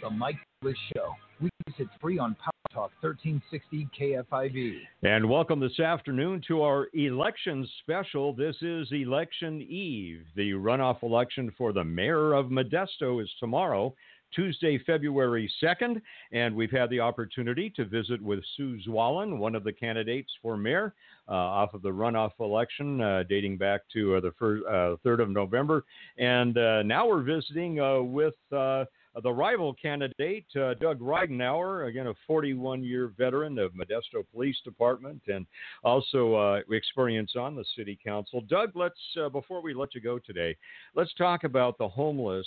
The 0.00 0.10
Mike 0.10 0.36
Douglass 0.62 0.78
Show. 0.94 1.14
Weekdays 1.40 1.86
at 1.86 2.00
3 2.00 2.18
on 2.18 2.36
Power 2.36 2.52
Talk 2.72 2.92
1360 3.00 3.88
KFIV. 3.98 4.78
And 5.02 5.28
welcome 5.28 5.58
this 5.58 5.80
afternoon 5.80 6.40
to 6.46 6.62
our 6.62 6.88
election 6.94 7.68
special. 7.80 8.32
This 8.32 8.54
is 8.60 8.88
Election 8.92 9.60
Eve. 9.62 10.24
The 10.36 10.52
runoff 10.52 11.02
election 11.02 11.52
for 11.58 11.72
the 11.72 11.82
mayor 11.82 12.34
of 12.34 12.46
Modesto 12.46 13.20
is 13.20 13.30
tomorrow, 13.40 13.92
Tuesday, 14.32 14.78
February 14.86 15.50
2nd. 15.62 16.00
And 16.32 16.54
we've 16.54 16.70
had 16.70 16.90
the 16.90 17.00
opportunity 17.00 17.70
to 17.70 17.84
visit 17.84 18.22
with 18.22 18.40
Sue 18.56 18.78
Zwahlen, 18.86 19.38
one 19.38 19.56
of 19.56 19.64
the 19.64 19.72
candidates 19.72 20.30
for 20.40 20.56
mayor, 20.56 20.94
uh, 21.28 21.32
off 21.32 21.74
of 21.74 21.82
the 21.82 21.90
runoff 21.90 22.32
election 22.38 23.00
uh, 23.00 23.24
dating 23.28 23.58
back 23.58 23.80
to 23.94 24.16
uh, 24.16 24.20
the 24.20 24.32
first, 24.38 24.64
3rd 25.04 25.22
of 25.22 25.30
November. 25.30 25.84
And 26.18 26.56
uh, 26.56 26.82
now 26.84 27.08
we're 27.08 27.22
visiting 27.22 27.80
uh, 27.80 28.00
with 28.00 28.34
uh, 28.52 28.56
uh, 28.56 28.84
the 29.22 29.32
rival 29.32 29.74
candidate, 29.74 30.46
uh, 30.56 30.74
Doug 30.74 31.00
Ridenour, 31.00 31.88
again 31.88 32.06
a 32.06 32.14
41-year 32.30 33.12
veteran 33.16 33.58
of 33.58 33.72
Modesto 33.72 34.24
Police 34.32 34.58
Department 34.64 35.22
and 35.28 35.46
also 35.84 36.34
uh, 36.34 36.60
experience 36.70 37.32
on 37.36 37.54
the 37.54 37.64
City 37.76 37.98
Council. 38.04 38.42
Doug, 38.42 38.70
let's 38.74 39.00
uh, 39.20 39.28
before 39.28 39.62
we 39.62 39.74
let 39.74 39.94
you 39.94 40.00
go 40.00 40.18
today, 40.18 40.56
let's 40.94 41.12
talk 41.14 41.44
about 41.44 41.78
the 41.78 41.88
homeless 41.88 42.46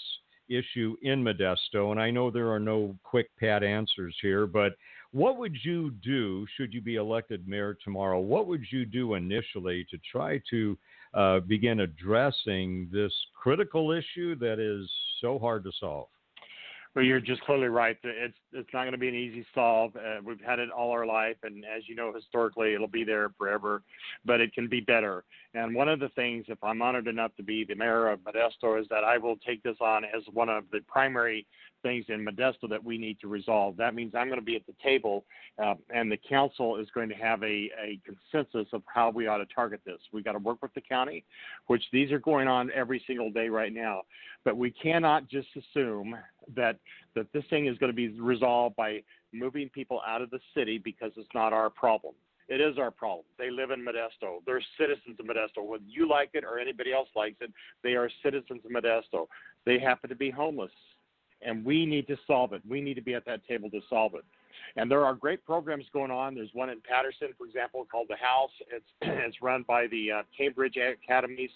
issue 0.50 0.96
in 1.02 1.24
Modesto. 1.24 1.92
And 1.92 2.00
I 2.00 2.12
know 2.12 2.30
there 2.30 2.52
are 2.52 2.60
no 2.60 2.96
quick 3.04 3.30
pat 3.40 3.64
answers 3.64 4.16
here, 4.22 4.46
but 4.46 4.74
what 5.12 5.38
would 5.38 5.56
you 5.64 5.92
do 6.04 6.46
should 6.56 6.74
you 6.74 6.82
be 6.82 6.96
elected 6.96 7.48
mayor 7.48 7.78
tomorrow? 7.84 8.20
What 8.20 8.48
would 8.48 8.64
you 8.72 8.86
do 8.86 9.16
initially 9.16 9.86
to 9.92 9.98
try 10.10 10.42
to 10.50 10.78
uh, 11.14 11.40
begin 11.42 11.82
addressing 11.82 12.90
this 12.92 13.14
critical 13.36 13.92
issue 13.92 14.36
that 14.36 14.60
is 14.60 14.90
so 15.20 15.38
hard 15.38 15.64
to 15.66 15.72
solve? 15.80 16.08
Well, 16.94 17.06
you're 17.06 17.22
just 17.22 17.42
clearly 17.44 17.68
right. 17.68 17.98
It's 18.04 18.38
it's 18.52 18.70
not 18.74 18.82
going 18.82 18.92
to 18.92 18.98
be 18.98 19.08
an 19.08 19.16
easy 19.16 19.46
solve. 19.56 19.96
Uh, 19.96 20.20
we've 20.26 20.42
had 20.42 20.60
it 20.60 20.70
all 20.70 20.92
our 20.92 21.06
life, 21.06 21.38
and 21.44 21.64
as 21.64 21.84
you 21.88 21.96
know, 21.96 22.12
historically, 22.14 22.74
it'll 22.74 22.88
be 22.88 23.06
there 23.06 23.30
forever. 23.38 23.82
But 24.26 24.42
it 24.42 24.54
can 24.54 24.68
be 24.68 24.82
better. 24.82 25.24
And 25.54 25.74
one 25.74 25.88
of 25.88 26.02
the 26.02 26.10
things, 26.10 26.46
if 26.50 26.62
I'm 26.62 26.82
honored 26.82 27.08
enough 27.08 27.32
to 27.38 27.44
be 27.44 27.64
the 27.64 27.76
mayor 27.76 28.10
of 28.10 28.20
Modesto, 28.20 28.80
is 28.80 28.88
that 28.90 29.06
I 29.06 29.18
will 29.18 29.38
take 29.38 29.64
this 29.64 29.78
on 29.80 30.04
as 30.04 30.24
one 30.34 30.50
of 30.50 30.66
the 30.72 30.82
primary 30.88 31.46
things 31.82 32.06
in 32.10 32.26
Modesto 32.26 32.70
that 32.70 32.84
we 32.84 32.98
need 32.98 33.20
to 33.22 33.28
resolve. 33.28 33.78
That 33.78 33.96
means 33.96 34.14
I'm 34.14 34.28
going 34.28 34.40
to 34.40 34.46
be 34.46 34.56
at 34.56 34.66
the 34.66 34.76
table, 34.84 35.26
uh, 35.64 35.76
and 35.94 36.12
the 36.12 36.20
council 36.30 36.78
is 36.78 36.88
going 36.94 37.10
to 37.10 37.16
have 37.16 37.42
a, 37.44 37.70
a 37.82 38.00
consensus 38.06 38.68
of 38.74 38.84
how 38.86 39.10
we 39.10 39.28
ought 39.28 39.38
to 39.38 39.48
target 39.54 39.82
this. 39.86 40.00
We 40.12 40.22
got 40.22 40.34
to 40.34 40.40
work 40.40 40.62
with 40.62 40.74
the 40.74 40.82
county, 40.82 41.24
which 41.68 41.84
these 41.92 42.12
are 42.12 42.20
going 42.20 42.48
on 42.48 42.70
every 42.76 43.04
single 43.08 43.32
day 43.32 43.50
right 43.50 43.74
now. 43.74 44.02
But 44.44 44.58
we 44.58 44.72
cannot 44.72 45.28
just 45.30 45.48
assume 45.56 46.16
that 46.56 46.78
that 47.16 47.28
this 47.34 47.44
thing 47.50 47.68
is 47.68 47.78
going 47.78 47.92
to 47.92 47.96
be 47.96 48.10
resolved 48.20 48.76
by 48.76 49.02
moving 49.34 49.70
people 49.70 50.02
out 50.08 50.22
of 50.22 50.30
the 50.30 50.40
city 50.56 50.78
because 50.78 51.12
it's 51.18 51.30
not 51.34 51.54
our 51.54 51.70
problem. 51.70 52.14
It 52.48 52.60
is 52.60 52.78
our 52.78 52.92
problem. 52.92 53.26
They 53.38 53.50
live 53.50 53.72
in 53.72 53.80
Modesto. 53.80 54.40
They're 54.46 54.62
citizens 54.78 55.18
of 55.20 55.26
Modesto. 55.26 55.66
Whether 55.66 55.86
you 55.88 56.10
like 56.10 56.32
it 56.34 56.44
or 56.44 56.60
anybody 56.60 56.92
else 56.92 57.08
likes 57.16 57.38
it, 57.40 57.52
they 57.82 57.94
are 57.94 58.10
citizens 58.24 58.62
of 58.66 58.72
Modesto. 58.72 59.28
They 59.66 59.80
happen 59.80 60.10
to 60.10 60.16
be 60.16 60.30
homeless 60.30 60.72
and 61.42 61.66
we 61.66 61.86
need 61.86 62.08
to 62.08 62.18
solve 62.28 62.54
it. 62.54 62.62
We 62.68 62.82
need 62.82 62.96
to 62.96 63.02
be 63.02 63.14
at 63.14 63.26
that 63.26 63.46
table 63.48 63.70
to 63.72 63.80
solve 63.90 64.16
it. 64.16 64.26
And 64.76 64.90
there 64.90 65.06
are 65.06 65.14
great 65.14 65.44
programs 65.46 65.86
going 65.92 66.12
on. 66.12 66.36
There's 66.36 66.50
one 66.54 66.70
in 66.70 66.82
Patterson, 66.82 67.30
for 67.38 67.46
example, 67.46 67.86
called 67.90 68.08
The 68.10 68.16
House. 68.16 68.52
It's 68.72 68.86
it's 69.02 69.42
run 69.42 69.64
by 69.68 69.88
the 69.88 70.12
uh, 70.12 70.22
Cambridge 70.38 70.78
Academies. 70.78 71.50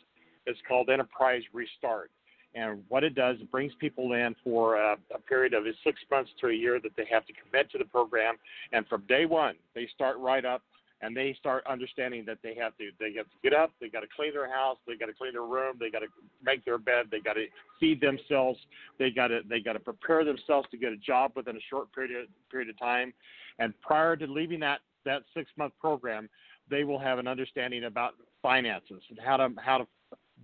It's 0.45 0.59
called 0.67 0.89
Enterprise 0.89 1.41
Restart. 1.53 2.11
And 2.56 2.84
what 2.88 3.03
it 3.03 3.16
does, 3.16 3.38
it 3.41 3.51
brings 3.51 3.74
people 3.80 4.14
in 4.14 4.36
for 4.43 4.76
a, 4.76 4.95
a 5.14 5.20
period 5.20 5.53
of 5.53 5.64
six 5.84 5.99
months 6.10 6.32
to 6.39 6.47
a 6.47 6.53
year 6.53 6.80
that 6.82 6.91
they 6.95 7.06
have 7.12 7.26
to 7.26 7.34
commit 7.34 7.70
to 7.72 7.78
the 7.78 7.86
program. 7.86 8.36
And 8.72 8.88
from 8.88 9.03
day 9.08 9.26
one, 9.26 9.56
they 9.74 9.89
start 9.93 10.18
right 10.20 10.45
up 10.45 10.62
and 11.01 11.16
they 11.16 11.36
start 11.38 11.66
understanding 11.68 12.24
that 12.26 12.38
they 12.41 12.56
have 12.56 12.76
to 12.78 12.89
they 12.99 13.14
have 13.18 13.26
to 13.26 13.38
get 13.43 13.53
up, 13.53 13.72
they 13.82 13.89
got 13.89 13.99
to 13.99 14.08
clean 14.16 14.34
their 14.34 14.51
house, 14.51 14.78
they 14.88 14.95
got 14.95 15.08
to 15.08 15.14
clean 15.14 15.34
their 15.34 15.43
room, 15.43 15.76
they 15.80 15.89
got 15.89 15.99
to 15.99 16.08
make 16.43 16.64
their 16.64 16.78
bed, 16.78 17.08
they 17.12 17.20
got 17.20 17.34
to 17.34 17.45
feed 17.80 17.99
themselves, 17.99 18.60
they 18.97 19.12
got 19.12 19.28
to 19.28 19.41
they 19.49 19.60
got 19.60 19.74
to 19.74 19.80
prepare 19.80 20.24
themselves 20.24 20.68
to 20.72 20.78
get 20.78 20.93
a 20.93 20.97
job 20.97 21.32
within 21.36 21.56
a 21.56 21.66
short 21.70 21.93
period 21.93 22.24
of, 22.24 22.28
period 22.49 22.70
of 22.70 22.80
time, 22.80 23.14
and 23.60 23.74
prior 23.82 24.16
to 24.16 24.26
leaving 24.26 24.60
that 24.62 24.80
that 25.06 25.24
six 25.34 25.51
month 25.58 25.74
program, 25.80 26.30
they 26.70 26.84
will 26.84 26.99
have 26.99 27.20
an 27.20 27.28
understanding 27.28 27.84
about 27.84 28.14
finances 28.41 29.01
and 29.10 29.20
how 29.24 29.38
to 29.38 29.49
how 29.58 29.80
to 29.80 29.88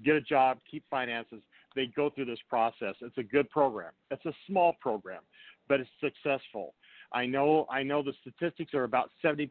get 0.03 0.15
a 0.15 0.21
job, 0.21 0.57
keep 0.69 0.83
finances. 0.89 1.41
They 1.75 1.87
go 1.87 2.09
through 2.09 2.25
this 2.25 2.39
process. 2.49 2.95
It's 3.01 3.17
a 3.17 3.23
good 3.23 3.49
program. 3.49 3.91
It's 4.09 4.25
a 4.25 4.33
small 4.47 4.73
program, 4.81 5.21
but 5.67 5.79
it's 5.79 5.89
successful 5.99 6.73
I 7.13 7.25
know 7.25 7.67
I 7.69 7.83
know 7.83 8.01
the 8.01 8.13
statistics 8.21 8.73
are 8.73 8.83
about 8.83 9.11
70% 9.23 9.49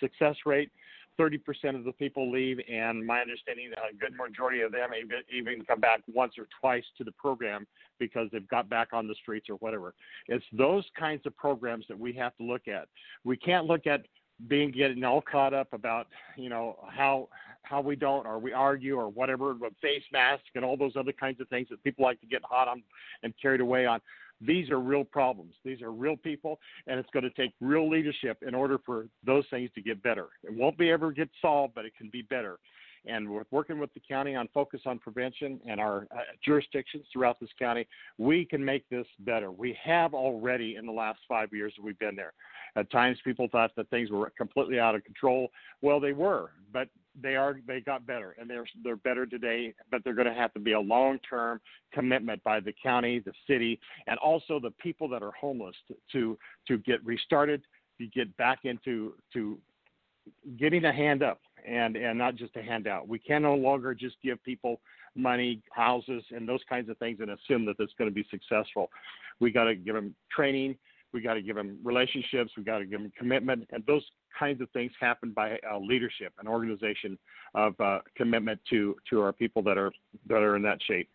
success 0.00 0.36
rate. 0.44 0.70
30% 1.18 1.74
of 1.74 1.84
the 1.84 1.92
people 1.92 2.30
leave, 2.30 2.58
and 2.70 3.04
my 3.04 3.22
understanding 3.22 3.70
a 3.72 3.96
good 3.96 4.14
majority 4.14 4.60
of 4.60 4.70
them 4.70 4.90
even, 4.94 5.22
even 5.34 5.64
come 5.64 5.80
back 5.80 6.02
once 6.12 6.34
or 6.36 6.46
twice 6.60 6.84
to 6.98 7.04
the 7.04 7.12
program 7.12 7.66
because 7.98 8.28
they've 8.32 8.46
got 8.48 8.68
back 8.68 8.88
on 8.92 9.08
the 9.08 9.14
streets 9.14 9.48
or 9.48 9.54
whatever. 9.54 9.94
It's 10.28 10.44
those 10.52 10.84
kinds 10.98 11.24
of 11.24 11.34
programs 11.34 11.86
that 11.88 11.98
we 11.98 12.12
have 12.12 12.36
to 12.36 12.42
look 12.42 12.68
at. 12.68 12.88
We 13.24 13.38
can't 13.38 13.64
look 13.64 13.86
at 13.86 14.02
being 14.46 14.70
getting 14.70 15.02
all 15.04 15.22
caught 15.22 15.54
up 15.54 15.72
about 15.72 16.06
you 16.36 16.50
know 16.50 16.76
how 16.86 17.30
how 17.68 17.80
we 17.80 17.96
don't 17.96 18.26
or 18.26 18.38
we 18.38 18.52
argue 18.52 18.96
or 18.96 19.08
whatever 19.08 19.54
with 19.54 19.72
face 19.82 20.02
masks 20.12 20.48
and 20.54 20.64
all 20.64 20.76
those 20.76 20.96
other 20.96 21.12
kinds 21.12 21.40
of 21.40 21.48
things 21.48 21.68
that 21.70 21.82
people 21.84 22.04
like 22.04 22.20
to 22.20 22.26
get 22.26 22.42
hot 22.44 22.68
on 22.68 22.82
and 23.22 23.34
carried 23.40 23.60
away 23.60 23.86
on 23.86 24.00
these 24.40 24.70
are 24.70 24.80
real 24.80 25.04
problems. 25.04 25.54
These 25.64 25.82
are 25.82 25.92
real 25.92 26.16
people, 26.16 26.58
and 26.86 26.98
it's 26.98 27.08
going 27.10 27.22
to 27.22 27.30
take 27.30 27.52
real 27.60 27.88
leadership 27.88 28.38
in 28.46 28.54
order 28.54 28.78
for 28.84 29.06
those 29.24 29.44
things 29.50 29.70
to 29.74 29.80
get 29.80 30.02
better. 30.02 30.26
It 30.44 30.54
won't 30.54 30.76
be 30.76 30.90
ever 30.90 31.10
get 31.10 31.30
solved, 31.40 31.74
but 31.74 31.84
it 31.84 31.92
can 31.96 32.10
be 32.10 32.22
better. 32.22 32.58
And 33.06 33.28
we're 33.28 33.44
working 33.52 33.78
with 33.78 33.94
the 33.94 34.00
county 34.00 34.34
on 34.34 34.48
focus 34.52 34.80
on 34.84 34.98
prevention 34.98 35.60
and 35.66 35.80
our 35.80 36.08
uh, 36.10 36.22
jurisdictions 36.44 37.04
throughout 37.12 37.38
this 37.40 37.50
county, 37.56 37.86
we 38.18 38.44
can 38.44 38.64
make 38.64 38.88
this 38.88 39.06
better. 39.20 39.52
We 39.52 39.78
have 39.82 40.12
already 40.12 40.74
in 40.74 40.86
the 40.86 40.92
last 40.92 41.20
five 41.28 41.52
years 41.52 41.72
that 41.76 41.84
we've 41.84 41.98
been 42.00 42.16
there. 42.16 42.32
At 42.74 42.90
times, 42.90 43.18
people 43.24 43.48
thought 43.50 43.70
that 43.76 43.88
things 43.90 44.10
were 44.10 44.32
completely 44.36 44.80
out 44.80 44.96
of 44.96 45.04
control. 45.04 45.48
Well, 45.82 46.00
they 46.00 46.12
were, 46.12 46.50
but 46.72 46.88
they 47.22 47.36
are 47.36 47.60
they 47.66 47.80
got 47.80 48.06
better 48.06 48.36
and 48.38 48.48
they're 48.48 48.66
they're 48.84 48.96
better 48.96 49.26
today 49.26 49.74
but 49.90 50.02
they're 50.04 50.14
going 50.14 50.26
to 50.26 50.34
have 50.34 50.52
to 50.52 50.60
be 50.60 50.72
a 50.72 50.80
long 50.80 51.18
term 51.28 51.60
commitment 51.92 52.42
by 52.44 52.60
the 52.60 52.72
county 52.82 53.18
the 53.20 53.32
city 53.46 53.78
and 54.06 54.18
also 54.18 54.60
the 54.60 54.72
people 54.72 55.08
that 55.08 55.22
are 55.22 55.32
homeless 55.32 55.74
to 55.88 55.94
to, 56.12 56.38
to 56.66 56.78
get 56.78 57.04
restarted 57.04 57.62
to 57.98 58.06
get 58.08 58.34
back 58.36 58.60
into 58.64 59.14
to 59.32 59.58
getting 60.58 60.84
a 60.84 60.92
hand 60.92 61.22
up 61.22 61.40
and 61.66 61.96
and 61.96 62.18
not 62.18 62.36
just 62.36 62.56
a 62.56 62.62
handout. 62.62 63.08
We 63.08 63.18
can 63.18 63.42
no 63.42 63.54
longer 63.54 63.94
just 63.94 64.16
give 64.22 64.42
people 64.44 64.80
money 65.14 65.62
houses 65.70 66.22
and 66.30 66.48
those 66.48 66.60
kinds 66.68 66.88
of 66.90 66.98
things 66.98 67.18
and 67.20 67.30
assume 67.30 67.64
that 67.66 67.76
it's 67.78 67.92
going 67.98 68.10
to 68.10 68.14
be 68.14 68.26
successful. 68.30 68.90
We 69.40 69.50
got 69.50 69.64
to 69.64 69.74
give 69.74 69.94
them 69.94 70.14
training 70.30 70.76
we 71.12 71.20
got 71.20 71.34
to 71.34 71.42
give 71.42 71.56
them 71.56 71.78
relationships. 71.82 72.52
We 72.56 72.64
got 72.64 72.78
to 72.78 72.86
give 72.86 73.00
them 73.00 73.12
commitment, 73.16 73.66
and 73.70 73.84
those 73.86 74.04
kinds 74.38 74.60
of 74.60 74.70
things 74.70 74.92
happen 75.00 75.32
by 75.32 75.58
uh, 75.70 75.78
leadership, 75.78 76.32
an 76.38 76.48
organization 76.48 77.18
of 77.54 77.78
uh, 77.80 78.00
commitment 78.16 78.60
to 78.70 78.96
to 79.10 79.20
our 79.22 79.32
people 79.32 79.62
that 79.62 79.78
are 79.78 79.92
that 80.28 80.42
are 80.42 80.56
in 80.56 80.62
that 80.62 80.78
shape. 80.86 81.08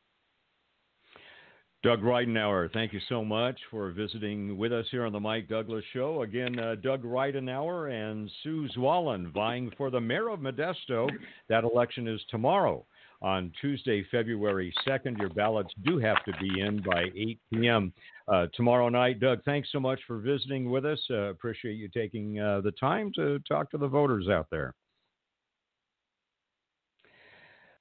Doug 1.83 2.01
Ridenour, 2.01 2.71
thank 2.73 2.93
you 2.93 2.99
so 3.09 3.25
much 3.25 3.59
for 3.71 3.89
visiting 3.89 4.55
with 4.55 4.71
us 4.71 4.85
here 4.91 5.03
on 5.03 5.11
the 5.11 5.19
Mike 5.19 5.47
Douglass 5.49 5.83
Show. 5.93 6.21
Again, 6.21 6.59
uh, 6.59 6.75
Doug 6.75 7.01
Ridenour 7.03 7.91
and 7.91 8.29
Sue 8.43 8.69
Zwahlen 8.77 9.33
vying 9.33 9.71
for 9.77 9.89
the 9.89 9.99
mayor 9.99 10.29
of 10.29 10.41
Modesto. 10.41 11.09
That 11.49 11.63
election 11.63 12.07
is 12.07 12.21
tomorrow 12.29 12.85
on 13.21 13.51
Tuesday, 13.61 14.05
February 14.09 14.73
2nd. 14.87 15.17
Your 15.19 15.29
ballots 15.29 15.73
do 15.85 15.97
have 15.99 16.23
to 16.25 16.33
be 16.41 16.61
in 16.61 16.81
by 16.81 17.05
8 17.15 17.39
p.m. 17.53 17.93
Uh, 18.27 18.47
tomorrow 18.53 18.89
night. 18.89 19.19
Doug, 19.19 19.43
thanks 19.43 19.69
so 19.71 19.79
much 19.79 19.99
for 20.07 20.19
visiting 20.19 20.69
with 20.69 20.85
us. 20.85 20.99
Uh, 21.09 21.29
appreciate 21.29 21.73
you 21.73 21.87
taking 21.89 22.39
uh, 22.39 22.61
the 22.61 22.71
time 22.71 23.11
to 23.15 23.39
talk 23.47 23.69
to 23.71 23.77
the 23.77 23.87
voters 23.87 24.27
out 24.29 24.47
there. 24.49 24.73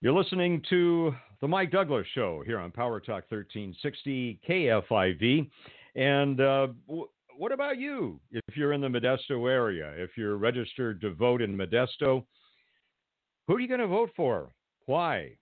You're 0.03 0.15
listening 0.15 0.63
to 0.71 1.15
the 1.41 1.49
Mike 1.49 1.71
Douglass 1.71 2.07
Show 2.15 2.43
here 2.47 2.59
on 2.59 2.71
Power 2.71 3.01
Talk 3.01 3.25
1360 3.31 4.41
KFIV. 4.49 5.51
And 5.95 6.41
uh, 6.41 6.69
w- 6.87 7.09
what 7.37 7.53
about 7.53 7.79
you? 7.79 8.21
If 8.31 8.57
you're 8.57 8.73
in 8.73 8.81
the 8.81 8.89
Modesto 8.89 9.51
area, 9.51 9.93
if 9.97 10.11
you're 10.17 10.37
registered 10.37 11.01
to 11.03 11.13
vote 11.15 11.43
in 11.43 11.57
Modesto, 11.57 12.25
who 13.47 13.57
are 13.57 13.61
you 13.61 13.69
going 13.69 13.81
to 13.81 13.87
vote 13.87 14.11
for? 14.17 14.51
Why? 14.87 15.33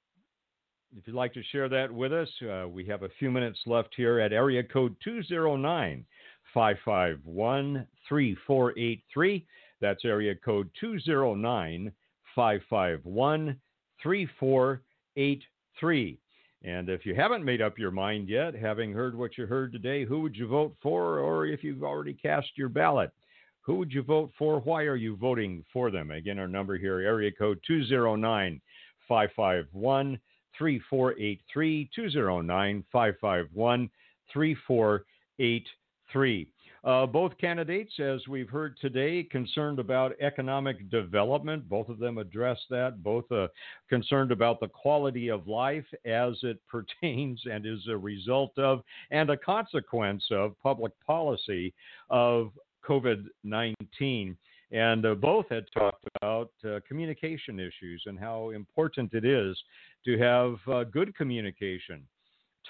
If 0.96 1.06
you'd 1.06 1.16
like 1.16 1.34
to 1.34 1.42
share 1.42 1.68
that 1.68 1.92
with 1.92 2.12
us, 2.12 2.30
uh, 2.42 2.66
we 2.68 2.84
have 2.86 3.02
a 3.02 3.10
few 3.18 3.30
minutes 3.30 3.60
left 3.66 3.94
here 3.94 4.20
at 4.20 4.32
area 4.32 4.62
code 4.62 4.96
209 5.04 6.06
551 6.54 7.86
3483. 8.08 9.46
That's 9.80 10.04
area 10.04 10.34
code 10.34 10.70
209 10.80 11.92
551 12.34 13.56
3483. 14.02 16.18
And 16.64 16.88
if 16.88 17.06
you 17.06 17.14
haven't 17.14 17.44
made 17.44 17.62
up 17.62 17.78
your 17.78 17.92
mind 17.92 18.28
yet, 18.28 18.52
having 18.54 18.92
heard 18.92 19.16
what 19.16 19.38
you 19.38 19.46
heard 19.46 19.72
today, 19.72 20.04
who 20.04 20.20
would 20.22 20.36
you 20.36 20.48
vote 20.48 20.74
for? 20.82 21.20
Or 21.20 21.46
if 21.46 21.62
you've 21.62 21.84
already 21.84 22.14
cast 22.14 22.48
your 22.56 22.68
ballot, 22.68 23.12
who 23.60 23.76
would 23.76 23.92
you 23.92 24.02
vote 24.02 24.32
for? 24.36 24.58
Why 24.60 24.82
are 24.84 24.96
you 24.96 25.16
voting 25.16 25.64
for 25.72 25.90
them? 25.90 26.10
Again, 26.10 26.38
our 26.38 26.48
number 26.48 26.78
here, 26.78 27.00
area 27.00 27.30
code 27.30 27.60
209 27.66 28.60
551 29.08 30.20
3483 30.56 31.90
209 31.94 32.84
551 32.92 33.90
3483. 34.32 36.48
Uh, 36.84 37.04
both 37.04 37.36
candidates, 37.38 37.92
as 37.98 38.26
we've 38.28 38.48
heard 38.48 38.76
today, 38.80 39.24
concerned 39.24 39.78
about 39.78 40.12
economic 40.20 40.88
development. 40.90 41.68
Both 41.68 41.88
of 41.88 41.98
them 41.98 42.18
address 42.18 42.58
that. 42.70 43.02
Both 43.02 43.30
uh, 43.32 43.48
concerned 43.88 44.30
about 44.30 44.60
the 44.60 44.68
quality 44.68 45.28
of 45.28 45.48
life 45.48 45.86
as 46.04 46.34
it 46.42 46.60
pertains 46.68 47.42
and 47.50 47.66
is 47.66 47.86
a 47.88 47.96
result 47.96 48.56
of 48.58 48.82
and 49.10 49.30
a 49.30 49.36
consequence 49.36 50.24
of 50.30 50.54
public 50.62 50.92
policy 51.04 51.74
of 52.10 52.52
COVID 52.88 53.24
19. 53.42 54.36
And 54.70 55.06
uh, 55.06 55.14
both 55.14 55.46
had 55.50 55.64
talked 55.76 55.97
about 56.16 56.50
uh, 56.64 56.80
communication 56.86 57.58
issues 57.58 58.02
and 58.06 58.18
how 58.18 58.50
important 58.50 59.12
it 59.12 59.24
is 59.24 59.56
to 60.04 60.18
have 60.18 60.56
uh, 60.72 60.84
good 60.84 61.14
communication, 61.14 62.02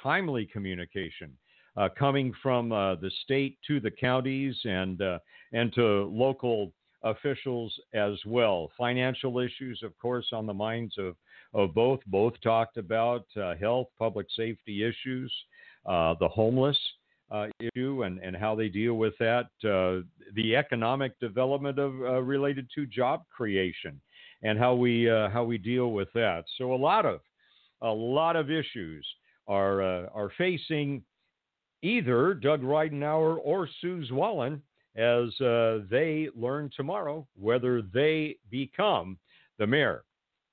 timely 0.02 0.46
communication, 0.46 1.32
uh, 1.76 1.88
coming 1.98 2.32
from 2.42 2.72
uh, 2.72 2.94
the 2.96 3.10
state 3.24 3.58
to 3.66 3.80
the 3.80 3.90
counties 3.90 4.56
and 4.64 5.00
uh, 5.00 5.18
and 5.52 5.72
to 5.72 6.04
local 6.12 6.72
officials 7.04 7.72
as 7.94 8.14
well. 8.26 8.70
Financial 8.76 9.38
issues, 9.38 9.80
of 9.84 9.96
course, 9.98 10.26
on 10.32 10.46
the 10.46 10.54
minds 10.54 10.96
of 10.98 11.14
of 11.54 11.74
both. 11.74 12.00
Both 12.06 12.34
talked 12.42 12.76
about 12.76 13.26
health, 13.60 13.88
public 13.98 14.26
safety 14.36 14.84
issues, 14.84 15.32
the 15.86 16.28
homeless 16.30 16.76
uh, 16.76 16.97
issue 17.60 18.04
and, 18.04 18.18
and 18.18 18.36
how 18.36 18.54
they 18.54 18.68
deal 18.68 18.94
with 18.94 19.14
that, 19.18 19.46
uh, 19.64 20.02
the 20.34 20.56
economic 20.56 21.18
development 21.20 21.78
of 21.78 21.92
uh, 22.00 22.22
related 22.22 22.68
to 22.74 22.86
job 22.86 23.22
creation 23.34 24.00
and 24.42 24.58
how 24.58 24.74
we 24.74 25.10
uh, 25.10 25.28
how 25.30 25.44
we 25.44 25.58
deal 25.58 25.92
with 25.92 26.08
that. 26.14 26.44
So 26.56 26.72
a 26.72 26.76
lot 26.76 27.04
of 27.04 27.20
a 27.82 27.90
lot 27.90 28.36
of 28.36 28.50
issues 28.50 29.06
are 29.46 29.82
uh, 29.82 30.06
are 30.14 30.30
facing 30.38 31.02
either 31.82 32.34
Doug 32.34 32.62
Ridenour 32.62 33.38
or 33.42 33.68
Sue 33.80 34.04
Zwahlen 34.10 34.60
as 34.96 35.40
uh, 35.40 35.80
they 35.90 36.28
learn 36.34 36.70
tomorrow 36.76 37.26
whether 37.36 37.82
they 37.82 38.36
become 38.50 39.16
the 39.58 39.66
mayor 39.66 40.02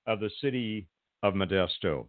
of 0.07 0.19
the 0.19 0.29
city 0.41 0.87
of 1.23 1.33
Modesto. 1.33 2.05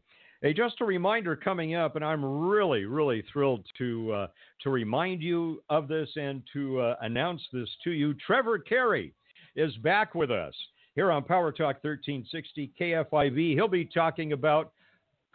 Hey, 0.47 0.53
just 0.53 0.81
a 0.81 0.85
reminder 0.85 1.35
coming 1.35 1.75
up, 1.75 1.97
and 1.97 2.05
I'm 2.05 2.25
really, 2.25 2.85
really 2.85 3.25
thrilled 3.33 3.67
to 3.79 4.13
uh, 4.13 4.27
to 4.63 4.71
remind 4.71 5.21
you 5.21 5.61
of 5.71 5.89
this 5.89 6.09
and 6.15 6.41
to 6.53 6.79
uh, 6.79 6.95
announce 7.01 7.43
this 7.53 7.69
to 7.83 7.91
you. 7.91 8.15
Trevor 8.15 8.61
Carey 8.61 9.13
is 9.57 9.77
back 9.79 10.15
with 10.15 10.31
us 10.31 10.55
here 10.95 11.11
on 11.11 11.25
Power 11.25 11.51
Talk 11.51 11.83
1360 11.83 12.71
KFIV. 12.81 13.55
He'll 13.55 13.67
be 13.67 13.87
talking 13.87 14.35
about 14.35 14.71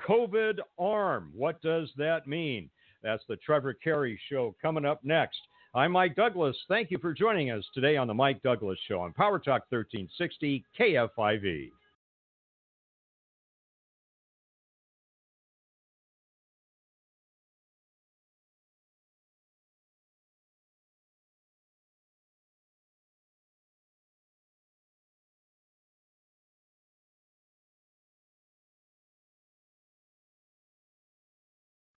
COVID 0.08 0.60
arm. 0.80 1.34
What 1.36 1.62
does 1.62 1.90
that 1.98 2.26
mean? 2.26 2.70
That's 3.04 3.24
the 3.28 3.36
Trevor 3.36 3.74
Carey 3.74 4.18
Show 4.30 4.56
coming 4.62 4.86
up 4.86 5.04
next. 5.04 5.40
I'm 5.76 5.92
Mike 5.92 6.16
Douglass. 6.16 6.56
Thank 6.70 6.90
you 6.90 7.00
for 7.00 7.14
joining 7.14 7.52
us 7.52 7.66
today 7.74 7.98
on 7.98 8.08
the 8.08 8.14
Mike 8.14 8.42
Douglass 8.44 8.80
Show 8.88 9.02
on 9.02 9.12
Power 9.12 9.40
Talk 9.40 9.64
1360 9.72 10.64
KFIV. 10.80 11.72